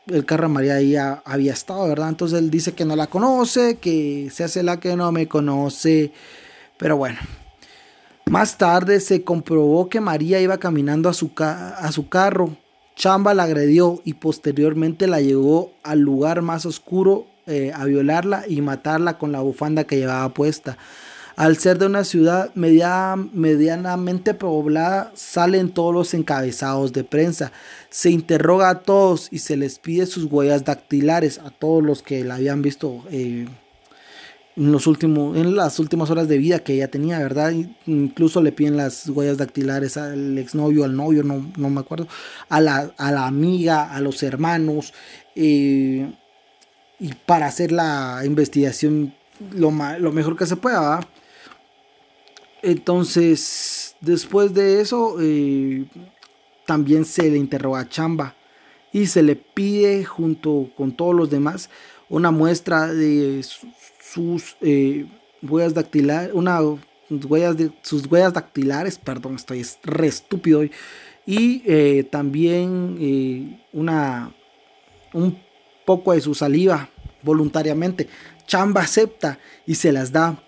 el 0.06 0.24
carro 0.24 0.48
María 0.48 0.76
ahí 0.76 0.94
había 0.96 1.52
estado, 1.52 1.88
¿verdad? 1.88 2.08
Entonces 2.08 2.38
él 2.38 2.48
dice 2.48 2.72
que 2.72 2.84
no 2.84 2.94
la 2.94 3.08
conoce, 3.08 3.78
que 3.78 4.30
se 4.32 4.44
hace 4.44 4.62
la 4.62 4.78
que 4.78 4.94
no 4.94 5.10
me 5.10 5.26
conoce, 5.26 6.12
pero 6.78 6.96
bueno. 6.96 7.18
Más 8.26 8.58
tarde 8.58 9.00
se 9.00 9.24
comprobó 9.24 9.88
que 9.88 10.00
María 10.00 10.40
iba 10.40 10.58
caminando 10.58 11.08
a 11.08 11.14
su, 11.14 11.32
a 11.36 11.90
su 11.90 12.08
carro. 12.08 12.56
Chamba 12.94 13.34
la 13.34 13.42
agredió 13.42 14.00
y 14.04 14.14
posteriormente 14.14 15.08
la 15.08 15.20
llevó 15.20 15.72
al 15.82 15.98
lugar 15.98 16.42
más 16.42 16.66
oscuro 16.66 17.26
eh, 17.46 17.72
a 17.74 17.84
violarla 17.86 18.44
y 18.46 18.60
matarla 18.60 19.18
con 19.18 19.32
la 19.32 19.40
bufanda 19.40 19.82
que 19.82 19.96
llevaba 19.96 20.32
puesta. 20.32 20.78
Al 21.36 21.56
ser 21.58 21.78
de 21.78 21.86
una 21.86 22.04
ciudad 22.04 22.54
medianamente 22.54 24.34
poblada, 24.34 25.10
salen 25.14 25.70
todos 25.70 25.92
los 25.92 26.14
encabezados 26.14 26.92
de 26.92 27.02
prensa. 27.02 27.50
Se 27.90 28.10
interroga 28.10 28.70
a 28.70 28.80
todos 28.80 29.28
y 29.32 29.38
se 29.38 29.56
les 29.56 29.80
pide 29.80 30.06
sus 30.06 30.24
huellas 30.24 30.64
dactilares 30.64 31.38
a 31.38 31.50
todos 31.50 31.82
los 31.82 32.02
que 32.02 32.22
la 32.22 32.36
habían 32.36 32.62
visto 32.62 33.02
eh, 33.10 33.48
en, 34.54 34.72
los 34.72 34.86
últimos, 34.86 35.36
en 35.36 35.56
las 35.56 35.80
últimas 35.80 36.08
horas 36.10 36.28
de 36.28 36.38
vida 36.38 36.60
que 36.60 36.74
ella 36.74 36.88
tenía, 36.88 37.18
¿verdad? 37.18 37.52
Incluso 37.86 38.40
le 38.40 38.52
piden 38.52 38.76
las 38.76 39.08
huellas 39.08 39.36
dactilares 39.36 39.96
al 39.96 40.38
exnovio, 40.38 40.84
al 40.84 40.94
novio, 40.94 41.24
no, 41.24 41.50
no 41.56 41.68
me 41.68 41.80
acuerdo, 41.80 42.06
a 42.48 42.60
la, 42.60 42.92
a 42.96 43.10
la, 43.10 43.26
amiga, 43.26 43.92
a 43.92 44.00
los 44.00 44.22
hermanos. 44.22 44.94
Eh, 45.34 46.12
y 47.00 47.12
para 47.26 47.46
hacer 47.46 47.72
la 47.72 48.22
investigación 48.24 49.12
lo, 49.52 49.72
lo 49.98 50.12
mejor 50.12 50.36
que 50.36 50.46
se 50.46 50.54
pueda, 50.54 51.00
entonces, 52.64 53.96
después 54.00 54.54
de 54.54 54.80
eso, 54.80 55.16
eh, 55.20 55.86
también 56.66 57.04
se 57.04 57.30
le 57.30 57.38
interroga 57.38 57.80
a 57.80 57.88
Chamba 57.88 58.34
y 58.92 59.06
se 59.06 59.22
le 59.22 59.36
pide 59.36 60.04
junto 60.04 60.70
con 60.76 60.92
todos 60.92 61.14
los 61.14 61.30
demás 61.30 61.68
una 62.08 62.30
muestra 62.30 62.86
de 62.86 63.44
sus 64.00 64.56
eh, 64.60 65.06
huellas 65.42 65.74
dactilares, 65.74 66.32
una 66.32 66.60
huellas 67.28 67.56
de 67.56 67.70
sus 67.82 68.06
huellas 68.06 68.32
dactilares, 68.32 68.98
perdón, 68.98 69.36
estoy 69.36 69.64
re 69.82 70.06
estúpido 70.06 70.60
hoy, 70.60 70.70
y 71.26 71.62
eh, 71.66 72.04
también 72.10 73.58
una 73.72 74.34
un 75.12 75.38
poco 75.84 76.12
de 76.12 76.20
su 76.20 76.34
saliva 76.34 76.88
voluntariamente. 77.22 78.08
Chamba 78.46 78.82
acepta 78.82 79.38
y 79.66 79.74
se 79.74 79.92
las 79.92 80.12
da. 80.12 80.38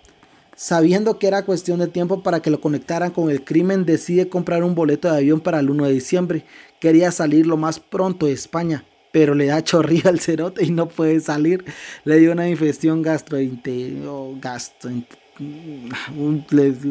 Sabiendo 0.59 1.19
que 1.19 1.27
era 1.27 1.45
cuestión 1.45 1.77
de 1.77 1.87
tiempo 1.87 2.23
para 2.23 2.41
que 2.41 2.49
lo 2.49 2.59
conectaran 2.59 3.11
con 3.11 3.29
el 3.29 3.43
crimen, 3.43 3.85
decide 3.85 4.27
comprar 4.27 4.63
un 4.63 4.73
boleto 4.73 5.07
de 5.07 5.17
avión 5.17 5.39
para 5.39 5.59
el 5.59 5.69
1 5.69 5.85
de 5.85 5.93
diciembre. 5.93 6.45
Quería 6.79 7.11
salir 7.11 7.45
lo 7.45 7.57
más 7.57 7.79
pronto 7.79 8.25
de 8.25 8.31
España, 8.31 8.83
pero 9.11 9.35
le 9.35 9.45
da 9.45 9.63
chorrillo 9.63 10.09
al 10.09 10.19
cerote 10.19 10.65
y 10.65 10.71
no 10.71 10.87
puede 10.87 11.19
salir. 11.19 11.63
Le 12.05 12.17
dio 12.17 12.31
una 12.31 12.49
infección 12.49 13.03
gastrointestinal, 13.03 14.39
gastro, 14.41 14.89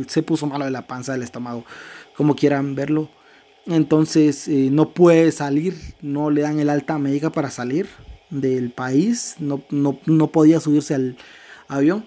se 0.06 0.22
puso 0.22 0.46
malo 0.46 0.64
de 0.64 0.70
la 0.70 0.86
panza 0.86 1.14
del 1.14 1.24
estómago, 1.24 1.64
como 2.16 2.36
quieran 2.36 2.76
verlo. 2.76 3.08
Entonces 3.66 4.46
eh, 4.46 4.68
no 4.70 4.90
puede 4.90 5.32
salir, 5.32 5.76
no 6.02 6.30
le 6.30 6.42
dan 6.42 6.60
el 6.60 6.70
alta 6.70 6.98
médica 6.98 7.30
para 7.30 7.50
salir 7.50 7.88
del 8.30 8.70
país, 8.70 9.34
no, 9.40 9.60
no 9.70 10.26
podía 10.28 10.60
subirse 10.60 10.94
al 10.94 11.16
avión 11.66 12.04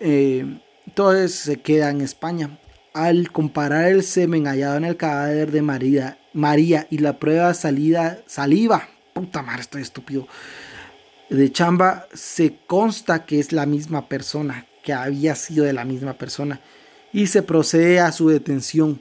eh, 0.00 0.60
entonces 0.86 1.34
se 1.34 1.60
queda 1.60 1.90
en 1.90 2.00
España. 2.00 2.58
Al 2.94 3.30
comparar 3.30 3.90
el 3.90 4.02
semen 4.02 4.46
hallado 4.46 4.76
en 4.76 4.84
el 4.84 4.96
cadáver 4.96 5.50
de 5.50 5.62
María, 5.62 6.18
María 6.32 6.86
y 6.90 6.98
la 6.98 7.18
prueba 7.18 7.52
salida, 7.52 8.20
saliva, 8.26 8.88
puta 9.12 9.42
madre, 9.42 9.62
estoy 9.62 9.82
estúpido, 9.82 10.26
de 11.28 11.50
Chamba, 11.50 12.06
se 12.14 12.58
consta 12.66 13.26
que 13.26 13.38
es 13.38 13.52
la 13.52 13.66
misma 13.66 14.08
persona, 14.08 14.66
que 14.82 14.92
había 14.92 15.34
sido 15.34 15.64
de 15.64 15.72
la 15.72 15.84
misma 15.84 16.14
persona, 16.14 16.60
y 17.12 17.26
se 17.26 17.42
procede 17.42 18.00
a 18.00 18.12
su 18.12 18.28
detención. 18.28 19.00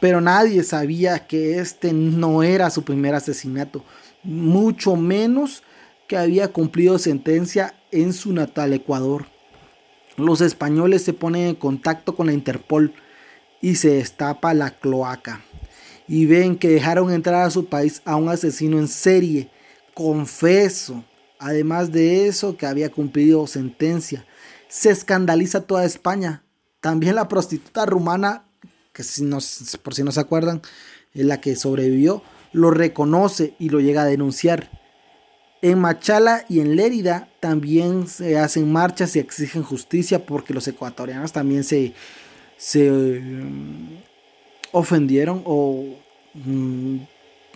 Pero 0.00 0.20
nadie 0.20 0.62
sabía 0.62 1.26
que 1.26 1.58
este 1.58 1.92
no 1.92 2.42
era 2.42 2.70
su 2.70 2.84
primer 2.84 3.14
asesinato, 3.14 3.84
mucho 4.22 4.96
menos 4.96 5.62
que 6.06 6.16
había 6.16 6.48
cumplido 6.48 6.98
sentencia 6.98 7.74
en 7.90 8.12
su 8.12 8.32
natal 8.32 8.72
Ecuador. 8.72 9.26
Los 10.16 10.40
españoles 10.40 11.02
se 11.02 11.12
ponen 11.12 11.48
en 11.48 11.54
contacto 11.54 12.16
con 12.16 12.26
la 12.26 12.32
Interpol 12.32 12.94
y 13.60 13.76
se 13.76 13.90
destapa 13.90 14.54
la 14.54 14.70
cloaca. 14.70 15.42
Y 16.08 16.26
ven 16.26 16.56
que 16.56 16.68
dejaron 16.68 17.12
entrar 17.12 17.42
a 17.42 17.50
su 17.50 17.66
país 17.66 18.00
a 18.04 18.16
un 18.16 18.28
asesino 18.28 18.78
en 18.78 18.88
serie, 18.88 19.50
confeso. 19.92 21.04
Además 21.38 21.92
de 21.92 22.28
eso, 22.28 22.56
que 22.56 22.66
había 22.66 22.90
cumplido 22.90 23.46
sentencia. 23.46 24.24
Se 24.68 24.90
escandaliza 24.90 25.62
toda 25.62 25.84
España. 25.84 26.44
También 26.80 27.16
la 27.16 27.28
prostituta 27.28 27.84
rumana, 27.84 28.44
que 28.92 29.02
si 29.02 29.24
no, 29.24 29.38
por 29.82 29.94
si 29.94 30.02
no 30.02 30.12
se 30.12 30.20
acuerdan, 30.20 30.62
es 31.12 31.26
la 31.26 31.40
que 31.40 31.56
sobrevivió, 31.56 32.22
lo 32.52 32.70
reconoce 32.70 33.54
y 33.58 33.68
lo 33.68 33.80
llega 33.80 34.02
a 34.02 34.06
denunciar. 34.06 34.70
En 35.66 35.80
Machala 35.80 36.44
y 36.48 36.60
en 36.60 36.76
Lérida 36.76 37.28
también 37.40 38.06
se 38.06 38.38
hacen 38.38 38.70
marchas 38.70 39.16
y 39.16 39.18
exigen 39.18 39.64
justicia 39.64 40.24
porque 40.24 40.54
los 40.54 40.68
ecuatorianos 40.68 41.32
también 41.32 41.64
se, 41.64 41.92
se 42.56 42.88
mm, 42.88 43.98
ofendieron 44.70 45.42
o 45.44 45.96
mm, 46.34 46.98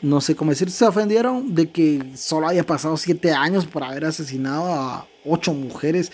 no 0.03 0.21
sé 0.21 0.35
cómo 0.35 0.51
decir, 0.51 0.73
se 0.73 0.85
ofendieron 0.87 1.55
de 1.55 1.71
que 1.71 2.03
solo 2.17 2.49
haya 2.49 2.67
pasado 2.67 2.97
siete 2.97 3.31
años 3.31 3.67
por 3.67 3.85
haber 3.85 4.07
asesinado 4.07 4.65
a 4.65 5.07
ocho 5.25 5.55
mujeres, 5.55 6.11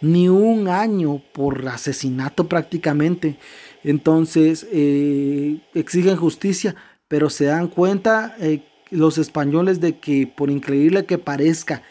ni 0.00 0.28
un 0.28 0.66
año 0.66 1.22
por 1.32 1.68
asesinato 1.68 2.48
prácticamente. 2.48 3.38
Entonces 3.84 4.66
eh, 4.72 5.60
exigen 5.74 6.16
justicia, 6.16 6.74
pero 7.06 7.30
se 7.30 7.44
dan 7.44 7.68
cuenta 7.68 8.34
eh, 8.40 8.64
los 8.90 9.18
españoles 9.18 9.80
de 9.80 9.98
que, 9.98 10.26
por 10.26 10.50
increíble 10.50 11.06
que 11.06 11.18
parezca, 11.18 11.82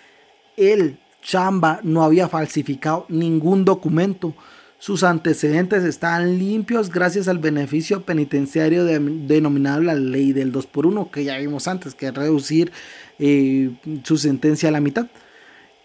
el 0.57 0.97
Chamba 1.21 1.79
no 1.83 2.03
había 2.03 2.29
falsificado 2.29 3.05
ningún 3.09 3.65
documento. 3.65 4.35
Sus 4.77 5.03
antecedentes 5.03 5.83
estaban 5.83 6.37
limpios 6.37 6.91
gracias 6.91 7.27
al 7.27 7.39
beneficio 7.39 8.03
penitenciario 8.03 8.85
denominado 8.85 9.81
la 9.81 9.95
ley 9.95 10.33
del 10.33 10.51
2 10.51 10.67
por 10.67 10.85
1 10.85 11.09
que 11.11 11.23
ya 11.23 11.37
vimos 11.37 11.67
antes, 11.67 11.95
que 11.95 12.11
reducir 12.11 12.71
eh, 13.17 13.71
su 14.03 14.17
sentencia 14.17 14.69
a 14.69 14.71
la 14.71 14.81
mitad. 14.81 15.07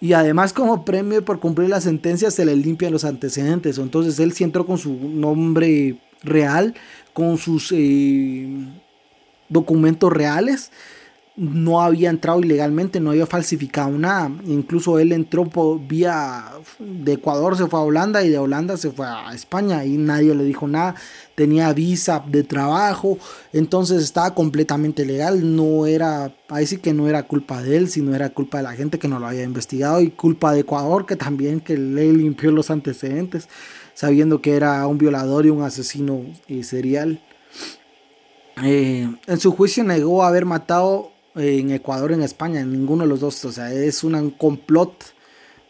Y 0.03 0.13
además 0.13 0.53
como 0.53 0.85
premio 0.85 1.25
por 1.25 1.41
cumplir 1.41 1.69
la 1.69 1.81
sentencia 1.81 2.31
se 2.31 2.45
le 2.45 2.57
limpian 2.57 2.93
los 2.93 3.05
antecedentes. 3.05 3.79
Entonces 3.79 4.19
él 4.19 4.33
sí 4.33 4.45
entró 4.45 4.67
con 4.67 4.77
su 4.77 4.93
nombre 4.93 5.99
real, 6.23 6.75
con 7.15 7.39
sus 7.39 7.73
eh, 7.73 8.49
documentos 9.49 10.13
reales 10.13 10.71
no 11.41 11.81
había 11.81 12.11
entrado 12.11 12.39
ilegalmente, 12.41 13.01
no 13.01 13.13
había 13.13 13.25
falsificado 13.25 13.91
nada. 13.93 14.31
Incluso 14.45 14.99
él 14.99 15.11
entró 15.11 15.47
por 15.47 15.81
vía 15.81 16.45
de 16.79 17.15
Ecuador, 17.15 17.57
se 17.57 17.67
fue 17.67 17.79
a 17.79 17.83
Holanda 17.83 18.23
y 18.23 18.29
de 18.29 18.37
Holanda 18.37 18.77
se 18.77 18.91
fue 18.91 19.07
a 19.07 19.33
España 19.33 19.87
y 19.87 19.97
nadie 19.97 20.35
le 20.35 20.45
dijo 20.45 20.69
nada. 20.69 20.97
Tenía 21.35 21.73
visa 21.73 22.23
de 22.29 22.45
trabajo, 22.45 23.17
entonces 23.55 24.03
estaba 24.03 24.35
completamente 24.35 25.07
legal. 25.07 25.57
No 25.57 25.87
era, 25.87 26.35
ahí 26.51 26.67
sí 26.67 26.77
que 26.77 26.93
no 26.93 27.09
era 27.09 27.23
culpa 27.23 27.63
de 27.63 27.79
él, 27.79 27.89
sino 27.89 28.15
era 28.15 28.29
culpa 28.29 28.59
de 28.59 28.65
la 28.65 28.75
gente 28.75 28.99
que 28.99 29.09
no 29.09 29.19
lo 29.19 29.27
había 29.27 29.45
investigado 29.45 30.03
y 30.03 30.11
culpa 30.11 30.53
de 30.53 30.61
Ecuador 30.61 31.07
que 31.07 31.17
también 31.17 31.61
que 31.61 31.79
le 31.79 32.13
limpió 32.13 32.53
los 32.53 32.71
antecedentes, 32.71 33.49
sabiendo 33.95 34.43
que 34.43 34.57
era 34.57 34.87
un 34.87 34.99
violador 34.99 35.47
y 35.47 35.49
un 35.49 35.63
asesino 35.63 36.21
eh, 36.49 36.65
serial. 36.65 37.23
Eh, 38.63 39.11
en 39.27 39.41
su 39.41 39.53
juicio 39.53 39.85
negó 39.85 40.23
haber 40.23 40.45
matado 40.45 41.10
en 41.35 41.71
Ecuador, 41.71 42.13
en 42.13 42.23
España, 42.23 42.61
en 42.61 42.73
ninguno 42.73 43.05
de 43.05 43.09
los 43.09 43.21
dos. 43.21 43.45
O 43.45 43.53
sea, 43.53 43.73
es 43.73 44.05
un 44.05 44.31
complot 44.31 44.93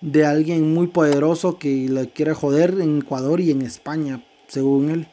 de 0.01 0.25
alguien 0.25 0.73
muy 0.73 0.87
poderoso 0.87 1.59
que 1.59 1.89
le 1.89 2.09
quiere 2.11 2.35
joder 2.35 2.79
en 2.81 2.99
Ecuador 2.99 3.41
y 3.41 3.51
en 3.51 3.63
España, 3.63 4.25
según 4.49 4.91
él. 4.91 5.09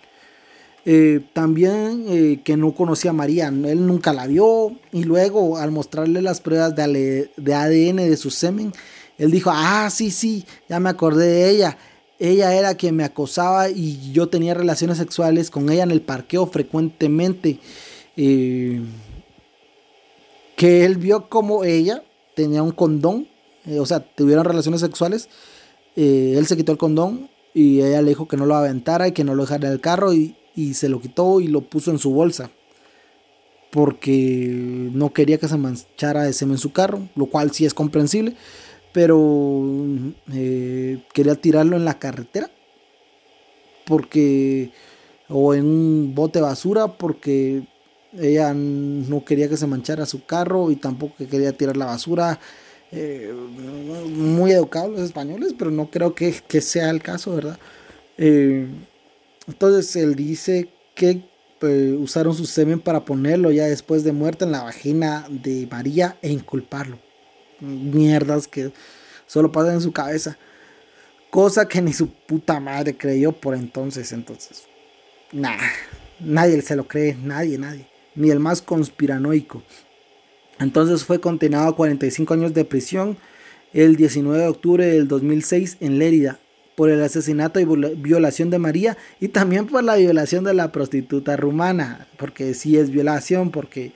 Eh, 0.86 1.20
también 1.34 2.06
eh, 2.08 2.40
que 2.46 2.56
no 2.56 2.74
conocía 2.74 3.12
a 3.12 3.14
María, 3.14 3.50
él 3.50 3.86
nunca 3.86 4.14
la 4.14 4.26
vio 4.26 4.72
y 4.94 5.04
luego 5.04 5.58
al 5.58 5.70
mostrarle 5.70 6.22
las 6.22 6.40
pruebas 6.40 6.78
de, 6.78 7.30
de 7.36 7.54
ADN 7.54 7.98
de 7.98 8.16
su 8.16 8.30
semen, 8.30 8.72
él 9.18 9.32
dijo, 9.32 9.52
ah, 9.54 9.90
sí, 9.92 10.12
sí, 10.12 10.46
ya 10.70 10.80
me 10.80 10.90
acordé 10.90 11.28
de 11.28 11.50
ella. 11.50 11.78
Ella 12.20 12.54
era 12.54 12.76
quien 12.76 12.96
me 12.96 13.04
acosaba 13.04 13.70
y 13.70 14.12
yo 14.14 14.30
tenía 14.30 14.54
relaciones 14.54 14.98
sexuales 14.98 15.52
con 15.52 15.70
ella 15.70 15.84
en 15.84 15.92
el 15.92 16.02
parqueo 16.02 16.48
frecuentemente. 16.48 17.60
Eh, 18.16 18.82
que 20.58 20.86
él 20.86 20.98
vio 20.98 21.30
como 21.30 21.64
ella 21.64 22.04
tenía 22.36 22.64
un 22.64 22.72
condón, 22.72 23.28
eh, 23.68 23.80
o 23.80 23.86
sea, 23.86 24.00
tuvieron 24.00 24.44
relaciones 24.44 24.82
sexuales, 24.82 25.30
eh, 25.96 26.34
él 26.36 26.48
se 26.48 26.58
quitó 26.58 26.72
el 26.72 26.80
condón 26.80 27.30
y 27.54 27.82
ella 27.82 28.02
le 28.02 28.10
dijo 28.10 28.28
que 28.28 28.38
no 28.38 28.48
lo 28.48 28.56
aventara 28.56 29.08
y 29.08 29.12
que 29.12 29.24
no 29.24 29.36
lo 29.36 29.44
dejara 29.44 29.68
en 29.68 29.74
el 29.74 29.80
carro 29.80 30.14
y, 30.14 30.36
se 30.74 30.90
lo 30.90 31.00
quitó 31.00 31.40
y 31.40 31.48
lo 31.48 31.62
puso 31.62 31.92
en 31.92 32.00
su 32.00 32.10
bolsa 32.10 32.50
porque 33.70 34.90
no 34.92 35.14
quería 35.14 35.38
que 35.38 35.48
se 35.48 35.56
manchara 35.56 36.24
de 36.24 36.34
semen 36.34 36.56
en 36.56 36.58
su 36.58 36.72
carro, 36.72 37.08
lo 37.16 37.28
cual 37.28 37.52
sí 37.52 37.64
es 37.64 37.76
comprensible, 37.76 38.34
pero 38.92 39.64
eh, 40.34 41.04
quería 41.14 41.36
tirarlo 41.36 41.76
en 41.76 41.86
la 41.86 42.00
carretera 42.00 42.50
porque 43.86 44.72
o 45.30 45.54
en 45.54 45.66
un 45.66 46.16
bote 46.16 46.40
de 46.40 46.46
basura 46.46 46.98
porque 46.98 47.68
ella 48.20 48.54
no 48.54 49.24
quería 49.24 49.50
que 49.50 49.58
se 49.58 49.68
manchara 49.68 50.06
su 50.06 50.26
carro 50.26 50.72
y 50.72 50.76
tampoco 50.76 51.16
quería 51.30 51.54
tirar 51.54 51.78
la 51.78 51.86
basura. 51.86 52.40
Eh, 52.92 53.34
muy 53.34 54.52
educados 54.52 54.92
los 54.92 55.02
españoles, 55.02 55.54
pero 55.58 55.72
no 55.72 55.92
creo 55.92 56.16
que, 56.16 56.34
sea 56.62 56.90
el 56.90 57.02
caso, 57.02 57.36
¿verdad? 57.36 57.60
Eh, 58.18 58.66
entonces 59.48 59.96
él 59.98 60.16
dice 60.16 60.70
que 60.96 61.22
pues, 61.60 61.94
usaron 62.00 62.34
su 62.34 62.46
semen 62.46 62.80
para 62.80 63.04
ponerlo 63.04 63.52
ya 63.52 63.66
después 63.66 64.04
de 64.04 64.14
muerta 64.14 64.46
en 64.46 64.54
la 64.54 64.64
vagina 64.64 65.28
de 65.30 65.68
María 65.70 66.18
e 66.22 66.30
inculparlo. 66.30 66.98
Mierdas 67.60 68.48
que 68.48 68.72
solo 69.26 69.52
pasan 69.52 69.76
en 69.76 69.82
su 69.82 69.92
cabeza. 69.92 70.38
Cosa 71.30 71.68
que 71.68 71.82
ni 71.82 71.92
su 71.92 72.10
puta 72.10 72.60
madre 72.60 72.96
creyó 72.96 73.34
por 73.34 73.54
entonces. 73.54 74.14
Entonces, 74.14 74.64
nada, 75.34 75.64
nadie 76.20 76.62
se 76.62 76.76
lo 76.76 76.88
cree, 76.88 77.16
nadie, 77.16 77.58
nadie 77.58 77.97
ni 78.18 78.32
el 78.32 78.40
más 78.40 78.62
conspiranoico. 78.62 79.64
Entonces 80.60 81.06
fue 81.06 81.22
condenado 81.22 81.70
a 81.70 81.76
45 81.76 82.34
años 82.34 82.54
de 82.54 82.66
prisión 82.66 83.18
el 83.74 83.96
19 83.96 84.40
de 84.40 84.48
octubre 84.48 84.86
del 84.86 85.08
2006 85.08 85.78
en 85.80 86.00
Lérida 86.00 86.40
por 86.76 86.90
el 86.90 87.02
asesinato 87.02 87.60
y 87.60 87.66
violación 87.66 88.50
de 88.50 88.60
María 88.60 88.98
y 89.20 89.30
también 89.30 89.66
por 89.66 89.84
la 89.84 89.96
violación 89.96 90.44
de 90.44 90.54
la 90.54 90.72
prostituta 90.72 91.36
rumana, 91.36 92.08
porque 92.18 92.54
sí 92.54 92.78
es 92.78 92.92
violación, 92.92 93.50
porque 93.50 93.94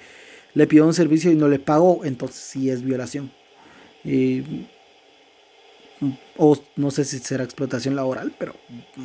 le 0.56 0.66
pidió 0.66 0.86
un 0.86 0.94
servicio 0.94 1.32
y 1.32 1.36
no 1.36 1.48
le 1.48 1.60
pagó, 1.60 2.02
entonces 2.06 2.42
sí 2.42 2.70
es 2.72 2.84
violación. 2.84 3.32
o 6.38 6.58
no 6.76 6.90
sé 6.90 7.06
si 7.06 7.20
será 7.20 7.44
explotación 7.44 7.96
laboral, 7.96 8.34
pero 8.40 8.56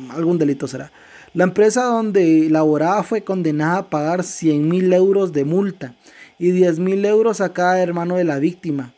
algún 0.09 0.39
delito 0.39 0.67
será. 0.67 0.91
La 1.37 1.43
empresa 1.43 1.83
donde 1.83 2.47
laboraba 2.49 3.03
fue 3.03 3.23
condenada 3.23 3.77
a 3.77 3.89
pagar 3.91 4.23
100 4.23 4.67
mil 4.67 4.91
euros 4.91 5.33
de 5.33 5.45
multa 5.45 5.93
y 6.39 6.49
10 6.49 6.79
mil 6.79 7.05
euros 7.05 7.41
a 7.41 7.53
cada 7.53 7.79
hermano 7.79 8.15
de 8.15 8.23
la 8.23 8.39
víctima. 8.39 8.95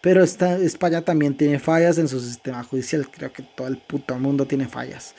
Pero 0.00 0.24
España 0.24 1.02
también 1.02 1.36
tiene 1.36 1.58
fallas 1.58 1.98
en 1.98 2.08
su 2.08 2.18
sistema 2.18 2.64
judicial. 2.64 3.06
Creo 3.10 3.30
que 3.30 3.42
todo 3.42 3.68
el 3.68 3.76
puto 3.76 4.18
mundo 4.18 4.46
tiene 4.46 4.68
fallas. 4.68 5.14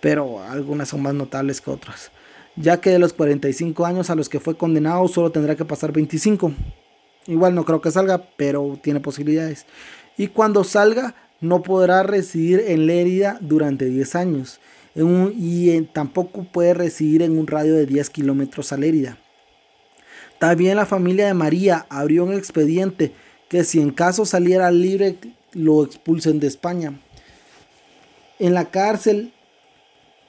Pero 0.00 0.40
algunas 0.40 0.88
son 0.88 1.02
más 1.02 1.14
notables 1.14 1.60
que 1.60 1.72
otras. 1.72 2.12
Ya 2.54 2.80
que 2.80 2.90
de 2.90 3.00
los 3.00 3.12
45 3.12 3.84
años 3.84 4.08
a 4.08 4.14
los 4.14 4.28
que 4.28 4.38
fue 4.38 4.56
condenado 4.56 5.08
solo 5.08 5.32
tendrá 5.32 5.56
que 5.56 5.64
pasar 5.64 5.90
25. 5.90 6.52
Igual 7.26 7.56
no 7.56 7.64
creo 7.64 7.80
que 7.80 7.90
salga, 7.90 8.24
pero 8.36 8.78
tiene 8.80 9.00
posibilidades. 9.00 9.66
Y 10.16 10.28
cuando 10.28 10.62
salga 10.62 11.16
no 11.40 11.64
podrá 11.64 12.04
residir 12.04 12.62
en 12.68 12.86
Lérida 12.86 13.36
durante 13.40 13.86
10 13.86 14.14
años. 14.14 14.60
Y 14.94 15.80
tampoco 15.92 16.44
puede 16.44 16.74
residir 16.74 17.22
en 17.22 17.36
un 17.36 17.46
radio 17.46 17.74
de 17.74 17.86
10 17.86 18.10
kilómetros 18.10 18.72
a 18.72 18.76
Lérida. 18.76 19.18
También 20.38 20.76
la 20.76 20.86
familia 20.86 21.26
de 21.26 21.34
María 21.34 21.86
abrió 21.88 22.24
un 22.24 22.34
expediente 22.34 23.12
que 23.48 23.64
si 23.64 23.80
en 23.80 23.90
caso 23.90 24.24
saliera 24.24 24.70
libre 24.70 25.16
lo 25.52 25.84
expulsen 25.84 26.40
de 26.40 26.46
España. 26.46 27.00
En 28.38 28.54
la 28.54 28.70
cárcel 28.70 29.32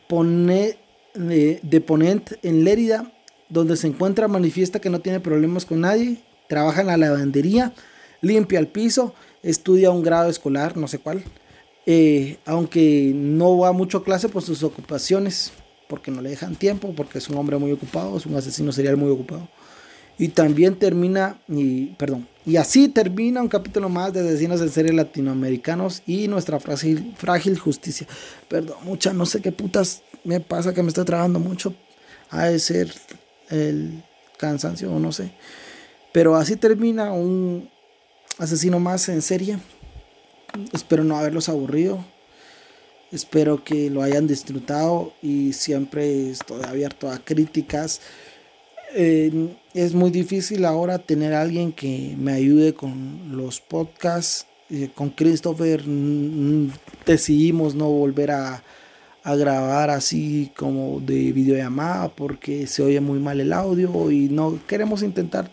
pone, 0.08 0.78
de, 1.14 1.60
de 1.62 1.82
Ponent 1.82 2.34
en 2.44 2.64
Lérida, 2.64 3.12
donde 3.50 3.78
se 3.78 3.88
encuentra, 3.88 4.28
manifiesta 4.28 4.80
que 4.80 4.90
no 4.90 5.00
tiene 5.00 5.20
problemas 5.20 5.66
con 5.66 5.82
nadie, 5.82 6.18
trabaja 6.48 6.82
en 6.82 6.88
la 6.88 6.98
lavandería, 6.98 7.74
limpia 8.22 8.60
el 8.60 8.68
piso, 8.68 9.14
estudia 9.44 9.92
un 9.92 10.04
grado 10.04 10.30
escolar, 10.30 10.78
no 10.78 10.88
sé 10.88 11.00
cuál, 11.00 11.24
eh, 11.86 12.38
aunque 12.46 13.12
no 13.14 13.58
va 13.58 13.72
mucho 13.72 14.00
a 14.00 14.04
clase 14.04 14.30
por 14.30 14.42
sus 14.42 14.64
ocupaciones, 14.64 15.52
porque 15.88 16.12
no 16.12 16.22
le 16.22 16.30
dejan 16.30 16.56
tiempo, 16.56 16.94
porque 16.96 17.20
es 17.20 17.30
un 17.30 17.38
hombre 17.38 17.58
muy 17.58 17.72
ocupado, 17.72 18.18
es 18.18 18.26
un 18.26 18.36
asesino 18.36 18.72
serial 18.72 18.98
muy 18.98 19.12
ocupado. 19.12 19.48
Y 20.18 20.30
también 20.30 20.76
termina, 20.76 21.40
y, 21.48 21.88
perdón, 21.98 22.28
y 22.46 22.56
así 22.56 22.88
termina 22.88 23.42
un 23.42 23.50
capítulo 23.50 23.90
más 23.90 24.14
de 24.14 24.22
Asesinos 24.22 24.62
en 24.62 24.70
Serie 24.70 24.94
Latinoamericanos 24.94 26.04
y 26.06 26.28
nuestra 26.28 26.60
frágil, 26.60 27.14
frágil 27.18 27.60
justicia. 27.60 28.08
Perdón, 28.48 28.78
mucha, 28.84 29.14
no 29.14 29.26
sé 29.26 29.42
qué 29.42 29.52
putas 29.52 30.04
me 30.24 30.40
pasa 30.40 30.74
que 30.74 30.82
me 30.82 30.90
estoy 30.90 31.06
trabajando 31.06 31.40
mucho. 31.40 31.74
Ha 32.30 32.46
de 32.46 32.60
ser 32.60 32.94
el 33.50 34.04
cansancio 34.38 34.92
o 34.92 35.00
no 35.00 35.12
sé. 35.12 35.32
Pero 36.12 36.36
así 36.36 36.56
termina 36.56 37.12
un 37.12 37.70
asesino 38.38 38.80
más 38.80 39.10
en 39.10 39.22
serie. 39.22 39.60
Espero 40.74 41.04
no 41.04 41.18
haberlos 41.18 41.50
aburrido. 41.50 42.04
Espero 43.12 43.64
que 43.64 43.90
lo 43.90 44.02
hayan 44.02 44.28
disfrutado 44.28 45.14
y 45.22 45.54
siempre 45.54 46.32
estoy 46.32 46.64
abierto 46.64 47.10
a 47.10 47.20
críticas 47.20 48.02
eh, 48.98 49.50
es 49.74 49.94
muy 49.94 50.10
difícil 50.10 50.64
ahora 50.64 51.00
tener 51.00 51.34
a 51.34 51.42
alguien 51.42 51.74
que 51.74 52.16
me 52.18 52.32
ayude 52.32 52.74
con 52.74 53.36
los 53.36 53.60
podcasts. 53.60 54.48
Eh, 54.70 54.90
con 54.96 55.10
Christopher 55.10 55.84
decidimos 57.06 57.76
no 57.76 57.90
volver 57.90 58.32
a, 58.32 58.64
a, 59.24 59.36
grabar 59.36 59.92
así 59.92 60.52
como 60.56 61.02
de 61.02 61.34
videollamada 61.34 62.10
porque 62.10 62.66
se 62.66 62.82
oye 62.82 63.00
muy 63.00 63.20
mal 63.20 63.40
el 63.40 63.54
audio 63.54 64.10
y 64.10 64.30
no 64.30 64.60
queremos 64.66 65.04
intentar 65.04 65.52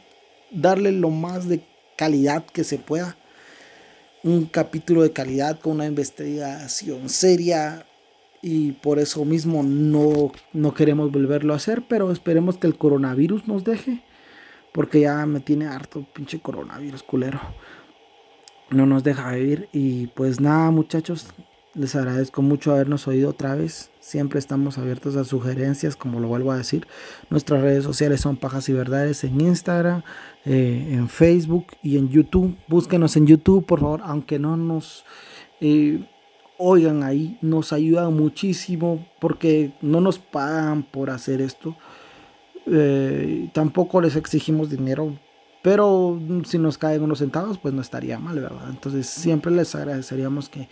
darle 0.50 0.92
lo 0.92 1.10
más 1.10 1.48
de 1.48 1.62
calidad 1.96 2.46
que 2.46 2.64
se 2.64 2.78
pueda. 2.78 3.16
Un 4.24 4.46
capítulo 4.46 5.02
de 5.02 5.12
calidad 5.12 5.58
con 5.58 5.72
una 5.72 5.86
investigación 5.86 7.08
seria, 7.08 7.86
y 8.42 8.72
por 8.72 8.98
eso 8.98 9.24
mismo 9.24 9.62
no, 9.62 10.32
no 10.52 10.74
queremos 10.74 11.12
volverlo 11.12 11.52
a 11.54 11.56
hacer, 11.56 11.82
pero 11.88 12.10
esperemos 12.10 12.58
que 12.58 12.66
el 12.66 12.76
coronavirus 12.76 13.46
nos 13.46 13.62
deje, 13.62 14.02
porque 14.72 15.00
ya 15.00 15.24
me 15.26 15.40
tiene 15.40 15.66
harto 15.66 16.04
pinche 16.12 16.40
coronavirus 16.40 17.04
culero. 17.04 17.40
No 18.70 18.84
nos 18.84 19.04
deja 19.04 19.30
vivir 19.32 19.68
y 19.72 20.08
pues 20.08 20.40
nada 20.40 20.70
muchachos, 20.70 21.28
les 21.74 21.94
agradezco 21.94 22.42
mucho 22.42 22.72
habernos 22.72 23.06
oído 23.06 23.30
otra 23.30 23.54
vez. 23.54 23.90
Siempre 24.00 24.38
estamos 24.38 24.76
abiertos 24.76 25.14
a 25.16 25.24
sugerencias, 25.24 25.94
como 25.94 26.20
lo 26.20 26.26
vuelvo 26.26 26.52
a 26.52 26.56
decir. 26.56 26.86
Nuestras 27.30 27.62
redes 27.62 27.84
sociales 27.84 28.20
son 28.20 28.36
Pajas 28.36 28.68
y 28.68 28.72
Verdades 28.72 29.24
en 29.24 29.40
Instagram, 29.40 30.02
eh, 30.44 30.88
en 30.92 31.08
Facebook 31.08 31.66
y 31.82 31.96
en 31.96 32.08
YouTube. 32.08 32.56
Búsquenos 32.68 33.16
en 33.16 33.26
YouTube, 33.26 33.64
por 33.64 33.80
favor, 33.80 34.00
aunque 34.04 34.38
no 34.38 34.56
nos... 34.56 35.04
Eh, 35.60 36.04
oigan 36.64 37.02
ahí, 37.02 37.38
nos 37.40 37.72
ayudan 37.72 38.14
muchísimo 38.14 39.04
porque 39.20 39.72
no 39.82 40.00
nos 40.00 40.18
pagan 40.20 40.84
por 40.84 41.10
hacer 41.10 41.40
esto. 41.40 41.76
Eh, 42.66 43.50
tampoco 43.52 44.00
les 44.00 44.14
exigimos 44.14 44.70
dinero, 44.70 45.18
pero 45.62 46.20
si 46.44 46.58
nos 46.58 46.78
caen 46.78 47.02
unos 47.02 47.18
centavos, 47.18 47.58
pues 47.58 47.74
no 47.74 47.80
estaría 47.80 48.18
mal, 48.20 48.38
¿verdad? 48.38 48.70
Entonces 48.70 49.08
siempre 49.08 49.50
les 49.50 49.74
agradeceríamos 49.74 50.48
que 50.48 50.68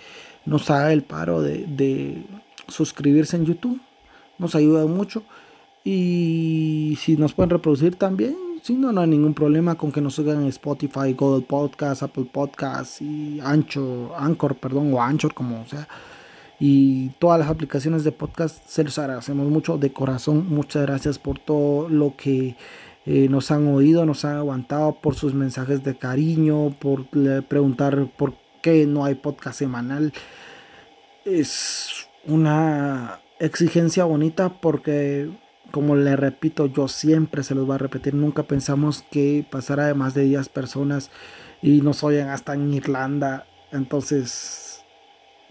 nos 0.46 0.70
haga 0.70 0.92
el 0.92 1.02
paro 1.02 1.42
de, 1.42 1.66
de 1.66 2.24
suscribirse 2.68 3.36
en 3.36 3.46
YouTube. 3.46 3.80
Nos 4.38 4.54
ayuda 4.54 4.86
mucho. 4.86 5.24
Y 5.82 6.96
si 7.00 7.16
nos 7.16 7.32
pueden 7.32 7.50
reproducir 7.50 7.96
también, 7.96 8.36
si 8.62 8.74
no, 8.74 8.92
no 8.92 9.00
hay 9.00 9.08
ningún 9.08 9.34
problema 9.34 9.76
con 9.76 9.92
que 9.92 10.00
nos 10.00 10.14
sigan 10.14 10.44
Spotify, 10.46 11.12
Google 11.12 11.46
Podcast, 11.46 12.02
Apple 12.02 12.26
Podcast 12.30 13.00
y 13.00 13.40
Anchor, 13.40 14.12
Anchor, 14.16 14.56
perdón, 14.56 14.92
o 14.92 15.02
Anchor, 15.02 15.32
como 15.34 15.66
sea. 15.66 15.88
Y 16.58 17.08
todas 17.18 17.40
las 17.40 17.48
aplicaciones 17.48 18.04
de 18.04 18.12
podcast 18.12 18.66
se 18.66 18.84
los 18.84 18.98
agradecemos 18.98 19.48
mucho 19.48 19.78
de 19.78 19.92
corazón. 19.92 20.46
Muchas 20.48 20.82
gracias 20.82 21.18
por 21.18 21.38
todo 21.38 21.88
lo 21.88 22.16
que 22.16 22.56
eh, 23.06 23.28
nos 23.30 23.50
han 23.50 23.66
oído, 23.66 24.04
nos 24.04 24.26
han 24.26 24.36
aguantado, 24.36 24.92
por 25.00 25.14
sus 25.14 25.32
mensajes 25.32 25.82
de 25.82 25.96
cariño, 25.96 26.74
por 26.78 27.06
preguntar 27.48 28.08
por 28.16 28.34
qué 28.62 28.86
no 28.86 29.06
hay 29.06 29.14
podcast 29.14 29.58
semanal. 29.58 30.12
Es 31.24 32.08
una 32.26 33.20
exigencia 33.38 34.04
bonita 34.04 34.61
porque 34.61 35.30
como 35.70 35.96
le 35.96 36.16
repito, 36.16 36.66
yo 36.66 36.88
siempre 36.88 37.42
se 37.42 37.54
los 37.54 37.66
voy 37.66 37.76
a 37.76 37.78
repetir, 37.78 38.14
nunca 38.14 38.42
pensamos 38.44 39.04
que 39.10 39.46
pasara 39.50 39.86
de 39.86 39.94
más 39.94 40.14
de 40.14 40.24
10 40.24 40.48
personas 40.48 41.10
y 41.62 41.80
nos 41.82 42.02
oyen 42.04 42.28
hasta 42.28 42.54
en 42.54 42.72
Irlanda. 42.72 43.46
Entonces, 43.72 44.84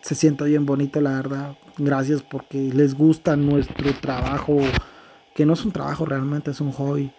se 0.01 0.15
siente 0.15 0.43
bien 0.45 0.65
bonito, 0.65 1.01
la 1.01 1.11
verdad. 1.11 1.57
Gracias 1.77 2.21
porque 2.21 2.57
les 2.73 2.95
gusta 2.95 3.35
nuestro 3.35 3.93
trabajo, 3.93 4.59
que 5.35 5.45
no 5.45 5.53
es 5.53 5.65
un 5.65 5.71
trabajo 5.71 6.05
realmente, 6.05 6.51
es 6.51 6.61
un 6.61 6.71
hobby. 6.71 7.11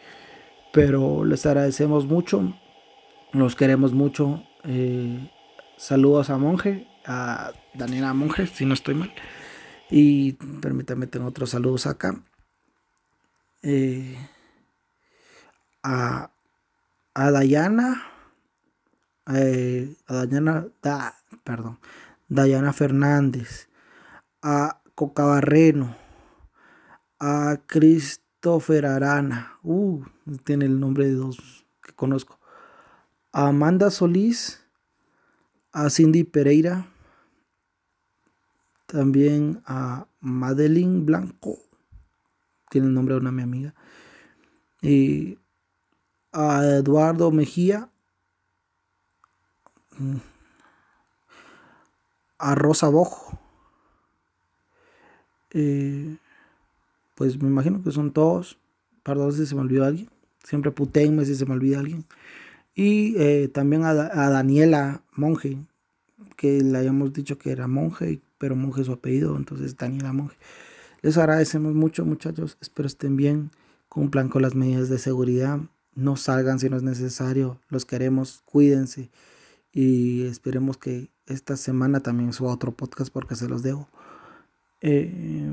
Pero 0.73 1.25
les 1.25 1.45
agradecemos 1.47 2.07
mucho, 2.07 2.55
los 3.33 3.57
queremos 3.57 3.93
mucho. 3.93 4.43
Eh, 4.65 5.31
saludos 5.77 6.31
a 6.31 6.39
Monje, 6.39 6.87
a 7.07 7.53
Daniela 7.75 8.13
Monje, 8.15 8.47
si 8.47 8.65
no 8.65 8.75
estoy 8.75 8.95
mal. 8.95 9.13
Y 9.91 10.35
permítanme, 10.61 11.07
tengo 11.07 11.27
otros 11.27 11.51
saludos 11.51 11.87
acá. 11.87 12.23
Eh, 13.63 14.17
a, 15.83 16.31
a 17.13 17.31
Dayana, 17.31 18.07
eh, 19.35 19.95
a 20.07 20.15
Dayana, 20.25 20.69
da, 20.81 21.15
perdón, 21.45 21.79
Dayana 22.29 22.73
Fernández, 22.73 23.69
a 24.41 24.81
Coca 24.95 25.25
Barreno, 25.25 25.95
a 27.19 27.61
Christopher 27.67 28.87
Arana, 28.87 29.59
uh, 29.63 30.05
tiene 30.43 30.65
el 30.65 30.81
nombre 30.81 31.05
de 31.05 31.13
dos 31.13 31.67
que 31.83 31.93
conozco, 31.93 32.41
a 33.31 33.49
Amanda 33.49 33.91
Solís, 33.91 34.65
a 35.71 35.91
Cindy 35.91 36.25
Pereira, 36.25 36.87
también 38.87 39.63
a 39.67 40.07
Madeline 40.21 41.05
Blanco 41.05 41.70
tiene 42.71 42.87
el 42.87 42.95
nombre 42.95 43.15
de 43.15 43.21
una 43.21 43.33
mi 43.33 43.43
amiga. 43.43 43.75
Y 44.81 45.39
a 46.33 46.65
Eduardo 46.65 47.31
Mejía. 47.31 47.91
Mm, 49.99 50.17
a 52.39 52.55
Rosa 52.55 52.89
Bojo. 52.89 53.39
Eh, 55.51 56.17
pues 57.17 57.43
me 57.43 57.49
imagino 57.49 57.83
que 57.83 57.91
son 57.91 58.13
todos. 58.13 58.57
Perdón 59.03 59.33
si 59.33 59.45
se 59.45 59.55
me 59.55 59.61
olvidó 59.61 59.85
alguien. 59.85 60.09
Siempre 60.43 60.71
putenme 60.71 61.27
si 61.27 61.35
se 61.35 61.45
me 61.45 61.53
olvida 61.53 61.81
alguien. 61.81 62.07
Y 62.75 63.15
eh, 63.19 63.49
también 63.49 63.85
a, 63.85 63.91
a, 63.91 64.31
Daniela 64.31 65.03
Monje, 65.13 65.59
que 66.37 66.63
le 66.63 66.79
habíamos 66.79 67.13
dicho 67.13 67.37
que 67.37 67.51
era 67.51 67.67
monje 67.67 68.23
pero 68.41 68.57
Monje 68.57 68.85
su 68.85 68.93
apellido, 68.93 69.37
entonces 69.37 69.77
Daniela 69.77 70.15
Monje. 70.15 70.37
Les 71.03 71.17
agradecemos 71.17 71.75
mucho 71.75 72.05
muchachos, 72.05 72.59
espero 72.61 72.87
estén 72.87 73.17
bien, 73.17 73.51
cumplan 73.89 74.29
con 74.29 74.43
las 74.43 74.55
medidas 74.55 74.89
de 74.89 74.99
seguridad, 74.99 75.61
no 75.95 76.17
salgan 76.17 76.59
si 76.59 76.69
no 76.69 76.77
es 76.77 76.83
necesario, 76.83 77.59
los 77.69 77.85
queremos, 77.87 78.43
cuídense 78.45 79.11
y 79.73 80.25
esperemos 80.27 80.77
que 80.77 81.11
esta 81.27 81.57
semana 81.57 82.01
también 82.01 82.33
suba 82.33 82.53
otro 82.53 82.73
podcast 82.73 83.13
porque 83.13 83.37
se 83.37 83.49
los 83.49 83.63
debo. 83.63 83.89
Eh, 84.81 85.53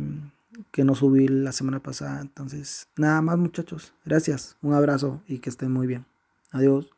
que 0.71 0.83
no 0.83 0.95
subí 0.95 1.27
la 1.27 1.51
semana 1.51 1.81
pasada. 1.81 2.21
Entonces, 2.21 2.87
nada 2.95 3.21
más 3.21 3.37
muchachos. 3.37 3.93
Gracias. 4.05 4.57
Un 4.61 4.73
abrazo 4.73 5.21
y 5.27 5.39
que 5.39 5.49
estén 5.49 5.71
muy 5.71 5.87
bien. 5.87 6.05
Adiós. 6.51 6.96